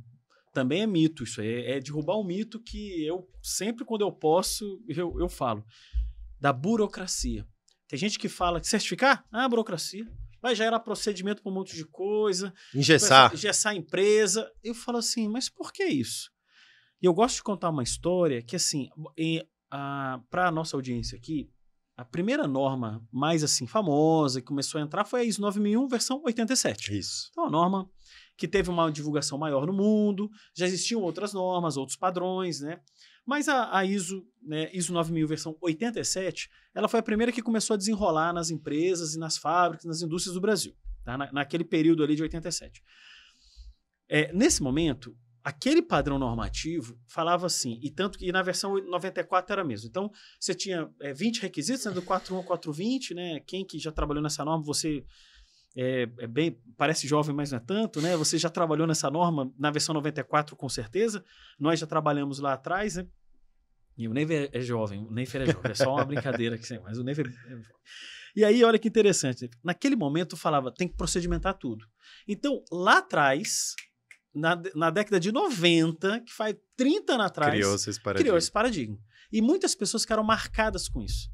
também 0.52 0.82
é 0.82 0.86
mito 0.86 1.22
isso, 1.22 1.40
é, 1.40 1.76
é 1.76 1.80
derrubar 1.80 2.18
um 2.18 2.24
mito 2.24 2.60
que 2.60 3.06
eu, 3.06 3.28
sempre 3.40 3.84
quando 3.84 4.02
eu 4.02 4.10
posso, 4.10 4.82
eu, 4.88 5.14
eu 5.20 5.28
falo, 5.28 5.64
da 6.40 6.52
burocracia. 6.52 7.46
Tem 7.86 7.96
gente 7.96 8.18
que 8.18 8.28
fala 8.28 8.60
que 8.60 8.66
certificar? 8.66 9.24
Ah, 9.30 9.48
burocracia. 9.48 10.04
Vai 10.42 10.56
gerar 10.56 10.80
procedimento 10.80 11.40
para 11.40 11.52
um 11.52 11.54
monte 11.54 11.76
de 11.76 11.84
coisa. 11.84 12.52
Engessar. 12.74 13.32
Engessar 13.32 13.72
a 13.72 13.76
empresa. 13.76 14.50
Eu 14.62 14.74
falo 14.74 14.98
assim, 14.98 15.28
mas 15.28 15.48
por 15.48 15.72
que 15.72 15.84
isso? 15.84 16.30
E 17.02 17.06
eu 17.06 17.14
gosto 17.14 17.36
de 17.36 17.42
contar 17.42 17.70
uma 17.70 17.82
história 17.82 18.42
que, 18.42 18.56
assim, 18.56 18.88
para 20.30 20.48
a 20.48 20.50
nossa 20.50 20.76
audiência 20.76 21.16
aqui, 21.16 21.50
a 21.96 22.04
primeira 22.04 22.46
norma 22.46 23.06
mais 23.10 23.42
assim 23.42 23.66
famosa 23.66 24.40
que 24.40 24.46
começou 24.46 24.78
a 24.78 24.84
entrar 24.84 25.04
foi 25.04 25.20
a 25.20 25.24
ISO 25.24 25.40
9001 25.40 25.88
versão 25.88 26.22
87. 26.24 26.96
Isso. 26.96 27.28
Então, 27.30 27.46
a 27.46 27.50
norma 27.50 27.90
que 28.36 28.46
teve 28.46 28.68
uma 28.68 28.90
divulgação 28.92 29.38
maior 29.38 29.66
no 29.66 29.72
mundo, 29.72 30.30
já 30.54 30.66
existiam 30.66 31.00
outras 31.00 31.32
normas, 31.32 31.78
outros 31.78 31.96
padrões, 31.96 32.60
né? 32.60 32.80
Mas 33.24 33.48
a, 33.48 33.74
a 33.74 33.84
ISO, 33.84 34.24
né, 34.42 34.70
ISO 34.74 34.92
9000 34.92 35.26
versão 35.26 35.56
87, 35.60 36.50
ela 36.74 36.86
foi 36.86 37.00
a 37.00 37.02
primeira 37.02 37.32
que 37.32 37.42
começou 37.42 37.74
a 37.74 37.76
desenrolar 37.78 38.32
nas 38.32 38.50
empresas 38.50 39.14
e 39.14 39.18
nas 39.18 39.38
fábricas, 39.38 39.86
nas 39.86 40.02
indústrias 40.02 40.34
do 40.34 40.40
Brasil, 40.40 40.76
tá? 41.02 41.16
Na, 41.16 41.32
naquele 41.32 41.64
período 41.64 42.04
ali 42.04 42.14
de 42.14 42.22
87. 42.22 42.82
É, 44.08 44.32
nesse 44.34 44.62
momento, 44.62 45.16
aquele 45.46 45.80
padrão 45.80 46.18
normativo 46.18 46.98
falava 47.06 47.46
assim, 47.46 47.78
e 47.80 47.88
tanto 47.88 48.18
que 48.18 48.32
na 48.32 48.42
versão 48.42 48.82
94 48.84 49.52
era 49.52 49.62
mesmo. 49.62 49.88
Então, 49.88 50.10
você 50.40 50.52
tinha 50.52 50.90
é, 51.00 51.12
20 51.14 51.40
requisitos, 51.40 51.84
né, 51.86 51.92
do 51.92 52.02
41 52.02 52.38
ao 52.38 52.42
420, 52.42 53.14
né? 53.14 53.38
Quem 53.46 53.64
que 53.64 53.78
já 53.78 53.92
trabalhou 53.92 54.20
nessa 54.20 54.44
norma, 54.44 54.64
você 54.64 55.04
é, 55.76 56.02
é, 56.18 56.26
bem, 56.26 56.60
parece 56.76 57.06
jovem, 57.06 57.32
mas 57.32 57.52
não 57.52 57.58
é 57.58 57.60
tanto, 57.64 58.02
né? 58.02 58.16
Você 58.16 58.36
já 58.38 58.50
trabalhou 58.50 58.88
nessa 58.88 59.08
norma 59.08 59.48
na 59.56 59.70
versão 59.70 59.94
94, 59.94 60.56
com 60.56 60.68
certeza. 60.68 61.24
Nós 61.60 61.78
já 61.78 61.86
trabalhamos 61.86 62.40
lá 62.40 62.54
atrás, 62.54 62.96
né? 62.96 63.06
E 63.96 64.08
o 64.08 64.12
Neiver 64.12 64.50
é 64.52 64.60
jovem, 64.60 65.06
o 65.06 65.12
Neifer 65.12 65.42
é 65.42 65.46
jovem, 65.46 65.70
é 65.70 65.74
só 65.74 65.94
uma 65.94 66.04
brincadeira 66.04 66.56
aqui, 66.56 66.66
mas 66.80 66.98
o 66.98 67.04
Neifer 67.04 67.28
é 67.28 67.60
E 68.34 68.44
aí, 68.44 68.64
olha 68.64 68.80
que 68.80 68.88
interessante, 68.88 69.48
naquele 69.62 69.94
momento 69.94 70.36
falava, 70.36 70.72
tem 70.72 70.88
que 70.88 70.96
procedimentar 70.96 71.54
tudo. 71.54 71.86
Então, 72.26 72.64
lá 72.72 72.98
atrás, 72.98 73.76
na, 74.36 74.60
na 74.74 74.90
década 74.90 75.18
de 75.18 75.32
90, 75.32 76.20
que 76.20 76.32
faz 76.32 76.54
30 76.76 77.14
anos 77.14 77.26
atrás, 77.26 77.52
criou 77.52 77.74
esse 77.74 78.00
paradigma. 78.00 78.22
Criou 78.22 78.38
esse 78.38 78.52
paradigma. 78.52 78.98
E 79.32 79.40
muitas 79.40 79.74
pessoas 79.74 80.02
ficaram 80.02 80.22
marcadas 80.22 80.88
com 80.88 81.02
isso. 81.02 81.30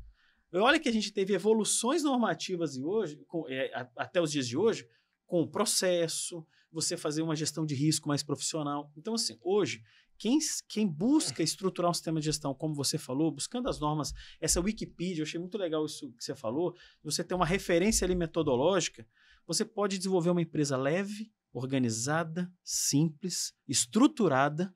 Olha 0.55 0.79
que 0.79 0.89
a 0.89 0.93
gente 0.93 1.13
teve 1.13 1.35
evoluções 1.35 2.05
normativas 2.05 2.77
e 2.77 2.85
hoje, 2.85 3.17
com, 3.27 3.45
é, 3.49 3.71
até 3.97 4.21
os 4.21 4.31
dias 4.31 4.47
de 4.47 4.57
hoje, 4.57 4.87
com 5.27 5.47
processo, 5.47 6.47
você 6.71 6.97
fazer 6.97 7.23
uma 7.23 7.35
gestão 7.35 7.67
de 7.67 7.75
risco 7.75 8.09
mais 8.09 8.23
profissional. 8.23 8.93
Então, 8.97 9.15
assim, 9.15 9.39
hoje, 9.43 9.83
quem, 10.17 10.39
quem 10.69 10.87
busca 10.87 11.43
estruturar 11.43 11.91
um 11.91 11.95
sistema 11.95 12.21
de 12.21 12.27
gestão, 12.27 12.55
como 12.55 12.75
você 12.75 12.99
falou, 12.99 13.33
buscando 13.33 13.69
as 13.69 13.81
normas, 13.81 14.13
essa 14.41 14.61
Wikipedia, 14.61 15.23
eu 15.23 15.27
achei 15.27 15.41
muito 15.41 15.59
legal 15.59 15.85
isso 15.85 16.13
que 16.13 16.23
você 16.23 16.35
falou, 16.35 16.77
você 17.03 17.25
ter 17.25 17.35
uma 17.35 17.47
referência 17.47 18.05
ali 18.05 18.15
metodológica, 18.15 19.07
você 19.47 19.65
pode 19.65 19.99
desenvolver 19.99 20.31
uma 20.31 20.43
empresa 20.43 20.77
leve, 20.77 21.33
organizada, 21.53 22.51
simples, 22.63 23.53
estruturada, 23.69 24.75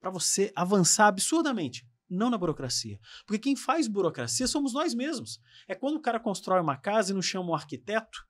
para 0.00 0.10
você 0.10 0.52
avançar 0.54 1.08
absurdamente 1.08 1.86
não 2.08 2.30
na 2.30 2.38
burocracia. 2.38 3.00
Porque 3.26 3.40
quem 3.40 3.56
faz 3.56 3.88
burocracia 3.88 4.46
somos 4.46 4.72
nós 4.72 4.94
mesmos. 4.94 5.40
É 5.66 5.74
quando 5.74 5.96
o 5.96 6.00
cara 6.00 6.20
constrói 6.20 6.60
uma 6.60 6.76
casa 6.76 7.10
e 7.10 7.14
não 7.14 7.22
chama 7.22 7.50
um 7.50 7.54
arquiteto 7.54 8.24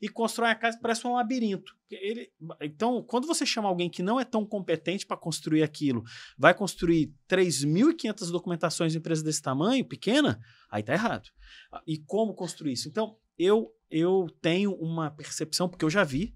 e 0.00 0.08
constrói 0.08 0.50
a 0.50 0.54
casa 0.54 0.78
parece 0.80 1.06
um 1.06 1.14
labirinto. 1.14 1.74
Ele, 1.90 2.30
então, 2.60 3.02
quando 3.02 3.26
você 3.26 3.46
chama 3.46 3.68
alguém 3.68 3.90
que 3.90 4.02
não 4.02 4.18
é 4.18 4.24
tão 4.24 4.44
competente 4.44 5.06
para 5.06 5.16
construir 5.16 5.62
aquilo, 5.62 6.02
vai 6.36 6.54
construir 6.54 7.14
3.500 7.28 8.30
documentações 8.30 8.92
de 8.92 8.98
empresa 8.98 9.22
desse 9.22 9.42
tamanho, 9.42 9.86
pequena, 9.86 10.40
aí 10.70 10.82
tá 10.82 10.92
errado. 10.92 11.28
E 11.86 11.98
como 11.98 12.34
construir 12.34 12.72
isso? 12.72 12.88
Então, 12.88 13.16
eu 13.38 13.72
eu 13.90 14.28
tenho 14.40 14.72
uma 14.74 15.10
percepção, 15.10 15.68
porque 15.68 15.84
eu 15.84 15.90
já 15.90 16.04
vi, 16.04 16.32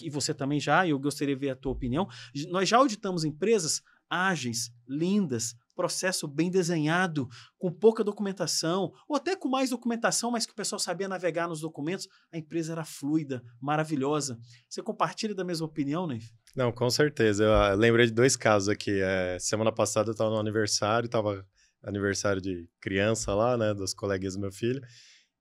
e 0.00 0.10
você 0.10 0.34
também 0.34 0.60
já, 0.60 0.86
e 0.86 0.90
eu 0.90 0.98
gostaria 0.98 1.34
de 1.34 1.40
ver 1.40 1.50
a 1.50 1.56
tua 1.56 1.72
opinião. 1.72 2.06
Nós 2.50 2.68
já 2.68 2.78
auditamos 2.78 3.24
empresas 3.24 3.82
ágeis, 4.10 4.70
lindas, 4.88 5.54
processo 5.76 6.26
bem 6.26 6.50
desenhado, 6.50 7.28
com 7.58 7.70
pouca 7.70 8.02
documentação, 8.02 8.92
ou 9.08 9.16
até 9.16 9.36
com 9.36 9.48
mais 9.48 9.70
documentação, 9.70 10.30
mas 10.30 10.44
que 10.44 10.52
o 10.52 10.56
pessoal 10.56 10.78
sabia 10.78 11.06
navegar 11.06 11.46
nos 11.46 11.60
documentos, 11.60 12.08
a 12.32 12.38
empresa 12.38 12.72
era 12.72 12.84
fluida, 12.84 13.42
maravilhosa. 13.60 14.38
Você 14.68 14.82
compartilha 14.82 15.34
da 15.34 15.44
mesma 15.44 15.66
opinião, 15.66 16.06
Neif? 16.06 16.32
Não, 16.56 16.72
com 16.72 16.90
certeza. 16.90 17.44
Eu 17.44 17.76
lembrei 17.76 18.06
de 18.06 18.12
dois 18.12 18.34
casos 18.34 18.68
aqui. 18.68 19.00
É, 19.00 19.38
semana 19.38 19.70
passada 19.70 20.08
eu 20.08 20.12
estava 20.12 20.30
no 20.30 20.38
aniversário, 20.38 21.06
estava 21.06 21.46
aniversário 21.82 22.42
de 22.42 22.68
criança 22.80 23.32
lá, 23.34 23.56
né, 23.56 23.72
dos 23.72 23.94
coleguinhas 23.94 24.34
do 24.34 24.40
meu 24.40 24.50
filho. 24.50 24.82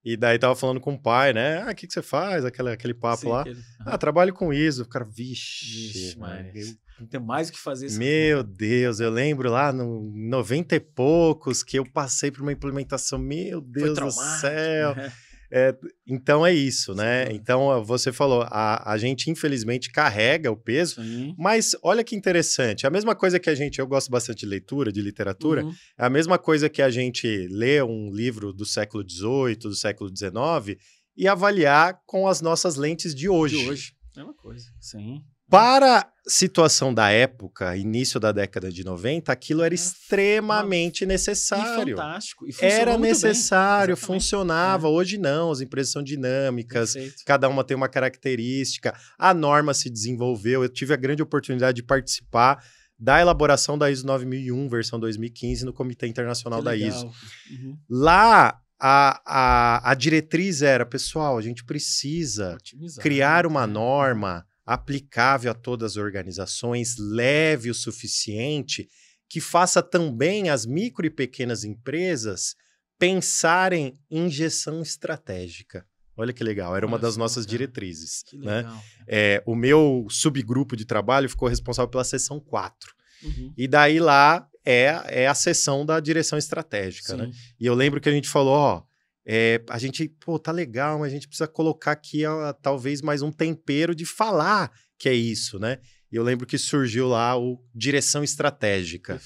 E 0.03 0.15
daí 0.15 0.39
tava 0.39 0.55
falando 0.55 0.79
com 0.79 0.93
o 0.93 1.01
pai, 1.01 1.33
né? 1.33 1.63
Ah, 1.63 1.71
o 1.71 1.75
que, 1.75 1.87
que 1.87 1.93
você 1.93 2.01
faz? 2.01 2.45
Aquele, 2.45 2.69
aquele 2.71 2.93
papo 2.93 3.23
Sim, 3.23 3.29
lá. 3.29 3.41
Aquele... 3.41 3.59
Ah, 3.79 3.97
trabalho 3.97 4.33
com 4.33 4.53
ISO. 4.53 4.83
O 4.83 4.87
cara, 4.87 5.05
vixe, 5.05 5.65
vixe 5.65 6.17
mas... 6.17 6.77
Não 6.99 7.05
tem 7.05 7.19
mais 7.19 7.49
o 7.49 7.51
que 7.51 7.59
fazer. 7.59 7.91
Meu 7.91 8.43
Deus, 8.43 8.99
eu 8.99 9.11
lembro 9.11 9.51
lá 9.51 9.71
no 9.71 10.11
90 10.15 10.75
e 10.75 10.79
poucos 10.79 11.61
que 11.61 11.77
eu 11.77 11.85
passei 11.85 12.31
por 12.31 12.41
uma 12.41 12.51
implementação. 12.51 13.19
Meu 13.19 13.61
Deus 13.61 13.99
do 13.99 14.11
céu. 14.11 14.95
Né? 14.95 15.11
É, 15.49 15.75
então 16.05 16.45
é 16.45 16.53
isso, 16.53 16.93
né? 16.93 17.27
Sim. 17.27 17.33
Então 17.35 17.83
você 17.83 18.11
falou, 18.11 18.43
a, 18.47 18.91
a 18.91 18.97
gente 18.97 19.31
infelizmente 19.31 19.91
carrega 19.91 20.51
o 20.51 20.57
peso, 20.57 21.01
Sim. 21.01 21.33
mas 21.37 21.75
olha 21.81 22.03
que 22.03 22.15
interessante. 22.15 22.85
A 22.85 22.89
mesma 22.89 23.15
coisa 23.15 23.39
que 23.39 23.49
a 23.49 23.55
gente, 23.55 23.79
eu 23.79 23.87
gosto 23.87 24.11
bastante 24.11 24.39
de 24.39 24.45
leitura, 24.45 24.91
de 24.91 25.01
literatura, 25.01 25.63
uhum. 25.63 25.71
é 25.97 26.05
a 26.05 26.09
mesma 26.09 26.37
coisa 26.37 26.69
que 26.69 26.81
a 26.81 26.89
gente 26.89 27.47
lê 27.49 27.81
um 27.81 28.11
livro 28.11 28.51
do 28.51 28.65
século 28.65 29.07
XVIII, 29.07 29.55
do 29.55 29.75
século 29.75 30.09
XIX 30.09 30.77
e 31.15 31.27
avaliar 31.27 31.99
com 32.05 32.27
as 32.27 32.41
nossas 32.41 32.75
lentes 32.75 33.15
de 33.15 33.29
hoje. 33.29 33.57
De 33.57 33.69
hoje, 33.69 33.93
é 34.17 34.23
uma 34.23 34.35
coisa. 34.35 34.65
Sim. 34.81 35.23
Para 35.49 35.99
a 35.99 36.07
situação 36.27 36.93
da 36.93 37.09
época, 37.09 37.77
início 37.77 38.19
da 38.19 38.33
década 38.33 38.69
de 38.69 38.83
90, 38.83 39.31
aquilo 39.31 39.61
era, 39.61 39.67
era 39.67 39.75
extremamente 39.75 41.05
necessário. 41.05 41.93
E 41.93 41.95
fantástico. 41.95 42.45
E 42.45 42.53
era 42.61 42.97
necessário, 42.97 43.95
funcionava. 43.95 44.87
É. 44.87 44.89
Hoje 44.89 45.17
não, 45.17 45.49
as 45.51 45.61
empresas 45.61 45.91
são 45.91 46.03
dinâmicas, 46.03 46.93
Perfeito. 46.93 47.23
cada 47.25 47.47
uma 47.47 47.63
tem 47.63 47.77
uma 47.77 47.87
característica. 47.87 48.93
A 49.17 49.33
norma 49.33 49.73
se 49.73 49.89
desenvolveu. 49.89 50.63
Eu 50.63 50.69
tive 50.69 50.93
a 50.93 50.97
grande 50.97 51.23
oportunidade 51.23 51.77
de 51.77 51.83
participar 51.83 52.61
da 52.99 53.21
elaboração 53.21 53.77
da 53.77 53.89
ISO 53.89 54.05
9001, 54.05 54.67
versão 54.67 54.99
2015, 54.99 55.63
no 55.63 55.71
Comitê 55.71 56.07
Internacional 56.07 56.61
da 56.61 56.75
ISO. 56.75 57.05
Uhum. 57.05 57.77
Lá, 57.89 58.59
a, 58.79 59.21
a, 59.25 59.91
a 59.91 59.93
diretriz 59.93 60.61
era, 60.61 60.85
pessoal, 60.85 61.37
a 61.37 61.41
gente 61.41 61.63
precisa 61.63 62.55
Otimizar, 62.55 63.01
criar 63.01 63.45
uma 63.45 63.65
né? 63.65 63.73
norma 63.73 64.45
aplicável 64.67 65.49
a 65.49 65.53
todas 65.55 65.93
as 65.93 65.97
organizações, 65.97 66.97
leve 66.97 67.69
o 67.69 67.73
suficiente, 67.73 68.89
que 69.29 69.39
faça 69.39 69.81
também 69.81 70.49
as 70.49 70.65
micro 70.65 71.05
e 71.05 71.09
pequenas 71.09 71.63
empresas 71.63 72.53
pensarem 72.99 73.97
em 74.11 74.29
gestão 74.29 74.81
estratégica. 74.81 75.85
Olha 76.17 76.33
que 76.33 76.43
legal, 76.43 76.75
era 76.75 76.85
uma 76.85 76.99
das 76.99 77.15
nossas 77.15 77.45
diretrizes. 77.45 78.23
Né? 78.33 78.65
É, 79.07 79.41
o 79.45 79.55
meu 79.55 80.07
subgrupo 80.09 80.75
de 80.75 80.83
trabalho 80.83 81.29
ficou 81.29 81.47
responsável 81.47 81.89
pela 81.89 82.03
seção 82.03 82.39
4. 82.39 82.93
Uhum. 83.23 83.53
E 83.55 83.67
daí 83.67 83.99
lá 83.99 84.47
é, 84.65 85.01
é 85.07 85.27
a 85.27 85.35
seção 85.35 85.85
da 85.85 85.99
direção 85.99 86.37
estratégica. 86.37 87.15
Né? 87.15 87.31
E 87.59 87.65
eu 87.65 87.73
lembro 87.73 88.01
que 88.01 88.09
a 88.09 88.11
gente 88.11 88.27
falou: 88.27 88.53
ó, 88.53 88.83
é, 89.29 89.61
a 89.69 89.77
gente, 89.77 90.07
pô, 90.07 90.39
tá 90.39 90.53
legal, 90.53 90.99
mas 90.99 91.09
a 91.09 91.15
gente 91.15 91.27
precisa 91.27 91.49
colocar 91.49 91.91
aqui 91.91 92.25
ó, 92.25 92.53
talvez 92.53 93.01
mais 93.01 93.21
um 93.21 93.29
tempero 93.29 93.93
de 93.93 94.05
falar 94.05 94.71
que 94.97 95.09
é 95.09 95.13
isso, 95.13 95.59
né? 95.59 95.79
E 96.09 96.15
eu 96.15 96.23
lembro 96.23 96.47
que 96.47 96.57
surgiu 96.57 97.09
lá 97.09 97.37
o 97.37 97.61
direção 97.75 98.23
estratégica. 98.23 99.21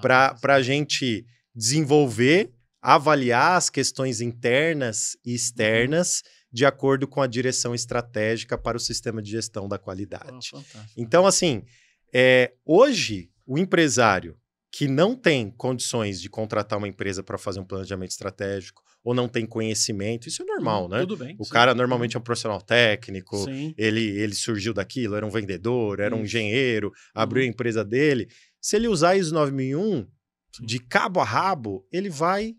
Para 0.00 0.54
a 0.54 0.62
gente 0.62 1.26
desenvolver, 1.52 2.52
avaliar 2.80 3.56
as 3.56 3.68
questões 3.68 4.20
internas 4.20 5.16
e 5.24 5.34
externas 5.34 6.22
uhum. 6.24 6.30
de 6.52 6.64
acordo 6.64 7.08
com 7.08 7.20
a 7.20 7.26
direção 7.26 7.74
estratégica 7.74 8.56
para 8.56 8.76
o 8.76 8.80
sistema 8.80 9.20
de 9.20 9.32
gestão 9.32 9.68
da 9.68 9.78
qualidade. 9.78 10.50
Oh, 10.54 10.62
então, 10.96 11.26
assim, 11.26 11.64
é, 12.14 12.54
hoje, 12.64 13.28
o 13.44 13.58
empresário 13.58 14.38
que 14.72 14.86
não 14.86 15.16
tem 15.16 15.50
condições 15.50 16.20
de 16.20 16.30
contratar 16.30 16.78
uma 16.78 16.88
empresa 16.88 17.24
para 17.24 17.36
fazer 17.36 17.58
um 17.58 17.64
planejamento 17.64 18.12
estratégico, 18.12 18.82
ou 19.02 19.14
não 19.14 19.28
tem 19.28 19.46
conhecimento. 19.46 20.28
Isso 20.28 20.42
é 20.42 20.44
normal, 20.44 20.86
hum, 20.86 20.88
né? 20.88 21.00
Tudo 21.00 21.16
bem. 21.16 21.36
O 21.38 21.44
sim. 21.44 21.50
cara 21.50 21.74
normalmente 21.74 22.16
é 22.16 22.18
um 22.18 22.22
profissional 22.22 22.60
técnico, 22.60 23.44
ele, 23.76 24.04
ele 24.20 24.34
surgiu 24.34 24.72
daquilo, 24.74 25.14
era 25.14 25.26
um 25.26 25.30
vendedor, 25.30 26.00
era 26.00 26.14
Isso. 26.14 26.22
um 26.22 26.24
engenheiro, 26.24 26.92
abriu 27.14 27.42
a 27.42 27.44
uhum. 27.44 27.50
empresa 27.50 27.84
dele. 27.84 28.28
Se 28.60 28.76
ele 28.76 28.88
usar 28.88 29.16
ISO 29.16 29.34
9001 29.34 30.06
sim. 30.52 30.66
de 30.66 30.78
cabo 30.78 31.20
a 31.20 31.24
rabo, 31.24 31.86
ele 31.90 32.10
vai 32.10 32.54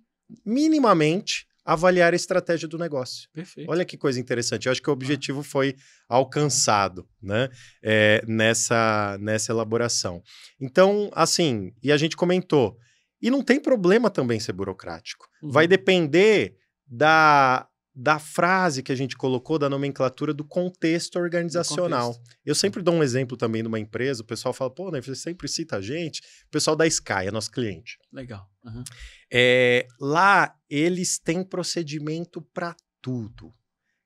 minimamente 0.46 1.46
avaliar 1.64 2.14
a 2.14 2.16
estratégia 2.16 2.68
do 2.68 2.78
negócio. 2.78 3.30
Perfeito. 3.32 3.70
Olha 3.70 3.86
que 3.86 3.98
coisa 3.98 4.20
interessante. 4.20 4.66
Eu 4.66 4.72
acho 4.72 4.82
que 4.82 4.90
o 4.90 4.94
objetivo 4.94 5.44
foi 5.44 5.76
alcançado, 6.10 7.08
né? 7.22 7.50
É, 7.84 8.24
nessa, 8.28 9.18
nessa 9.22 9.52
elaboração. 9.52 10.24
Então, 10.60 11.12
assim, 11.14 11.72
e 11.84 11.92
a 11.92 11.98
gente 11.98 12.16
comentou, 12.16 12.78
e 13.22 13.30
não 13.30 13.44
tem 13.44 13.60
problema 13.60 14.10
também 14.10 14.40
ser 14.40 14.54
burocrático. 14.54 15.28
Uhum. 15.44 15.52
Vai 15.52 15.68
depender 15.68 16.58
da, 16.88 17.68
da 17.94 18.18
frase 18.18 18.82
que 18.82 18.92
a 18.92 18.96
gente 18.96 19.16
colocou, 19.16 19.60
da 19.60 19.70
nomenclatura, 19.70 20.34
do 20.34 20.44
contexto 20.44 21.18
organizacional. 21.18 22.14
Contexto. 22.14 22.38
Eu 22.44 22.56
sempre 22.56 22.82
dou 22.82 22.96
um 22.96 23.04
exemplo 23.04 23.38
também 23.38 23.62
numa 23.62 23.80
empresa, 23.80 24.24
o 24.24 24.26
pessoal 24.26 24.54
fala, 24.54 24.74
pô, 24.74 24.90
né, 24.90 25.02
você 25.02 25.16
sempre 25.16 25.48
cita 25.48 25.78
a 25.78 25.82
gente, 25.82 26.22
o 26.48 26.50
pessoal 26.50 26.76
da 26.76 26.88
Sky, 26.88 27.28
é 27.28 27.32
nosso 27.32 27.52
cliente. 27.52 28.00
Legal. 28.12 28.50
Uhum. 28.64 28.84
É, 29.32 29.88
lá, 30.00 30.56
eles 30.70 31.20
têm 31.20 31.44
procedimento 31.44 32.42
para 32.42 32.76
tudo. 33.02 33.54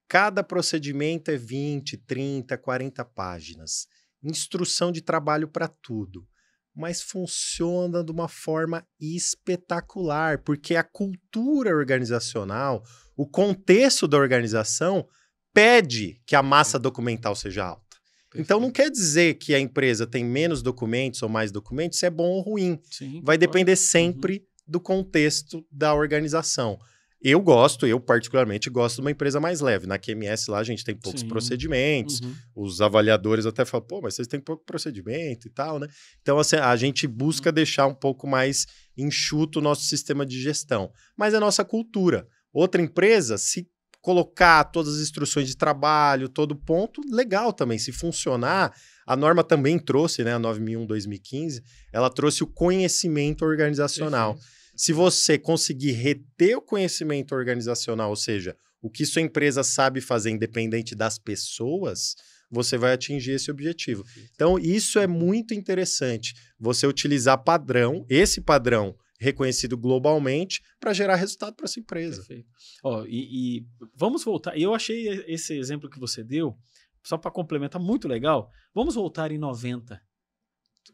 Cada 0.07 0.43
procedimento 0.43 1.31
é 1.31 1.37
20, 1.37 1.97
30, 1.97 2.57
40 2.57 3.03
páginas. 3.05 3.87
Instrução 4.21 4.91
de 4.91 5.01
trabalho 5.01 5.47
para 5.47 5.67
tudo 5.67 6.27
mas 6.75 7.01
funciona 7.01 8.03
de 8.03 8.11
uma 8.11 8.27
forma 8.27 8.85
espetacular, 8.99 10.39
porque 10.39 10.75
a 10.75 10.83
cultura 10.83 11.75
organizacional, 11.75 12.83
o 13.15 13.25
contexto 13.25 14.07
da 14.07 14.17
organização 14.17 15.07
pede 15.53 16.21
que 16.25 16.35
a 16.35 16.43
massa 16.43 16.77
documental 16.77 17.33
seja 17.35 17.63
alta. 17.63 17.85
Perfeito. 18.29 18.43
Então 18.43 18.59
não 18.59 18.69
quer 18.69 18.91
dizer 18.91 19.35
que 19.35 19.55
a 19.55 19.59
empresa 19.59 20.05
tem 20.05 20.25
menos 20.25 20.61
documentos 20.61 21.23
ou 21.23 21.29
mais 21.29 21.51
documentos, 21.51 21.97
se 21.97 22.05
é 22.05 22.09
bom 22.09 22.27
ou 22.27 22.41
ruim. 22.41 22.77
Sim, 22.91 23.21
Vai 23.23 23.37
depender 23.37 23.71
uhum. 23.71 23.77
sempre 23.77 24.33
uhum. 24.33 24.45
do 24.67 24.79
contexto 24.81 25.65
da 25.71 25.93
organização. 25.93 26.77
Eu 27.21 27.41
gosto, 27.41 27.87
eu 27.87 27.99
particularmente 27.99 28.69
gosto 28.69 28.95
de 28.95 29.01
uma 29.01 29.11
empresa 29.11 29.39
mais 29.39 29.59
leve. 29.59 29.87
Na 29.87 29.97
QMS 29.97 30.49
lá 30.49 30.59
a 30.59 30.63
gente 30.63 30.83
tem 30.83 30.95
poucos 30.95 31.21
Sim. 31.21 31.27
procedimentos, 31.27 32.19
uhum. 32.19 32.35
os 32.55 32.81
avaliadores 32.81 33.45
até 33.45 33.65
falam, 33.65 33.87
pô, 33.87 34.01
mas 34.01 34.15
vocês 34.15 34.27
têm 34.27 34.39
pouco 34.39 34.63
procedimento 34.63 35.47
e 35.47 35.49
tal, 35.49 35.79
né? 35.79 35.87
Então, 36.21 36.37
assim, 36.37 36.57
a 36.57 36.75
gente 36.75 37.07
busca 37.07 37.49
uhum. 37.49 37.53
deixar 37.53 37.87
um 37.87 37.95
pouco 37.95 38.27
mais 38.27 38.67
enxuto 38.97 39.59
o 39.59 39.61
nosso 39.61 39.85
sistema 39.85 40.25
de 40.25 40.39
gestão. 40.39 40.91
Mas 41.17 41.33
é 41.33 41.39
nossa 41.39 41.65
cultura. 41.65 42.27
Outra 42.53 42.81
empresa, 42.81 43.37
se 43.37 43.67
colocar 44.05 44.63
todas 44.65 44.97
as 44.97 45.01
instruções 45.01 45.47
de 45.47 45.57
trabalho, 45.57 46.29
todo 46.29 46.55
ponto, 46.55 47.01
legal 47.09 47.51
também. 47.51 47.79
Se 47.79 47.91
funcionar, 47.91 48.71
a 49.03 49.15
norma 49.15 49.43
também 49.43 49.79
trouxe, 49.79 50.23
né, 50.23 50.35
a 50.35 50.39
9001-2015, 50.39 51.63
ela 51.91 52.07
trouxe 52.11 52.43
o 52.43 52.47
conhecimento 52.47 53.43
organizacional. 53.43 54.35
Perfeito. 54.35 54.64
Se 54.75 54.91
você 54.93 55.37
conseguir 55.37 55.91
reter 55.91 56.57
o 56.57 56.61
conhecimento 56.61 57.33
organizacional, 57.33 58.09
ou 58.09 58.15
seja, 58.15 58.55
o 58.81 58.89
que 58.89 59.05
sua 59.05 59.21
empresa 59.21 59.63
sabe 59.63 60.01
fazer 60.01 60.29
independente 60.29 60.93
das 60.93 61.17
pessoas, 61.17 62.15
você 62.51 62.77
vai 62.77 62.93
atingir 62.93 63.31
esse 63.31 63.49
objetivo. 63.49 64.03
Então, 64.33 64.59
isso 64.59 64.99
é 64.99 65.07
muito 65.07 65.53
interessante. 65.53 66.33
Você 66.59 66.85
utilizar 66.85 67.43
padrão, 67.43 68.05
esse 68.09 68.41
padrão 68.41 68.95
reconhecido 69.19 69.77
globalmente, 69.77 70.61
para 70.79 70.93
gerar 70.93 71.15
resultado 71.15 71.55
para 71.55 71.67
sua 71.67 71.79
empresa. 71.79 72.17
Perfeito. 72.17 72.49
Ó, 72.83 73.05
e, 73.05 73.59
e 73.59 73.65
vamos 73.95 74.23
voltar. 74.23 74.57
Eu 74.59 74.73
achei 74.73 75.07
esse 75.27 75.57
exemplo 75.57 75.89
que 75.89 75.99
você 75.99 76.23
deu, 76.23 76.55
só 77.03 77.17
para 77.17 77.31
complementar, 77.31 77.81
muito 77.81 78.07
legal. 78.07 78.49
Vamos 78.73 78.95
voltar 78.95 79.31
em 79.31 79.37
90. 79.37 79.99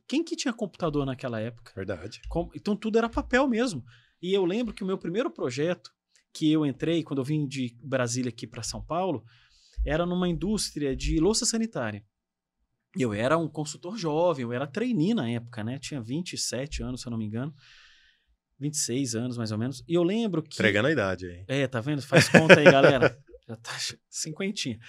Quem 0.08 0.24
que 0.24 0.36
tinha 0.36 0.54
computador 0.54 1.06
naquela 1.06 1.40
época? 1.40 1.72
Verdade. 1.76 2.22
Então 2.56 2.76
tudo 2.76 2.98
era 2.98 3.10
papel 3.10 3.48
mesmo. 3.48 3.84
E 4.22 4.34
eu 4.34 4.46
lembro 4.46 4.74
que 4.74 4.84
o 4.84 4.88
meu 4.88 4.98
primeiro 4.98 5.32
projeto 5.32 5.92
que 6.34 6.52
eu 6.52 6.66
entrei 6.66 7.04
quando 7.04 7.20
eu 7.20 7.26
vim 7.26 7.48
de 7.48 7.76
Brasília 7.84 8.30
aqui 8.30 8.48
para 8.48 8.64
São 8.64 8.84
Paulo 8.84 9.24
era 9.86 10.06
numa 10.06 10.30
indústria 10.30 10.96
de 10.96 11.20
louça 11.20 11.46
sanitária. 11.46 12.04
Eu 12.98 13.14
era 13.14 13.38
um 13.38 13.48
consultor 13.48 13.98
jovem, 13.98 14.44
eu 14.44 14.52
era 14.52 14.68
trainee 14.68 15.14
na 15.14 15.30
época, 15.30 15.64
né? 15.64 15.80
Tinha 15.80 16.02
27 16.02 16.84
anos, 16.84 17.02
se 17.02 17.08
eu 17.08 17.12
não 17.12 17.18
me 17.18 17.26
engano. 17.26 17.54
26 18.60 19.16
anos, 19.16 19.38
mais 19.38 19.52
ou 19.52 19.58
menos. 19.58 19.84
E 19.88 19.94
eu 19.94 20.04
lembro 20.04 20.44
que. 20.44 20.56
Entregando 20.56 20.88
a 20.88 20.92
idade 20.92 21.26
aí. 21.26 21.46
É, 21.48 21.68
tá 21.68 21.82
vendo? 21.82 22.02
Faz 22.02 22.30
conta 22.30 22.60
aí, 22.60 22.66
galera. 22.66 23.18
Já 23.52 23.58
tá 23.58 23.72
cinquentinha. 24.10 24.80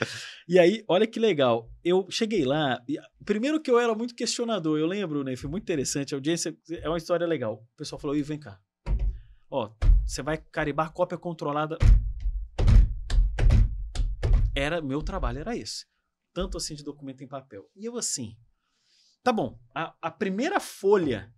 E 0.49 0.59
aí, 0.59 0.85
olha 0.87 1.07
que 1.07 1.19
legal. 1.19 1.69
Eu 1.83 2.07
cheguei 2.09 2.45
lá. 2.45 2.81
E, 2.89 2.97
primeiro 3.25 3.61
que 3.61 3.71
eu 3.71 3.79
era 3.79 3.95
muito 3.95 4.15
questionador. 4.15 4.79
Eu 4.79 4.87
lembro, 4.87 5.25
né? 5.25 5.35
Foi 5.35 5.51
muito 5.51 5.65
interessante. 5.65 6.15
A 6.15 6.17
audiência 6.17 6.57
é 6.71 6.89
uma 6.89 6.99
história 6.99 7.27
legal. 7.27 7.55
O 7.75 7.77
pessoal 7.77 8.01
falou: 8.01 8.17
Ih, 8.17 8.23
vem 8.23 8.39
cá. 8.39 8.61
Ó, 9.51 9.73
você 10.07 10.23
vai 10.23 10.39
carimbar 10.39 10.93
cópia 10.93 11.19
controlada. 11.19 11.77
Era, 14.55 14.81
meu 14.81 15.03
trabalho 15.03 15.41
era 15.41 15.57
esse. 15.57 15.87
Tanto 16.33 16.57
assim 16.57 16.75
de 16.75 16.85
documento 16.85 17.25
em 17.25 17.29
papel. 17.29 17.69
E 17.75 17.85
eu 17.85 17.97
assim. 17.97 18.37
Tá 19.25 19.33
bom. 19.33 19.59
A, 19.75 19.95
a 20.01 20.11
primeira 20.11 20.61
folha 20.61 21.35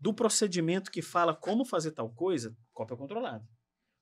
do 0.00 0.12
procedimento 0.12 0.90
que 0.90 1.00
fala 1.00 1.34
como 1.34 1.64
fazer 1.64 1.92
tal 1.92 2.10
coisa, 2.12 2.56
cópia 2.72 2.96
controlada. 2.96 3.46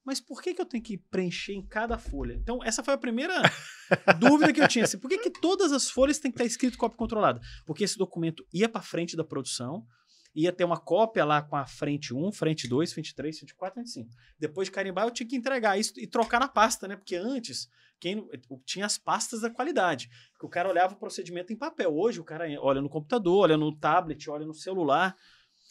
Mas 0.05 0.21
por 0.21 0.43
que, 0.43 0.53
que 0.53 0.61
eu 0.61 0.67
tenho 0.67 0.83
que 0.83 0.99
preencher 0.99 1.55
em 1.55 1.65
cada 1.65 1.97
folha? 1.97 2.35
Então, 2.35 2.63
essa 2.65 2.83
foi 2.83 2.95
a 2.95 2.99
primeira 2.99 3.35
dúvida 4.19 4.53
que 4.53 4.61
eu 4.61 4.69
tinha. 4.69 4.85
Assim, 4.85 4.99
por 4.99 5.09
que, 5.09 5.19
que 5.19 5.31
todas 5.31 5.73
as 5.73 5.89
folhas 5.89 6.19
têm 6.19 6.31
que 6.31 6.37
estar 6.37 6.45
escrito 6.45 6.77
cópia 6.77 6.99
controlada? 6.99 7.41
Porque 7.65 7.85
esse 7.85 7.97
documento 7.97 8.45
ia 8.53 8.69
para 8.69 8.83
frente 8.83 9.17
da 9.17 9.23
produção, 9.23 9.87
ia 10.35 10.53
ter 10.53 10.65
uma 10.65 10.79
cópia 10.79 11.25
lá 11.25 11.41
com 11.41 11.55
a 11.55 11.67
frente 11.67 12.13
1, 12.13 12.33
frente 12.33 12.67
2, 12.67 12.93
frente 12.93 13.15
3, 13.15 13.39
frente 13.39 13.55
4, 13.55 13.75
frente 13.75 13.91
5. 13.91 14.11
Depois 14.39 14.67
de 14.67 14.73
carimbar, 14.73 15.07
eu 15.07 15.11
tinha 15.11 15.29
que 15.29 15.37
entregar 15.37 15.79
isso 15.79 15.93
e 15.97 16.07
trocar 16.07 16.41
na 16.41 16.49
pasta, 16.49 16.89
né? 16.89 16.97
Porque 16.97 17.15
antes, 17.15 17.69
quem 18.01 18.29
tinha 18.67 18.87
as 18.87 18.99
pastas 18.99 19.43
da 19.43 19.51
qualidade. 19.51 20.11
O 20.43 20.49
cara 20.49 20.69
olhava 20.69 20.95
o 20.95 20.99
procedimento 20.99 21.53
em 21.53 21.57
papel. 21.57 21.95
Hoje, 21.95 22.19
o 22.21 22.25
cara 22.25 22.47
olha 22.61 22.81
no 22.81 22.89
computador, 22.89 23.45
olha 23.45 23.57
no 23.57 23.77
tablet, 23.77 24.29
olha 24.29 24.45
no 24.45 24.55
celular. 24.55 25.15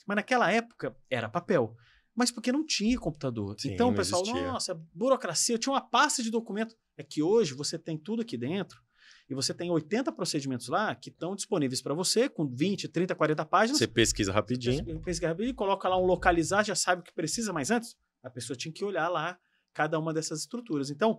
Mas 0.07 0.15
naquela 0.15 0.49
época 0.49 0.95
era 1.09 1.27
papel. 1.27 1.75
Mas 2.15 2.31
porque 2.31 2.51
não 2.51 2.65
tinha 2.65 2.97
computador. 2.99 3.55
Sim, 3.57 3.73
então 3.73 3.89
o 3.89 3.95
pessoal, 3.95 4.21
existia. 4.21 4.51
nossa, 4.51 4.81
burocracia, 4.93 5.55
eu 5.55 5.59
tinha 5.59 5.73
uma 5.73 5.81
pasta 5.81 6.21
de 6.21 6.29
documento. 6.29 6.75
É 6.97 7.03
que 7.03 7.23
hoje 7.23 7.53
você 7.53 7.79
tem 7.79 7.97
tudo 7.97 8.21
aqui 8.21 8.37
dentro 8.37 8.81
e 9.29 9.33
você 9.33 9.53
tem 9.53 9.71
80 9.71 10.11
procedimentos 10.11 10.67
lá 10.67 10.93
que 10.93 11.09
estão 11.09 11.35
disponíveis 11.35 11.81
para 11.81 11.93
você, 11.93 12.27
com 12.27 12.45
20, 12.45 12.89
30, 12.89 13.15
40 13.15 13.45
páginas. 13.45 13.77
Você 13.77 13.87
pesquisa 13.87 14.31
rapidinho. 14.31 14.83
Você 14.83 14.99
pesquisa 14.99 15.29
rapidinho, 15.29 15.55
coloca 15.55 15.87
lá 15.87 15.97
um 15.97 16.05
localizar, 16.05 16.63
já 16.63 16.75
sabe 16.75 17.01
o 17.01 17.03
que 17.03 17.13
precisa, 17.13 17.53
mas 17.53 17.71
antes 17.71 17.95
a 18.21 18.29
pessoa 18.29 18.57
tinha 18.57 18.73
que 18.73 18.83
olhar 18.83 19.07
lá 19.07 19.39
cada 19.73 19.97
uma 19.97 20.13
dessas 20.13 20.41
estruturas. 20.41 20.89
Então, 20.89 21.17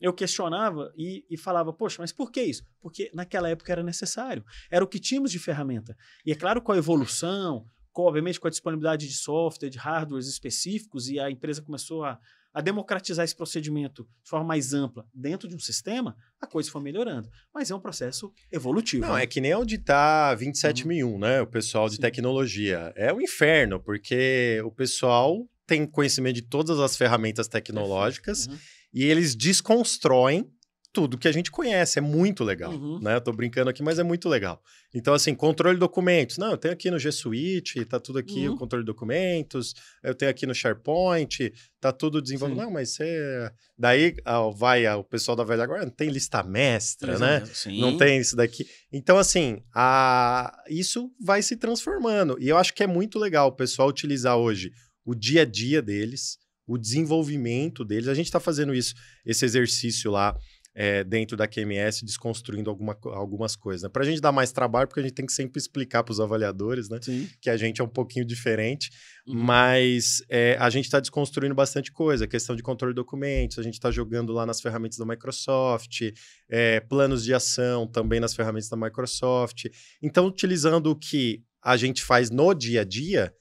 eu 0.00 0.12
questionava 0.14 0.92
e, 0.96 1.26
e, 1.28 1.36
falava, 1.36 1.72
poxa, 1.72 1.96
mas 2.00 2.12
por 2.12 2.30
que 2.30 2.40
isso? 2.40 2.64
Porque 2.80 3.10
naquela 3.12 3.48
época 3.50 3.70
era 3.70 3.82
necessário, 3.82 4.44
era 4.70 4.84
o 4.84 4.88
que 4.88 4.98
tínhamos 4.98 5.30
de 5.30 5.38
ferramenta. 5.38 5.96
E 6.24 6.32
é 6.32 6.34
claro, 6.34 6.62
com 6.62 6.72
a 6.72 6.76
evolução, 6.76 7.66
com, 7.92 8.02
obviamente 8.02 8.38
com 8.38 8.46
a 8.46 8.50
disponibilidade 8.50 9.06
de 9.06 9.14
software, 9.14 9.68
de 9.68 9.78
hardwares 9.78 10.26
específicos, 10.26 11.08
e 11.08 11.18
a 11.18 11.30
empresa 11.30 11.62
começou 11.62 12.04
a, 12.04 12.18
a 12.52 12.60
democratizar 12.60 13.24
esse 13.24 13.34
procedimento 13.34 14.08
de 14.22 14.28
forma 14.28 14.46
mais 14.46 14.72
ampla 14.72 15.06
dentro 15.14 15.48
de 15.48 15.54
um 15.54 15.58
sistema, 15.58 16.16
a 16.40 16.46
coisa 16.46 16.70
foi 16.70 16.82
melhorando. 16.82 17.28
Mas 17.54 17.70
é 17.70 17.74
um 17.74 17.80
processo 17.80 18.32
evolutivo. 18.50 19.06
Não, 19.06 19.14
né? 19.14 19.22
é 19.22 19.26
que 19.26 19.40
nem 19.40 19.52
auditar 19.52 20.36
27001, 20.36 21.06
uhum. 21.06 21.18
né? 21.18 21.40
O 21.40 21.46
pessoal 21.46 21.88
de 21.88 21.96
Sim. 21.96 22.02
tecnologia. 22.02 22.92
É 22.96 23.12
um 23.12 23.20
inferno, 23.20 23.80
porque 23.80 24.60
o 24.64 24.70
pessoal 24.70 25.48
tem 25.66 25.86
conhecimento 25.86 26.34
de 26.36 26.42
todas 26.42 26.80
as 26.80 26.96
ferramentas 26.96 27.46
tecnológicas 27.46 28.46
uhum. 28.46 28.58
e 28.92 29.04
eles 29.04 29.36
desconstroem 29.36 30.50
tudo 30.92 31.18
que 31.18 31.28
a 31.28 31.32
gente 31.32 31.50
conhece. 31.50 31.98
É 31.98 32.02
muito 32.02 32.42
legal, 32.42 32.72
uhum. 32.72 33.00
né? 33.00 33.14
Eu 33.16 33.20
tô 33.20 33.32
brincando 33.32 33.70
aqui, 33.70 33.82
mas 33.82 33.98
é 33.98 34.02
muito 34.02 34.28
legal. 34.28 34.62
Então, 34.92 35.14
assim, 35.14 35.34
controle 35.34 35.76
de 35.76 35.80
documentos. 35.80 36.36
Não, 36.36 36.50
eu 36.50 36.56
tenho 36.56 36.74
aqui 36.74 36.90
no 36.90 36.98
G 36.98 37.12
Suite, 37.12 37.84
tá 37.84 38.00
tudo 38.00 38.18
aqui, 38.18 38.48
uhum. 38.48 38.54
o 38.54 38.58
controle 38.58 38.82
de 38.82 38.86
documentos. 38.86 39.74
Eu 40.02 40.14
tenho 40.14 40.30
aqui 40.30 40.46
no 40.46 40.54
SharePoint, 40.54 41.52
tá 41.80 41.92
tudo 41.92 42.20
desenvolvido. 42.20 42.58
Sim. 42.58 42.64
Não, 42.64 42.72
mas 42.72 42.90
você... 42.90 43.50
Daí 43.78 44.16
vai 44.56 44.86
o 44.94 45.04
pessoal 45.04 45.36
da 45.36 45.44
velha 45.44 45.62
agora, 45.62 45.84
não 45.84 45.90
tem 45.90 46.10
lista 46.10 46.42
mestra, 46.42 47.18
né? 47.18 47.44
Sim. 47.46 47.80
Não 47.80 47.96
tem 47.96 48.18
isso 48.18 48.34
daqui. 48.34 48.66
Então, 48.92 49.16
assim, 49.16 49.62
a... 49.74 50.64
isso 50.68 51.10
vai 51.20 51.40
se 51.40 51.56
transformando. 51.56 52.36
E 52.40 52.48
eu 52.48 52.56
acho 52.56 52.74
que 52.74 52.82
é 52.82 52.86
muito 52.86 53.18
legal 53.18 53.48
o 53.48 53.52
pessoal 53.52 53.88
utilizar 53.88 54.36
hoje 54.36 54.72
o 55.04 55.14
dia 55.14 55.42
a 55.42 55.44
dia 55.44 55.80
deles, 55.80 56.36
o 56.66 56.76
desenvolvimento 56.76 57.84
deles. 57.84 58.08
A 58.08 58.14
gente 58.14 58.26
está 58.26 58.38
fazendo 58.38 58.74
isso, 58.74 58.94
esse 59.24 59.44
exercício 59.44 60.10
lá 60.10 60.36
é, 60.82 61.04
dentro 61.04 61.36
da 61.36 61.46
QMS 61.46 62.06
desconstruindo 62.06 62.70
alguma, 62.70 62.96
algumas 63.12 63.54
coisas. 63.54 63.82
Né? 63.82 63.90
Para 63.90 64.02
a 64.02 64.06
gente 64.06 64.18
dar 64.18 64.32
mais 64.32 64.50
trabalho, 64.50 64.88
porque 64.88 65.00
a 65.00 65.02
gente 65.02 65.12
tem 65.12 65.26
que 65.26 65.32
sempre 65.34 65.60
explicar 65.60 66.02
para 66.02 66.12
os 66.12 66.20
avaliadores 66.20 66.88
né? 66.88 66.98
que 67.38 67.50
a 67.50 67.56
gente 67.58 67.82
é 67.82 67.84
um 67.84 67.88
pouquinho 67.88 68.24
diferente, 68.24 68.90
uhum. 69.26 69.34
mas 69.34 70.22
é, 70.30 70.56
a 70.58 70.70
gente 70.70 70.86
está 70.86 70.98
desconstruindo 70.98 71.54
bastante 71.54 71.92
coisa, 71.92 72.26
questão 72.26 72.56
de 72.56 72.62
controle 72.62 72.94
de 72.94 72.96
documentos, 72.96 73.58
a 73.58 73.62
gente 73.62 73.74
está 73.74 73.90
jogando 73.90 74.32
lá 74.32 74.46
nas 74.46 74.58
ferramentas 74.62 74.96
da 74.96 75.04
Microsoft, 75.04 76.00
é, 76.48 76.80
planos 76.80 77.24
de 77.24 77.34
ação 77.34 77.86
também 77.86 78.18
nas 78.18 78.34
ferramentas 78.34 78.70
da 78.70 78.76
Microsoft. 78.78 79.66
Então, 80.02 80.26
utilizando 80.26 80.86
o 80.86 80.96
que 80.96 81.42
a 81.62 81.76
gente 81.76 82.02
faz 82.02 82.30
no 82.30 82.54
dia 82.54 82.80
a 82.80 82.84
dia 82.84 83.34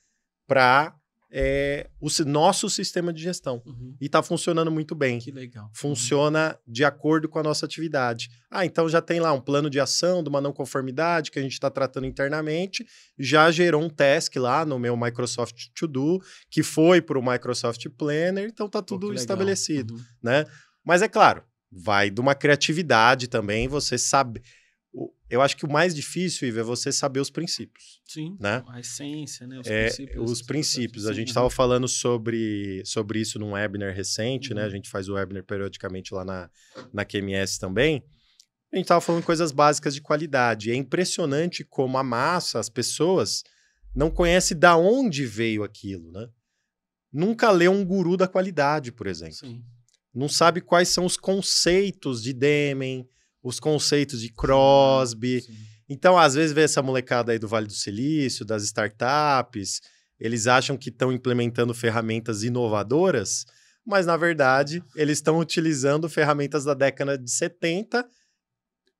para 0.45 0.93
é, 1.31 1.89
o 2.01 2.07
nosso 2.25 2.69
sistema 2.69 3.13
de 3.13 3.21
gestão. 3.21 3.61
Uhum. 3.65 3.95
E 4.01 4.05
está 4.07 4.23
funcionando 4.23 4.71
muito 4.71 4.95
bem. 4.95 5.19
Que 5.19 5.31
legal. 5.31 5.69
Funciona 5.73 6.49
uhum. 6.49 6.73
de 6.73 6.83
acordo 6.83 7.29
com 7.29 7.39
a 7.39 7.43
nossa 7.43 7.65
atividade. 7.65 8.29
Ah, 8.49 8.65
então 8.65 8.89
já 8.89 9.01
tem 9.01 9.19
lá 9.19 9.31
um 9.31 9.41
plano 9.41 9.69
de 9.69 9.79
ação 9.79 10.23
de 10.23 10.29
uma 10.29 10.41
não 10.41 10.51
conformidade 10.51 11.29
que 11.29 11.39
a 11.39 11.41
gente 11.41 11.53
está 11.53 11.69
tratando 11.69 12.07
internamente. 12.07 12.85
Já 13.17 13.51
gerou 13.51 13.81
um 13.81 13.89
task 13.89 14.35
lá 14.37 14.65
no 14.65 14.79
meu 14.79 14.97
Microsoft 14.97 15.67
To 15.75 15.87
Do, 15.87 16.21
que 16.49 16.63
foi 16.63 17.01
para 17.01 17.19
o 17.19 17.25
Microsoft 17.25 17.87
Planner, 17.97 18.47
então 18.47 18.65
está 18.65 18.81
tudo 18.81 19.07
Pô, 19.07 19.13
estabelecido. 19.13 19.93
Uhum. 19.93 20.03
Né? 20.23 20.45
Mas 20.83 21.01
é 21.01 21.07
claro, 21.07 21.43
vai 21.71 22.09
de 22.09 22.19
uma 22.19 22.33
criatividade 22.33 23.27
também, 23.27 23.67
você 23.67 23.97
sabe 23.97 24.41
eu 25.29 25.41
acho 25.41 25.55
que 25.55 25.65
o 25.65 25.71
mais 25.71 25.93
difícil, 25.93 26.47
Ivo, 26.47 26.59
é 26.59 26.63
você 26.63 26.91
saber 26.91 27.19
os 27.19 27.29
princípios. 27.29 28.01
Sim, 28.05 28.35
né? 28.39 28.63
a 28.67 28.79
essência, 28.79 29.45
né? 29.45 29.59
Os 29.59 29.67
é, 29.67 29.85
princípios. 29.85 30.31
Os 30.31 30.41
princípios. 30.41 31.07
A 31.07 31.13
gente 31.13 31.27
estava 31.27 31.45
uhum. 31.45 31.51
falando 31.51 31.87
sobre, 31.87 32.81
sobre 32.83 33.19
isso 33.19 33.37
num 33.37 33.51
webinar 33.51 33.93
recente, 33.93 34.49
uhum. 34.49 34.55
né? 34.55 34.63
A 34.63 34.65
uhum. 34.65 34.71
gente 34.71 34.89
faz 34.89 35.07
o 35.07 35.13
webinar 35.13 35.43
periodicamente 35.43 36.13
lá 36.13 36.25
na, 36.25 36.49
na 36.91 37.05
QMS 37.05 37.59
também. 37.59 38.03
A 38.71 38.75
gente 38.75 38.85
estava 38.85 39.01
falando 39.01 39.23
coisas 39.23 39.51
básicas 39.51 39.93
de 39.93 40.01
qualidade. 40.01 40.71
É 40.71 40.75
impressionante 40.75 41.63
como 41.63 41.97
a 41.97 42.03
massa, 42.03 42.59
as 42.59 42.69
pessoas, 42.69 43.43
não 43.95 44.09
conhece 44.09 44.55
da 44.55 44.75
onde 44.75 45.25
veio 45.25 45.63
aquilo, 45.63 46.11
né? 46.11 46.27
Nunca 47.11 47.51
leu 47.51 47.71
um 47.71 47.85
guru 47.85 48.17
da 48.17 48.27
qualidade, 48.27 48.91
por 48.91 49.07
exemplo. 49.07 49.35
Sim. 49.35 49.63
Não 50.13 50.27
sabe 50.27 50.61
quais 50.61 50.89
são 50.89 51.05
os 51.05 51.17
conceitos 51.17 52.21
de 52.21 52.33
Deming, 52.33 53.07
os 53.43 53.59
conceitos 53.59 54.21
de 54.21 54.29
Crosby. 54.29 55.41
Sim. 55.41 55.53
Então, 55.87 56.17
às 56.17 56.35
vezes, 56.35 56.53
vê 56.53 56.61
essa 56.61 56.81
molecada 56.81 57.31
aí 57.31 57.39
do 57.39 57.47
Vale 57.47 57.67
do 57.67 57.73
Silício, 57.73 58.45
das 58.45 58.63
startups, 58.63 59.81
eles 60.19 60.47
acham 60.47 60.77
que 60.77 60.89
estão 60.89 61.11
implementando 61.11 61.73
ferramentas 61.73 62.43
inovadoras, 62.43 63.45
mas, 63.85 64.05
na 64.05 64.17
verdade, 64.17 64.83
eles 64.95 65.17
estão 65.17 65.39
utilizando 65.39 66.07
ferramentas 66.09 66.65
da 66.65 66.73
década 66.73 67.17
de 67.17 67.31
70 67.31 68.07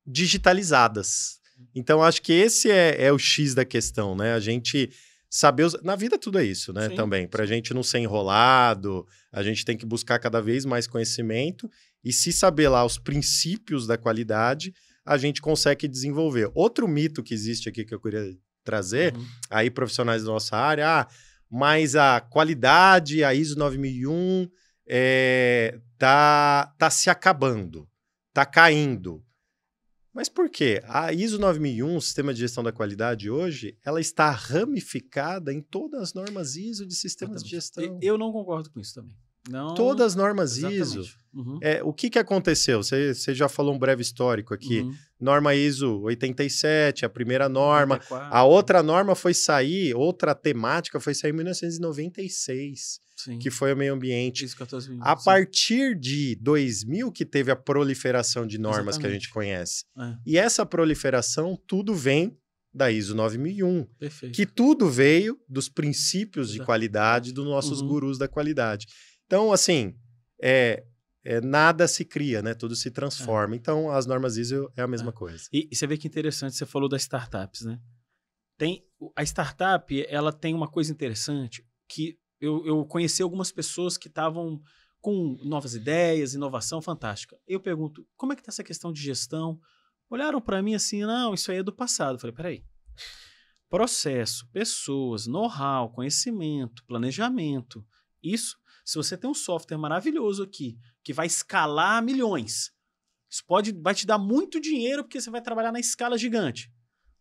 digitalizadas. 0.06 1.40
Então, 1.76 2.02
acho 2.02 2.22
que 2.22 2.34
esse 2.34 2.72
é, 2.72 3.04
é 3.04 3.12
o 3.12 3.20
X 3.20 3.54
da 3.54 3.66
questão, 3.66 4.16
né? 4.16 4.34
A 4.34 4.40
gente 4.40 4.90
saber. 5.30 5.64
Os... 5.64 5.82
Na 5.84 5.96
vida, 5.96 6.18
tudo 6.18 6.40
é 6.40 6.44
isso, 6.44 6.74
né? 6.74 6.90
Sim, 6.90 6.96
Também. 6.96 7.28
Para 7.28 7.44
a 7.44 7.46
gente 7.46 7.74
não 7.74 7.84
ser 7.84 8.00
enrolado, 8.00 9.06
a 9.32 9.44
gente 9.44 9.64
tem 9.64 9.78
que 9.78 9.86
buscar 9.86 10.18
cada 10.20 10.42
vez 10.42 10.66
mais 10.66 10.88
conhecimento 10.88 11.70
e 12.04 12.14
se 12.14 12.32
saber 12.32 12.70
lá 12.70 12.86
os 12.86 12.98
princípios 12.98 13.86
da 13.86 13.98
qualidade, 13.98 14.74
a 15.06 15.18
gente 15.18 15.42
consegue 15.42 15.88
desenvolver. 15.88 16.52
Outro 16.54 16.88
mito 16.88 17.24
que 17.24 17.34
existe 17.34 17.68
aqui 17.68 17.84
que 17.84 17.94
eu 17.94 18.00
queria 18.00 18.36
trazer, 18.64 19.16
uhum. 19.16 19.26
aí 19.50 19.70
profissionais 19.70 20.24
da 20.24 20.32
nossa 20.32 20.56
área, 20.56 21.02
ah, 21.02 21.08
mas 21.50 21.96
a 21.96 22.22
qualidade, 22.22 23.24
a 23.24 23.34
ISO 23.34 23.58
9001, 23.58 24.48
é, 24.88 25.80
tá, 25.98 26.74
tá 26.78 26.90
se 26.90 27.10
acabando, 27.10 27.90
tá 28.34 28.46
caindo. 28.46 29.24
Mas 30.14 30.28
por 30.28 30.50
quê? 30.50 30.82
A 30.86 31.14
ISO 31.14 31.40
9001, 31.40 31.96
o 31.96 32.02
Sistema 32.02 32.34
de 32.34 32.40
Gestão 32.40 32.64
da 32.64 32.72
Qualidade, 32.72 33.30
hoje, 33.30 33.78
ela 33.86 34.02
está 34.02 34.30
ramificada 34.32 35.54
em 35.54 35.62
todas 35.62 36.02
as 36.02 36.14
normas 36.14 36.56
ISO 36.56 36.86
de 36.86 36.96
sistemas 36.96 37.44
de 37.44 37.50
gestão. 37.50 38.00
Eu 38.02 38.18
não 38.18 38.32
concordo 38.32 38.70
com 38.70 38.80
isso 38.80 38.96
também. 38.96 39.16
Não, 39.50 39.74
todas 39.74 40.08
as 40.08 40.16
normas 40.16 40.58
exatamente. 40.58 40.82
ISO. 40.82 41.19
Uhum. 41.34 41.60
É, 41.62 41.84
o 41.84 41.94
que, 41.94 42.10
que 42.10 42.20
aconteceu? 42.20 42.82
Você, 42.82 43.14
você 43.14 43.34
já 43.34 43.48
falou 43.48 43.74
um 43.74 43.80
breve 43.80 44.02
histórico 44.02 44.54
aqui. 44.54 44.80
Uhum. 44.82 44.94
Norma 45.20 45.54
ISO 45.54 46.02
87, 46.02 47.06
a 47.06 47.10
primeira 47.10 47.48
norma. 47.48 47.96
94. 47.96 48.36
A 48.36 48.44
outra 48.44 48.82
norma 48.82 49.16
foi 49.16 49.34
sair, 49.34 49.94
outra 49.94 50.34
temática 50.34 51.00
foi 51.00 51.14
sair 51.14 51.32
em 51.32 51.36
1996, 51.36 53.00
Sim. 53.16 53.38
que 53.40 53.52
foi 53.52 53.74
o 53.74 53.78
meio 53.78 53.94
ambiente. 53.94 54.46
Isso, 54.46 54.58
14 54.58 54.98
a 55.02 55.18
sim. 55.18 55.26
partir 55.26 55.98
de 55.98 56.36
2000 56.42 57.12
que 57.12 57.26
teve 57.26 57.52
a 57.52 57.56
proliferação 57.56 58.48
de 58.48 58.58
normas 58.58 58.96
Exatamente. 58.96 59.02
que 59.02 59.08
a 59.08 59.12
gente 59.12 59.30
conhece. 59.30 59.86
É. 59.98 60.16
E 60.26 60.38
essa 60.38 60.66
proliferação, 60.66 61.60
tudo 61.68 61.94
vem 61.94 62.38
da 62.74 62.92
ISO 62.92 63.16
9001, 63.16 63.84
Perfeito. 63.98 64.36
que 64.36 64.46
tudo 64.46 64.88
veio 64.90 65.40
dos 65.48 65.68
princípios 65.68 66.50
Exato. 66.50 66.60
de 66.60 66.66
qualidade 66.66 67.34
dos 67.34 67.46
nossos 67.46 67.82
uhum. 67.82 67.88
gurus 67.88 68.18
da 68.18 68.28
qualidade. 68.28 68.88
Então, 69.26 69.52
assim, 69.52 69.96
é, 70.42 70.84
é, 71.24 71.42
nada 71.42 71.88
se 71.88 72.06
cria, 72.06 72.42
né? 72.42 72.54
Tudo 72.54 72.76
se 72.76 72.90
transforma. 72.90 73.56
É. 73.56 73.58
Então, 73.58 73.92
as 73.92 74.06
normas 74.06 74.38
ISO 74.38 74.72
é 74.76 74.82
a 74.82 74.88
mesma 74.88 75.10
é. 75.10 75.14
coisa. 75.14 75.50
E, 75.52 75.68
e, 75.72 75.76
você 75.76 75.86
vê 75.86 75.98
que 75.98 76.08
interessante, 76.08 76.56
você 76.56 76.66
falou 76.66 76.88
das 76.88 77.02
startups, 77.04 77.62
né? 77.62 77.80
Tem, 78.58 78.86
a 79.16 79.24
startup, 79.24 80.06
ela 80.08 80.34
tem 80.34 80.54
uma 80.54 80.68
coisa 80.68 80.92
interessante 80.92 81.66
que 81.88 82.18
eu, 82.40 82.66
eu 82.66 82.86
conheci 82.86 83.22
algumas 83.22 83.52
pessoas 83.52 83.98
que 83.98 84.08
estavam 84.08 84.62
com 85.02 85.38
novas 85.44 85.76
ideias, 85.76 86.34
inovação 86.34 86.82
fantástica. 86.82 87.38
Eu 87.48 87.60
pergunto, 87.60 88.06
como 88.18 88.34
é 88.34 88.36
que 88.36 88.42
está 88.42 88.52
essa 88.52 88.64
questão 88.64 88.92
de 88.92 89.02
gestão? 89.02 89.60
Olharam 90.10 90.42
para 90.42 90.62
mim 90.62 90.76
assim, 90.76 91.02
não, 91.02 91.34
isso 91.34 91.52
aí 91.52 91.60
é 91.60 91.64
do 91.64 91.74
passado. 91.74 92.16
Eu 92.16 92.20
falei, 92.20 92.36
peraí. 92.36 92.66
Processo, 93.70 94.50
pessoas, 94.52 95.28
know-how, 95.28 95.92
conhecimento, 95.92 96.84
planejamento, 96.86 97.86
isso 98.22 98.58
se 98.90 98.96
você 98.96 99.16
tem 99.16 99.30
um 99.30 99.36
software 99.36 99.78
maravilhoso 99.78 100.42
aqui, 100.42 100.76
que 101.10 101.14
vai 101.14 101.26
escalar 101.26 102.04
milhões, 102.04 102.72
isso 103.28 103.44
pode, 103.44 103.72
vai 103.72 103.96
te 103.96 104.06
dar 104.06 104.20
muito 104.20 104.62
dinheiro 104.62 105.04
porque 105.04 105.20
você 105.20 105.32
vai 105.32 105.42
trabalhar 105.42 105.72
na 105.72 105.80
escala 105.80 106.16
gigante. 106.20 106.72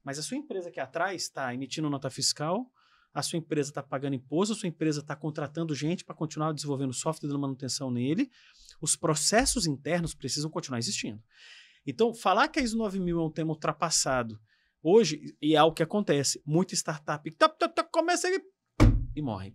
Mas 0.05 0.19
a 0.19 0.23
sua 0.23 0.37
empresa 0.37 0.69
aqui 0.69 0.79
atrás 0.79 1.23
está 1.23 1.55
emitindo 1.55 1.89
nota 1.89 2.11
fiscal, 2.11 2.71
a 3.15 3.23
sua 3.23 3.39
empresa 3.39 3.71
está 3.71 3.83
pagando 3.83 4.15
imposto, 4.15 4.53
a 4.53 4.57
sua 4.59 4.69
empresa 4.69 5.01
está 5.01 5.17
contratando 5.17 5.75
gente 5.75 6.05
para 6.05 6.15
continuar 6.15 6.53
desenvolvendo 6.53 6.93
software 6.93 7.29
dando 7.31 7.41
manutenção 7.41 7.91
nele, 7.91 8.31
os 8.79 8.95
processos 8.95 9.67
internos 9.67 10.15
precisam 10.15 10.51
continuar 10.51 10.79
existindo. 10.79 11.23
Então, 11.87 12.13
falar 12.13 12.49
que 12.49 12.59
a 12.59 12.63
ISO 12.63 12.77
9000 12.77 13.19
é 13.19 13.25
um 13.25 13.31
tema 13.31 13.53
ultrapassado 13.53 14.39
hoje, 14.83 15.35
e 15.41 15.55
é 15.55 15.57
algo 15.57 15.75
que 15.75 15.83
acontece, 15.83 16.43
muita 16.45 16.75
startup 16.75 17.27
começa 17.91 18.29
e 18.29 18.39
e 19.17 19.23
morre. 19.23 19.53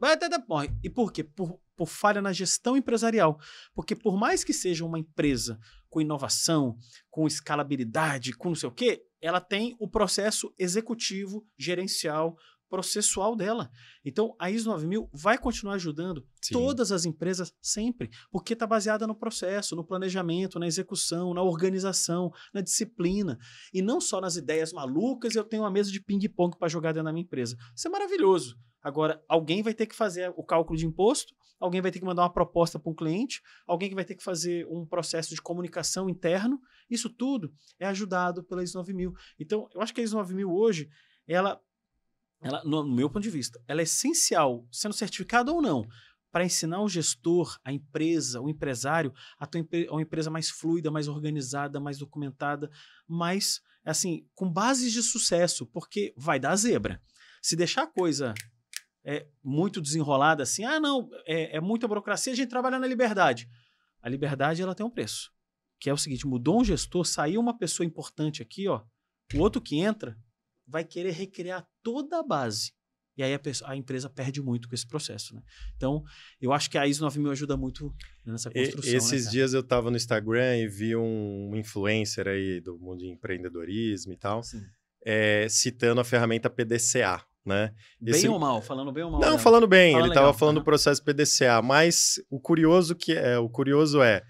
Morre. 0.48 0.72
E 0.84 0.90
por 0.90 1.12
quê? 1.12 1.24
Por, 1.24 1.60
por 1.76 1.88
falha 1.88 2.22
na 2.22 2.34
gestão 2.34 2.78
empresarial. 2.78 3.38
Porque 3.74 3.96
por 3.96 4.18
mais 4.18 4.44
que 4.44 4.54
seja 4.54 4.86
uma 4.86 5.00
empresa 5.00 5.60
com 5.90 6.02
inovação, 6.02 6.78
com 7.10 7.28
escalabilidade, 7.28 8.34
com 8.34 8.50
não 8.50 8.56
sei 8.56 8.70
o 8.70 8.74
quê, 8.74 9.04
ela 9.22 9.40
tem 9.40 9.76
o 9.80 9.88
processo 9.88 10.54
executivo, 10.58 11.46
gerencial, 11.58 12.36
processual 12.74 13.36
dela. 13.36 13.70
Então, 14.04 14.36
a 14.40 14.50
ISO 14.50 14.68
9000 14.72 15.08
vai 15.14 15.38
continuar 15.38 15.76
ajudando 15.76 16.26
Sim. 16.42 16.56
todas 16.56 16.92
as 16.92 17.06
empresas 17.06 17.54
sempre, 17.62 18.10
porque 18.32 18.54
está 18.54 18.66
baseada 18.66 19.06
no 19.06 19.14
processo, 19.14 19.76
no 19.76 19.86
planejamento, 19.86 20.58
na 20.58 20.66
execução, 20.66 21.36
na 21.36 21.44
organização, 21.44 22.32
na 22.52 22.62
disciplina. 22.62 23.38
E 23.72 23.80
não 23.80 24.02
só 24.02 24.20
nas 24.20 24.38
ideias 24.38 24.74
malucas, 24.74 25.36
eu 25.36 25.44
tenho 25.44 25.62
uma 25.62 25.70
mesa 25.70 25.92
de 25.92 26.02
ping-pong 26.02 26.58
para 26.58 26.68
jogar 26.68 26.94
dentro 26.94 27.06
da 27.06 27.14
minha 27.14 27.24
empresa. 27.24 27.56
Isso 27.76 27.88
é 27.88 27.92
maravilhoso. 27.92 28.58
Agora, 28.84 29.24
alguém 29.30 29.64
vai 29.64 29.74
ter 29.74 29.86
que 29.86 29.96
fazer 29.96 30.34
o 30.36 30.44
cálculo 30.44 30.78
de 30.78 30.86
imposto, 30.86 31.34
alguém 31.58 31.82
vai 31.82 31.90
ter 31.90 32.00
que 32.00 32.06
mandar 32.06 32.24
uma 32.24 32.34
proposta 32.34 32.78
para 32.78 32.92
um 32.92 32.96
cliente, 32.96 33.42
alguém 33.66 33.88
que 33.88 33.96
vai 33.96 34.04
ter 34.04 34.16
que 34.16 34.24
fazer 34.24 34.68
um 34.70 34.86
processo 34.86 35.34
de 35.34 35.42
comunicação 35.42 36.10
interno. 36.10 36.60
Isso 36.90 37.10
tudo 37.10 37.54
é 37.80 37.88
ajudado 37.88 38.44
pela 38.44 38.62
ISO 38.62 38.78
9000. 38.78 39.14
Então, 39.40 39.70
eu 39.74 39.82
acho 39.82 39.94
que 39.94 40.02
a 40.02 40.04
ISO 40.04 40.18
9000 40.18 40.52
hoje, 40.52 40.90
ela, 41.26 41.62
ela 42.42 42.62
no 42.66 42.84
meu 42.84 43.10
ponto 43.10 43.24
de 43.24 43.30
vista, 43.30 43.64
ela 43.68 43.80
é 43.80 43.84
essencial, 43.84 44.68
sendo 44.70 44.94
certificada 44.94 45.52
ou 45.54 45.62
não, 45.62 45.88
para 46.30 46.44
ensinar 46.44 46.82
o 46.82 46.90
gestor, 46.90 47.58
a 47.64 47.72
empresa, 47.72 48.42
o 48.42 48.50
empresário 48.50 49.14
a 49.40 49.46
ter 49.46 49.66
uma 49.90 50.02
empresa 50.02 50.30
mais 50.30 50.50
fluida, 50.50 50.92
mais 50.92 51.08
organizada, 51.08 51.80
mais 51.80 52.00
documentada, 52.00 52.70
mais, 53.08 53.62
assim, 53.86 54.28
com 54.34 54.52
bases 54.52 54.92
de 54.92 55.04
sucesso, 55.04 55.66
porque 55.68 56.14
vai 56.18 56.40
dar 56.40 56.56
zebra. 56.56 57.00
Se 57.42 57.56
deixar 57.56 57.84
a 57.84 57.88
coisa 57.88 58.34
é, 59.04 59.28
muito 59.43 59.82
desenrolada 59.82 60.43
assim, 60.43 60.64
ah, 60.64 60.80
não, 60.80 61.10
é, 61.26 61.58
é 61.58 61.62
muita 61.62 61.88
burocracia, 61.88 62.34
a 62.34 62.36
gente 62.36 62.49
trabalha 62.49 62.80
na 62.80 62.88
liberdade. 62.88 63.49
A 64.01 64.10
liberdade 64.10 64.62
ela 64.62 64.76
tem 64.76 64.86
um 64.86 64.89
preço, 64.89 65.32
que 65.80 65.89
é 65.89 65.93
o 65.93 65.97
seguinte: 65.97 66.28
mudou 66.28 66.60
um 66.60 66.64
gestor, 66.64 67.06
saiu 67.06 67.39
uma 67.39 67.58
pessoa 67.58 67.86
importante 67.86 68.41
aqui, 68.41 68.68
ó, 68.68 68.84
o 69.34 69.39
outro 69.39 69.62
que 69.62 69.78
entra 69.80 70.18
vai 70.68 70.84
querer 70.84 71.12
recriar 71.12 71.68
toda 71.82 72.20
a 72.20 72.24
base. 72.24 72.74
E 73.16 73.22
aí 73.22 73.34
a, 73.34 73.39
pessoa, 73.39 73.70
a, 73.70 73.76
empresa 73.76 74.10
perde 74.10 74.41
muito 74.41 74.68
com 74.68 74.74
esse 74.74 74.88
processo, 74.88 75.36
né? 75.36 75.41
Então, 75.76 76.04
eu 76.41 76.51
acho 76.51 76.70
que 76.70 76.80
a 76.80 76.88
ISO 76.88 77.04
9000 77.04 77.32
ajuda 77.32 77.56
muito 77.56 77.93
nessa 78.26 78.49
construção. 78.49 78.91
E, 78.91 78.95
esses 78.95 79.26
né, 79.26 79.32
dias 79.32 79.54
eu 79.54 79.60
estava 79.60 79.91
no 79.91 79.97
Instagram 79.97 80.58
e 80.58 80.68
vi 80.68 80.95
um 80.95 81.56
influencer 81.56 82.28
aí 82.28 82.60
do 82.60 82.80
mundo 82.80 82.99
de 82.99 83.10
empreendedorismo 83.10 84.12
e 84.14 84.18
tal, 84.18 84.41
é, 85.06 85.47
citando 85.47 86.01
a 86.01 86.04
ferramenta 86.04 86.49
PDCA, 86.49 87.24
né? 87.46 87.74
Esse... 88.06 88.24
Bem 88.24 88.32
ou 88.32 88.39
mal? 88.39 88.62
Falando 88.62 88.91
bem 88.91 89.04
ou 89.04 89.12
mal? 89.12 89.20
Não, 89.20 89.38
falando 89.38 89.68
bem. 89.68 89.94
Fala 89.94 90.06
ele 90.06 90.12
estava 90.12 90.34
falando 90.34 90.60
do 90.60 90.64
processo 90.64 91.04
PDCA, 91.04 91.62
mas 91.62 92.22
o 92.30 92.39
curioso 92.39 92.96
que 92.96 93.14
é, 93.14 93.38
o 93.38 93.50
curioso 93.50 94.02
é, 94.02 94.22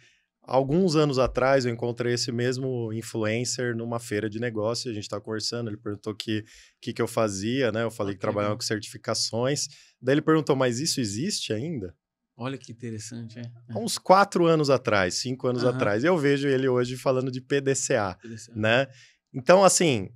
alguns 0.42 0.96
anos 0.96 1.20
atrás 1.20 1.66
eu 1.66 1.74
encontrei 1.74 2.14
esse 2.14 2.32
mesmo 2.32 2.92
influencer 2.94 3.76
numa 3.76 4.00
feira 4.00 4.30
de 4.30 4.40
negócio, 4.40 4.90
a 4.90 4.94
gente 4.94 5.04
estava 5.04 5.22
conversando, 5.22 5.70
ele 5.70 5.78
perguntou 5.78 6.14
que 6.16 6.44
que 6.82 6.94
que 6.94 7.02
eu 7.02 7.08
fazia, 7.08 7.72
né? 7.72 7.84
Eu 7.84 7.92
falei 7.92 8.14
que 8.14 8.20
trabalhava 8.20 8.56
com 8.56 8.62
certificações. 8.62 9.68
Daí 10.02 10.16
ele 10.16 10.22
perguntou, 10.22 10.56
mas 10.56 10.80
isso 10.80 11.00
existe 11.00 11.54
ainda? 11.54 11.96
Olha 12.36 12.58
que 12.58 12.72
interessante, 12.72 13.38
é. 13.38 13.44
Há 13.70 13.78
uns 13.78 14.00
quatro 14.00 14.48
anos 14.48 14.72
atrás, 14.72 15.16
cinco 15.16 15.48
anos 15.48 15.62
uhum. 15.62 15.70
atrás. 15.70 16.04
Eu 16.04 16.18
vejo 16.18 16.48
ele 16.48 16.68
hoje 16.68 16.98
falando 16.98 17.32
de 17.32 17.40
PDCA, 17.40 18.18
PDCA, 18.20 18.56
né? 18.56 18.88
Então, 19.32 19.64
assim, 19.64 20.10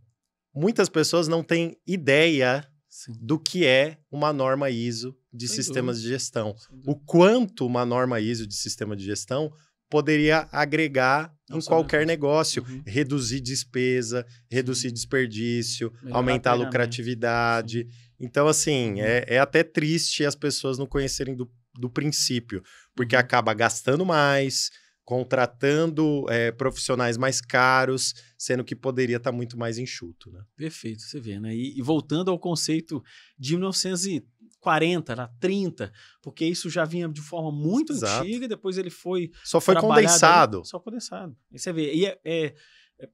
muitas 0.53 0.89
pessoas 0.89 1.27
não 1.27 1.43
têm 1.43 1.77
ideia 1.85 2.67
Sim. 2.97 3.13
do 3.21 3.37
que 3.37 3.63
é 3.63 3.99
uma 4.11 4.33
norma 4.33 4.71
ISO 4.71 5.15
de 5.31 5.47
Sem 5.47 5.57
sistemas 5.57 5.97
dúvida. 5.97 6.15
de 6.15 6.19
gestão. 6.19 6.55
O 6.83 6.95
quanto 6.95 7.63
uma 7.63 7.85
norma 7.85 8.19
ISO 8.19 8.47
de 8.47 8.55
sistema 8.55 8.95
de 8.95 9.05
gestão 9.05 9.53
poderia 9.87 10.49
agregar 10.51 11.31
Não 11.47 11.59
em 11.59 11.61
qualquer 11.61 12.07
negócio, 12.07 12.65
uhum. 12.67 12.81
reduzir 12.87 13.39
despesa, 13.39 14.25
reduzir 14.49 14.91
desperdício, 14.91 15.93
Melhorar 16.01 16.17
aumentar 16.17 16.51
a 16.51 16.55
lucratividade. 16.55 17.83
Sim. 17.83 17.89
Então, 18.19 18.47
assim, 18.47 18.93
uhum. 18.93 19.01
é, 19.01 19.25
é, 19.27 19.37
até 19.37 19.61
triste 19.61 20.25
as 20.25 20.35
pessoas 20.35 20.79
não 20.79 20.87
conhecerem 20.87 21.35
do, 21.35 21.47
do 21.79 21.91
princípio, 21.91 22.63
porque 22.95 23.15
uhum. 23.15 23.21
acaba 23.21 23.53
gastando 23.53 24.03
mais, 24.03 24.71
contratando 25.07 26.25
é, 26.29 26.51
profissionais 26.51 27.17
mais 27.17 27.39
caros, 27.39 28.13
sendo 28.37 28.61
que 28.61 28.75
poderia 28.75 29.15
estar 29.15 29.31
tá 29.31 29.35
muito 29.35 29.57
mais 29.57 29.77
enxuto. 29.77 30.29
Né? 30.29 30.43
Perfeito, 30.53 31.01
você 31.01 31.17
vê, 31.17 31.39
né? 31.39 31.55
E, 31.55 31.79
e 31.79 31.81
voltando 31.81 32.29
ao 32.29 32.37
conceito 32.37 33.01
de 33.39 33.55
1940, 33.55 35.13
era 35.13 35.29
30, 35.39 35.93
porque 36.21 36.43
isso 36.43 36.69
já 36.69 36.83
vinha 36.83 37.07
de 37.07 37.21
forma 37.21 37.53
muito 37.53 37.93
Exato. 37.93 38.25
antiga, 38.25 38.49
depois 38.49 38.77
ele 38.77 38.89
foi. 38.89 39.31
Só 39.45 39.61
foi 39.61 39.75
condensado. 39.75 40.57
Ali, 40.57 40.67
só 40.67 40.77
condensado. 40.77 41.37
E 41.53 41.57
você 41.57 41.71
vê. 41.71 41.93
E 41.93 42.05
é, 42.05 42.19
é, 42.25 42.53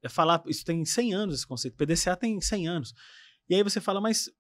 é, 0.02 0.10
falar, 0.10 0.42
isso 0.48 0.66
tem 0.66 0.84
100 0.84 1.14
anos 1.14 1.36
esse 1.36 1.46
conceito, 1.46 1.78
PDCA 1.78 2.16
tem 2.16 2.42
100 2.42 2.68
anos. 2.68 2.94
E 3.48 3.54
aí 3.54 3.62
você 3.62 3.80
fala, 3.80 4.02
mas 4.02 4.32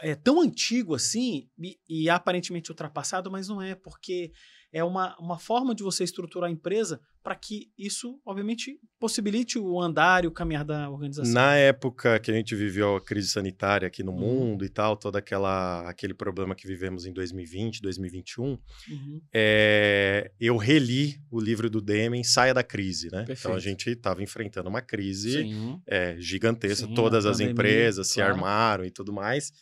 é 0.00 0.14
tão 0.14 0.40
antigo 0.40 0.94
assim 0.94 1.48
e, 1.58 1.78
e 1.88 2.10
aparentemente 2.10 2.70
ultrapassado, 2.70 3.30
mas 3.30 3.48
não 3.48 3.60
é, 3.62 3.74
porque 3.74 4.32
é 4.72 4.84
uma, 4.84 5.16
uma 5.18 5.38
forma 5.38 5.74
de 5.74 5.82
você 5.82 6.04
estruturar 6.04 6.50
a 6.50 6.52
empresa 6.52 7.00
para 7.22 7.34
que 7.34 7.72
isso, 7.76 8.20
obviamente, 8.24 8.78
possibilite 9.00 9.58
o 9.58 9.80
andar 9.80 10.22
e 10.22 10.28
o 10.28 10.30
caminhar 10.30 10.64
da 10.64 10.88
organização. 10.88 11.32
Na 11.32 11.56
época 11.56 12.20
que 12.20 12.30
a 12.30 12.34
gente 12.34 12.54
viveu 12.54 12.94
a 12.94 13.00
crise 13.00 13.30
sanitária 13.30 13.88
aqui 13.88 14.04
no 14.04 14.12
uhum. 14.12 14.18
mundo 14.18 14.64
e 14.64 14.68
tal, 14.68 14.96
todo 14.96 15.16
aquela, 15.16 15.88
aquele 15.88 16.14
problema 16.14 16.54
que 16.54 16.68
vivemos 16.68 17.04
em 17.04 17.12
2020, 17.12 17.82
2021, 17.82 18.44
uhum. 18.44 19.20
é, 19.34 20.30
eu 20.38 20.56
reli 20.56 21.20
o 21.28 21.40
livro 21.40 21.68
do 21.68 21.80
Demen, 21.80 22.22
Saia 22.22 22.54
da 22.54 22.62
Crise, 22.62 23.10
né? 23.10 23.24
Perfeito. 23.24 23.40
Então 23.40 23.54
a 23.54 23.58
gente 23.58 23.90
estava 23.90 24.22
enfrentando 24.22 24.68
uma 24.68 24.80
crise 24.80 25.50
é, 25.84 26.14
gigantesca, 26.20 26.86
Sim, 26.86 26.94
todas 26.94 27.26
as 27.26 27.40
empresas 27.40 28.12
claro. 28.12 28.34
se 28.34 28.36
armaram 28.36 28.84
e 28.84 28.90
tudo 28.90 29.12
mais. 29.12 29.52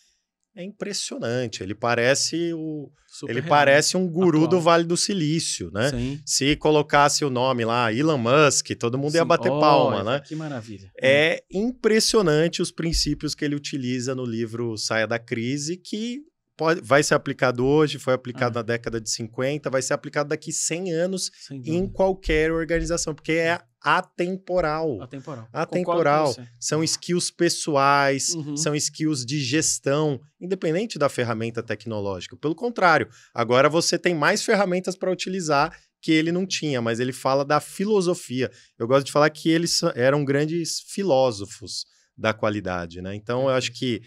É 0.57 0.63
impressionante. 0.63 1.63
Ele 1.63 1.75
parece 1.75 2.53
o 2.55 2.91
Super 3.07 3.33
ele 3.33 3.41
real. 3.41 3.51
parece 3.51 3.97
um 3.97 4.09
guru 4.09 4.45
Atual. 4.45 4.51
do 4.51 4.61
Vale 4.61 4.85
do 4.85 4.97
Silício, 4.97 5.71
né? 5.73 5.91
Sim. 5.91 6.21
Se 6.25 6.57
colocasse 6.57 7.25
o 7.25 7.31
nome 7.31 7.65
lá, 7.65 7.93
Elon 7.93 8.19
Musk, 8.19 8.71
todo 8.79 8.99
mundo 8.99 9.15
ia 9.15 9.23
Sim. 9.23 9.27
bater 9.29 9.51
Olha, 9.51 9.61
palma, 9.61 10.05
né? 10.05 10.21
Que 10.21 10.35
maravilha. 10.35 10.91
É 11.01 11.43
impressionante 11.53 12.61
os 12.63 12.71
princípios 12.71 13.35
que 13.35 13.45
ele 13.45 13.55
utiliza 13.55 14.15
no 14.15 14.25
livro 14.25 14.77
Saia 14.77 15.07
da 15.07 15.19
Crise, 15.19 15.77
que 15.77 16.23
pode, 16.57 16.81
vai 16.83 17.03
ser 17.03 17.15
aplicado 17.15 17.65
hoje, 17.65 17.99
foi 17.99 18.15
aplicado 18.15 18.59
Ah. 18.59 18.61
na 18.61 18.67
década 18.67 19.01
de 19.01 19.11
50, 19.11 19.69
vai 19.71 19.83
ser 19.83 19.93
aplicado 19.95 20.29
daqui 20.29 20.53
100 20.53 20.93
anos 20.93 21.31
em 21.51 21.89
qualquer 21.89 22.53
organização, 22.53 23.15
porque 23.15 23.33
é 23.33 23.61
atemporal. 23.83 25.03
Atemporal. 25.03 25.49
Atemporal. 25.53 26.33
Você. 26.33 26.49
São 26.59 26.83
skills 26.85 27.31
pessoais, 27.31 28.35
Uhum. 28.35 28.57
são 28.57 28.75
skills 28.75 29.25
de 29.27 29.41
gestão, 29.41 30.21
independente 30.41 30.99
da 30.99 31.09
ferramenta 31.09 31.63
tecnológica. 31.63 32.37
Pelo 32.37 32.55
contrário, 32.55 33.09
agora 33.35 33.69
você 33.69 33.99
tem 33.99 34.15
mais 34.15 34.43
ferramentas 34.45 34.97
para 34.97 35.11
utilizar 35.11 35.77
que 36.01 36.13
ele 36.13 36.31
não 36.33 36.47
tinha, 36.47 36.83
mas 36.83 37.01
ele 37.01 37.13
fala 37.13 37.45
da 37.45 37.61
filosofia. 37.61 38.51
Eu 38.79 38.87
gosto 38.87 39.07
de 39.07 39.13
falar 39.13 39.31
que 39.31 39.49
eles 39.49 39.83
eram 39.95 40.25
grandes 40.25 40.81
filósofos 40.89 41.87
da 42.17 42.33
qualidade, 42.35 43.01
né? 43.01 43.15
Então, 43.15 43.43
eu 43.43 43.55
acho 43.55 43.73
que 43.73 44.03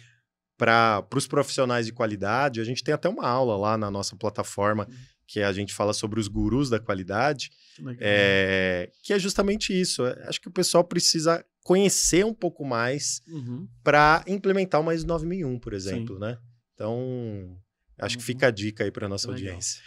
para 0.57 1.05
os 1.15 1.27
profissionais 1.27 1.85
de 1.85 1.93
qualidade, 1.93 2.59
a 2.59 2.63
gente 2.63 2.83
tem 2.83 2.93
até 2.93 3.07
uma 3.07 3.27
aula 3.27 3.55
lá 3.55 3.77
na 3.77 3.91
nossa 3.91 4.15
plataforma 4.15 4.87
Uhum. 4.89 4.95
que 5.27 5.41
a 5.41 5.51
gente 5.53 5.73
fala 5.73 5.93
sobre 5.93 6.19
os 6.19 6.27
gurus 6.27 6.69
da 6.69 6.79
qualidade, 6.79 7.49
Que 7.75 7.97
é, 7.99 8.91
que 9.03 9.13
é 9.13 9.19
justamente 9.19 9.71
isso. 9.79 10.03
Acho 10.27 10.41
que 10.41 10.47
o 10.47 10.51
pessoal 10.51 10.83
precisa 10.83 11.45
conhecer 11.63 12.25
um 12.25 12.33
pouco 12.33 12.65
mais 12.65 13.21
Uhum. 13.27 13.67
para 13.83 14.23
implementar 14.27 14.81
o 14.81 14.83
mais 14.83 15.03
9001, 15.03 15.59
por 15.59 15.73
exemplo, 15.73 16.17
né? 16.17 16.37
Então, 16.73 17.57
acho 17.99 18.17
que 18.17 18.23
Uhum. 18.23 18.25
fica 18.27 18.47
a 18.47 18.51
dica 18.51 18.83
aí 18.83 18.91
para 18.91 19.07
nossa 19.09 19.29
Legal. 19.29 19.47
audiência. 19.49 19.81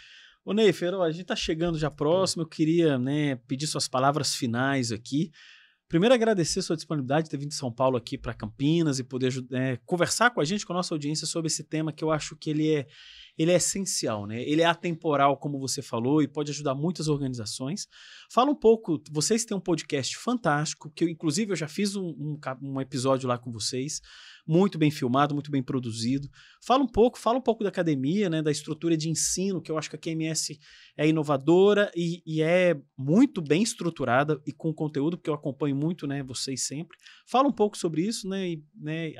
Ô 0.45 0.53
Neifer, 0.53 0.93
ó, 0.93 1.03
a 1.03 1.11
gente 1.11 1.21
está 1.23 1.35
chegando 1.35 1.77
já 1.77 1.89
próximo. 1.91 2.43
Eu 2.43 2.47
queria 2.47 2.97
né, 2.97 3.35
pedir 3.47 3.67
suas 3.67 3.87
palavras 3.87 4.33
finais 4.35 4.91
aqui. 4.91 5.31
Primeiro, 5.91 6.15
agradecer 6.15 6.61
sua 6.61 6.77
disponibilidade 6.77 7.25
de 7.25 7.31
ter 7.31 7.35
vindo 7.35 7.49
de 7.49 7.55
São 7.55 7.69
Paulo 7.69 7.97
aqui 7.97 8.17
para 8.17 8.33
Campinas 8.33 8.97
e 8.97 9.03
poder 9.03 9.33
é, 9.51 9.77
conversar 9.85 10.29
com 10.29 10.39
a 10.39 10.45
gente, 10.45 10.65
com 10.65 10.71
a 10.71 10.77
nossa 10.77 10.95
audiência, 10.95 11.27
sobre 11.27 11.47
esse 11.47 11.65
tema 11.65 11.91
que 11.91 12.01
eu 12.01 12.09
acho 12.09 12.33
que 12.37 12.49
ele 12.49 12.73
é, 12.73 12.87
ele 13.41 13.51
é 13.51 13.55
essencial, 13.55 14.27
né? 14.27 14.41
Ele 14.43 14.61
é 14.61 14.65
atemporal, 14.65 15.37
como 15.37 15.59
você 15.59 15.81
falou, 15.81 16.21
e 16.21 16.27
pode 16.27 16.51
ajudar 16.51 16.75
muitas 16.75 17.07
organizações. 17.07 17.87
Fala 18.29 18.51
um 18.51 18.55
pouco, 18.55 19.01
vocês 19.11 19.43
têm 19.43 19.57
um 19.57 19.61
podcast 19.61 20.15
fantástico, 20.17 20.91
que 20.91 21.03
eu, 21.03 21.09
inclusive 21.09 21.51
eu 21.51 21.55
já 21.55 21.67
fiz 21.67 21.95
um, 21.95 22.07
um 22.07 22.39
um 22.61 22.79
episódio 22.79 23.27
lá 23.27 23.37
com 23.37 23.51
vocês, 23.51 24.01
muito 24.47 24.77
bem 24.77 24.91
filmado, 24.91 25.33
muito 25.33 25.49
bem 25.49 25.63
produzido. 25.63 26.29
Fala 26.63 26.83
um 26.83 26.87
pouco, 26.87 27.17
fala 27.17 27.37
um 27.37 27.41
pouco 27.41 27.63
da 27.63 27.69
academia, 27.69 28.29
né, 28.29 28.41
da 28.41 28.51
estrutura 28.51 28.95
de 28.95 29.09
ensino, 29.09 29.61
que 29.61 29.71
eu 29.71 29.77
acho 29.77 29.89
que 29.89 29.95
a 29.95 29.99
QMS 29.99 30.59
é 30.97 31.07
inovadora 31.07 31.91
e, 31.95 32.21
e 32.25 32.41
é 32.41 32.79
muito 32.97 33.41
bem 33.41 33.63
estruturada 33.63 34.39
e 34.45 34.51
com 34.51 34.73
conteúdo, 34.73 35.17
porque 35.17 35.29
eu 35.29 35.33
acompanho 35.33 35.75
muito, 35.75 36.05
né, 36.05 36.21
vocês 36.21 36.67
sempre. 36.67 36.97
Fala 37.25 37.47
um 37.47 37.53
pouco 37.53 37.77
sobre 37.77 38.03
isso, 38.03 38.27
né, 38.27 38.49
e, 38.49 38.63
né, 38.75 39.11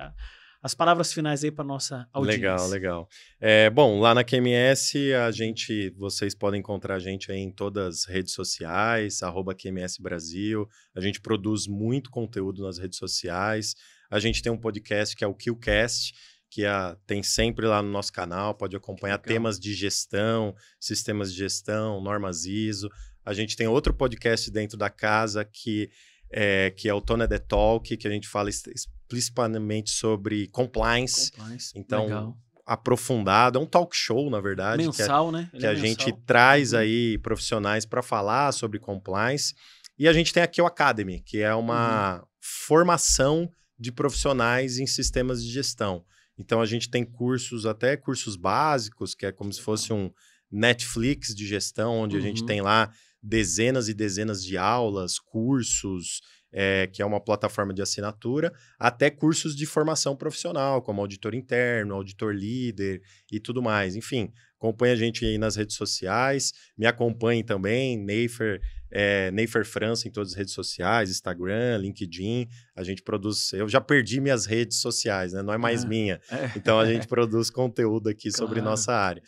as 0.61 0.75
palavras 0.75 1.11
finais 1.11 1.43
aí 1.43 1.51
para 1.51 1.63
nossa 1.63 2.07
audiência. 2.13 2.39
Legal, 2.39 2.67
legal. 2.67 3.09
É, 3.39 3.69
bom, 3.69 3.99
lá 3.99 4.13
na 4.13 4.23
QMS, 4.23 5.13
a 5.13 5.31
gente, 5.31 5.89
vocês 5.97 6.35
podem 6.35 6.59
encontrar 6.59 6.95
a 6.95 6.99
gente 6.99 7.31
aí 7.31 7.39
em 7.39 7.51
todas 7.51 7.99
as 7.99 8.05
redes 8.05 8.33
sociais, 8.33 9.23
arroba 9.23 9.55
QMS 9.55 9.99
Brasil. 9.99 10.67
A 10.95 11.01
gente 11.01 11.19
produz 11.19 11.65
muito 11.67 12.11
conteúdo 12.11 12.61
nas 12.63 12.77
redes 12.77 12.99
sociais. 12.99 13.75
A 14.09 14.19
gente 14.19 14.43
tem 14.43 14.51
um 14.51 14.57
podcast 14.57 15.15
que 15.15 15.23
é 15.23 15.27
o 15.27 15.33
Qcast, 15.33 16.13
que 16.47 16.63
tem 17.07 17.23
sempre 17.23 17.65
lá 17.65 17.81
no 17.81 17.89
nosso 17.89 18.13
canal, 18.13 18.53
pode 18.53 18.75
acompanhar 18.75 19.15
Legal. 19.15 19.27
temas 19.27 19.59
de 19.59 19.73
gestão, 19.73 20.53
sistemas 20.79 21.31
de 21.31 21.39
gestão, 21.39 22.01
normas 22.01 22.45
ISO. 22.45 22.89
A 23.25 23.33
gente 23.33 23.55
tem 23.55 23.67
outro 23.67 23.93
podcast 23.93 24.51
dentro 24.51 24.77
da 24.77 24.89
casa 24.89 25.45
que 25.45 25.89
é, 26.31 26.71
que 26.71 26.87
é 26.89 26.93
o 26.93 27.01
Tona 27.01 27.27
The 27.27 27.39
Talk, 27.39 27.95
que 27.97 28.07
a 28.07 28.11
gente 28.11 28.27
fala 28.27 28.49
explicitamente 28.49 29.91
sobre 29.91 30.47
compliance, 30.47 31.31
Compliance. 31.31 31.71
Então, 31.75 32.03
legal. 32.05 32.37
aprofundado, 32.65 33.59
é 33.59 33.61
um 33.61 33.65
talk 33.65 33.95
show, 33.95 34.29
na 34.29 34.39
verdade, 34.39 34.83
que, 34.83 35.01
a- 35.01 35.05
mensal, 35.05 35.31
né? 35.31 35.49
Ele 35.53 35.59
que 35.61 35.65
é 35.67 35.69
a 35.69 35.75
gente 35.75 36.05
mensal. 36.07 36.21
traz 36.25 36.73
Uhum. 36.73 36.79
aí 36.79 37.17
profissionais 37.17 37.85
para 37.85 38.01
falar 38.01 38.51
sobre 38.53 38.79
compliance. 38.79 39.53
E 39.99 40.07
a 40.07 40.13
gente 40.13 40.31
tem 40.33 40.41
aqui 40.41 40.61
o 40.61 40.65
Academy, 40.65 41.21
que 41.21 41.41
é 41.41 41.53
uma 41.53 42.19
Uhum. 42.19 42.25
formação 42.39 43.51
de 43.77 43.91
profissionais 43.91 44.77
em 44.79 44.87
sistemas 44.87 45.43
de 45.43 45.51
gestão. 45.51 46.03
Então 46.37 46.61
a 46.61 46.65
gente 46.65 46.89
tem 46.89 47.03
cursos, 47.03 47.65
até 47.65 47.97
cursos 47.97 48.35
básicos, 48.35 49.13
que 49.13 49.25
é 49.25 49.31
como 49.31 49.51
se 49.51 49.61
fosse 49.61 49.91
um 49.91 50.09
Netflix 50.51 51.33
de 51.35 51.45
gestão, 51.47 51.93
onde 51.99 52.17
a 52.17 52.19
gente 52.19 52.41
Uhum. 52.41 52.45
tem 52.47 52.61
lá 52.61 52.91
dezenas 53.21 53.87
e 53.87 53.93
dezenas 53.93 54.43
de 54.43 54.57
aulas, 54.57 55.19
cursos, 55.19 56.21
é, 56.51 56.87
que 56.87 57.01
é 57.01 57.05
uma 57.05 57.21
plataforma 57.21 57.73
de 57.73 57.81
assinatura, 57.81 58.51
até 58.77 59.09
cursos 59.09 59.55
de 59.55 59.65
formação 59.65 60.15
profissional, 60.15 60.81
como 60.81 61.01
auditor 61.01 61.33
interno, 61.33 61.95
auditor 61.95 62.35
líder 62.35 63.01
e 63.31 63.39
tudo 63.39 63.61
mais. 63.61 63.95
Enfim, 63.95 64.31
acompanhe 64.61 64.93
a 64.93 64.95
gente 64.95 65.25
aí 65.25 65.39
nas 65.39 65.55
redes 65.55 65.75
sociais, 65.75 66.53
me 66.77 66.85
acompanhem 66.85 67.43
também, 67.43 67.97
Neifer, 67.97 68.61
é, 68.91 69.31
Neifer 69.31 69.65
França 69.65 70.07
em 70.07 70.11
todas 70.11 70.31
as 70.33 70.37
redes 70.37 70.53
sociais, 70.53 71.09
Instagram, 71.09 71.77
LinkedIn. 71.77 72.47
A 72.75 72.83
gente 72.83 73.01
produz. 73.01 73.51
Eu 73.53 73.67
já 73.67 73.81
perdi 73.81 74.21
minhas 74.21 74.45
redes 74.45 74.79
sociais, 74.81 75.33
né? 75.33 75.41
Não 75.41 75.53
é 75.53 75.57
mais 75.57 75.83
Ah, 75.83 75.87
minha. 75.87 76.21
É. 76.29 76.51
Então 76.55 76.77
a 76.79 76.85
gente 76.85 77.07
produz 77.09 77.49
conteúdo 77.49 78.09
aqui 78.09 78.29
sobre 78.31 78.55
Claro. 78.55 78.69
nossa 78.69 78.93
área. 78.93 79.23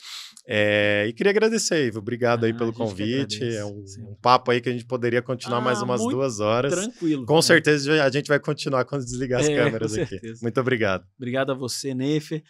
É, 0.46 1.06
e 1.08 1.14
queria 1.14 1.30
agradecer, 1.32 1.88
Ivo. 1.88 2.00
Obrigado 2.00 2.44
aí 2.44 2.52
Ah, 2.52 2.56
pelo 2.58 2.70
a 2.70 2.74
gente 2.74 2.80
que 2.80 2.90
convite. 2.90 3.44
É 3.56 3.64
um, 3.66 3.82
um 4.10 4.16
papo 4.22 4.52
aí 4.52 4.60
que 4.60 4.68
a 4.68 4.72
gente 4.74 4.86
poderia 4.86 5.22
continuar 5.22 5.62
mais 5.62 5.80
Ah, 5.80 5.86
umas 5.86 6.02
muito 6.02 6.16
duas 6.16 6.40
horas. 6.42 6.74
Tranquilo. 6.74 7.26
Com 7.26 7.40
É. 7.40 7.42
certeza 7.42 8.04
a 8.04 8.10
gente 8.12 8.28
vai 8.28 8.40
continuar 8.40 8.84
quando 8.86 9.06
desligar 9.06 9.40
as 9.40 9.48
É, 9.48 9.56
câmeras 9.56 9.98
aqui. 9.98 10.20
Muito 10.42 10.60
obrigado. 10.60 11.06
Obrigado 11.18 11.52
a 11.54 11.56
você, 11.56 11.94
Nefer. 11.96 12.44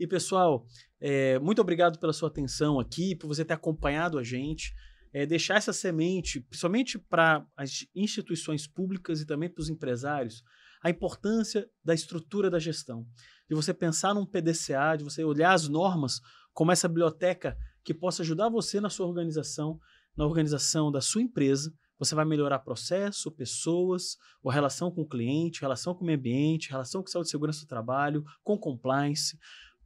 E, 0.00 0.06
pessoal, 0.06 0.66
é, 0.98 1.38
muito 1.40 1.60
obrigado 1.60 1.98
pela 1.98 2.14
sua 2.14 2.30
atenção 2.30 2.80
aqui, 2.80 3.14
por 3.14 3.26
você 3.26 3.44
ter 3.44 3.52
acompanhado 3.52 4.18
a 4.18 4.22
gente. 4.24 4.74
É, 5.12 5.26
deixar 5.26 5.56
essa 5.56 5.74
semente, 5.74 6.40
principalmente 6.40 6.98
para 6.98 7.46
as 7.54 7.84
instituições 7.94 8.66
públicas 8.66 9.20
e 9.20 9.26
também 9.26 9.50
para 9.50 9.60
os 9.60 9.68
empresários, 9.68 10.42
a 10.82 10.88
importância 10.88 11.68
da 11.84 11.92
estrutura 11.92 12.48
da 12.48 12.58
gestão. 12.58 13.06
De 13.46 13.54
você 13.54 13.74
pensar 13.74 14.14
num 14.14 14.24
PDCA, 14.24 14.96
de 14.96 15.04
você 15.04 15.22
olhar 15.22 15.52
as 15.52 15.68
normas 15.68 16.22
como 16.54 16.72
essa 16.72 16.88
biblioteca 16.88 17.54
que 17.84 17.92
possa 17.92 18.22
ajudar 18.22 18.48
você 18.48 18.80
na 18.80 18.88
sua 18.88 19.06
organização, 19.06 19.78
na 20.16 20.24
organização 20.24 20.90
da 20.90 21.02
sua 21.02 21.20
empresa. 21.20 21.74
Você 21.98 22.14
vai 22.14 22.24
melhorar 22.24 22.60
processo, 22.60 23.30
pessoas, 23.30 24.16
a 24.46 24.50
relação 24.50 24.90
com 24.90 25.02
o 25.02 25.08
cliente, 25.08 25.60
relação 25.60 25.94
com 25.94 26.02
o 26.02 26.06
meio 26.06 26.18
ambiente, 26.18 26.70
relação 26.70 27.02
com 27.02 27.08
saúde 27.08 27.28
e 27.28 27.30
segurança 27.30 27.60
do 27.60 27.68
trabalho, 27.68 28.24
com 28.42 28.56
compliance. 28.56 29.38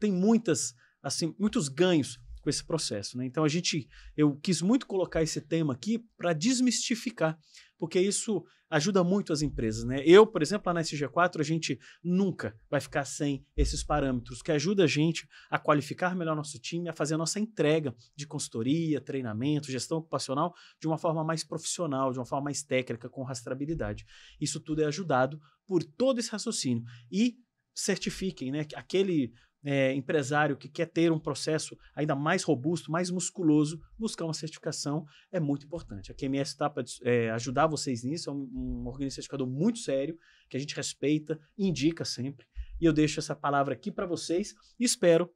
Tem 0.05 0.13
muitas, 0.13 0.75
assim, 1.03 1.35
muitos 1.39 1.67
ganhos 1.67 2.19
com 2.43 2.51
esse 2.51 2.63
processo, 2.63 3.17
né? 3.17 3.25
Então 3.25 3.43
a 3.43 3.49
gente, 3.49 3.89
eu 4.15 4.37
quis 4.37 4.61
muito 4.61 4.87
colocar 4.87 5.23
esse 5.23 5.41
tema 5.41 5.73
aqui 5.73 5.99
para 6.15 6.35
desmistificar, 6.35 7.39
porque 7.79 7.99
isso 7.99 8.45
ajuda 8.69 9.03
muito 9.03 9.33
as 9.33 9.41
empresas, 9.41 9.83
né? 9.85 10.03
Eu, 10.05 10.27
por 10.27 10.43
exemplo, 10.43 10.65
lá 10.67 10.75
na 10.75 10.83
SG4, 10.83 11.41
a 11.41 11.43
gente 11.43 11.79
nunca 12.03 12.55
vai 12.69 12.83
ficar 12.83 13.07
sem 13.07 13.47
esses 13.57 13.83
parâmetros 13.83 14.43
que 14.43 14.53
ajuda 14.53 14.85
a 14.85 14.87
gente 14.87 15.27
a 15.49 15.59
qualificar 15.59 16.15
melhor 16.15 16.37
nosso 16.37 16.59
time, 16.59 16.87
a 16.91 16.93
fazer 16.93 17.15
a 17.15 17.19
nossa 17.19 17.41
entrega 17.41 17.95
de 18.15 18.27
consultoria, 18.27 19.01
treinamento, 19.01 19.73
gestão 19.73 19.97
ocupacional 19.97 20.53
de 20.79 20.87
uma 20.87 20.99
forma 20.99 21.25
mais 21.25 21.43
profissional, 21.43 22.13
de 22.13 22.19
uma 22.19 22.27
forma 22.27 22.45
mais 22.45 22.63
técnica, 22.63 23.09
com 23.09 23.23
rastreabilidade. 23.23 24.05
Isso 24.39 24.61
tudo 24.61 24.83
é 24.83 24.85
ajudado 24.85 25.41
por 25.67 25.83
todo 25.83 26.19
esse 26.19 26.29
raciocínio. 26.29 26.85
E 27.11 27.39
certifiquem, 27.75 28.53
né? 28.53 28.65
que 28.67 28.77
Aquele 28.77 29.33
é, 29.65 29.95
empresário 29.95 30.57
que 30.57 30.69
quer 30.69 30.87
ter 30.87 31.11
um 31.11 31.19
processo 31.19 31.77
ainda 31.95 32.15
mais 32.15 32.43
robusto, 32.43 32.93
mais 32.93 33.11
musculoso, 33.11 33.81
buscar 33.99 34.25
uma 34.25 34.35
certificação 34.35 35.07
é 35.33 35.41
muito 35.41 35.65
importante. 35.67 36.12
A 36.12 36.15
QMS 36.15 36.51
está 36.51 36.69
para 36.69 36.85
é, 37.03 37.31
ajudar 37.31 37.67
vocês 37.67 38.05
nisso, 38.05 38.29
é 38.29 38.33
um, 38.33 38.49
um 38.53 38.87
organismo 38.87 39.15
certificador 39.15 39.47
muito 39.47 39.79
sério, 39.79 40.19
que 40.49 40.57
a 40.57 40.61
gente 40.61 40.77
respeita 40.77 41.41
indica 41.57 42.05
sempre. 42.05 42.47
E 42.81 42.85
eu 42.85 42.93
deixo 42.93 43.19
essa 43.19 43.35
palavra 43.35 43.75
aqui 43.75 43.91
para 43.91 44.07
vocês 44.07 44.55
e 44.79 44.85
espero 44.85 45.31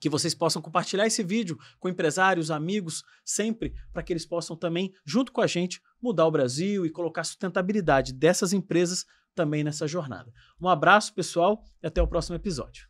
que 0.00 0.08
vocês 0.08 0.34
possam 0.34 0.62
compartilhar 0.62 1.06
esse 1.06 1.24
vídeo 1.24 1.58
com 1.80 1.88
empresários, 1.88 2.52
amigos, 2.52 3.02
sempre, 3.24 3.74
para 3.92 4.02
que 4.02 4.12
eles 4.12 4.24
possam 4.24 4.56
também, 4.56 4.92
junto 5.04 5.32
com 5.32 5.40
a 5.40 5.46
gente, 5.46 5.80
mudar 6.00 6.26
o 6.26 6.30
Brasil 6.30 6.86
e 6.86 6.90
colocar 6.90 7.22
a 7.22 7.24
sustentabilidade 7.24 8.12
dessas 8.12 8.52
empresas 8.52 9.04
também 9.34 9.64
nessa 9.64 9.88
jornada. 9.88 10.32
Um 10.60 10.68
abraço, 10.68 11.12
pessoal, 11.14 11.64
e 11.82 11.86
até 11.86 12.00
o 12.00 12.06
próximo 12.06 12.36
episódio. 12.36 12.88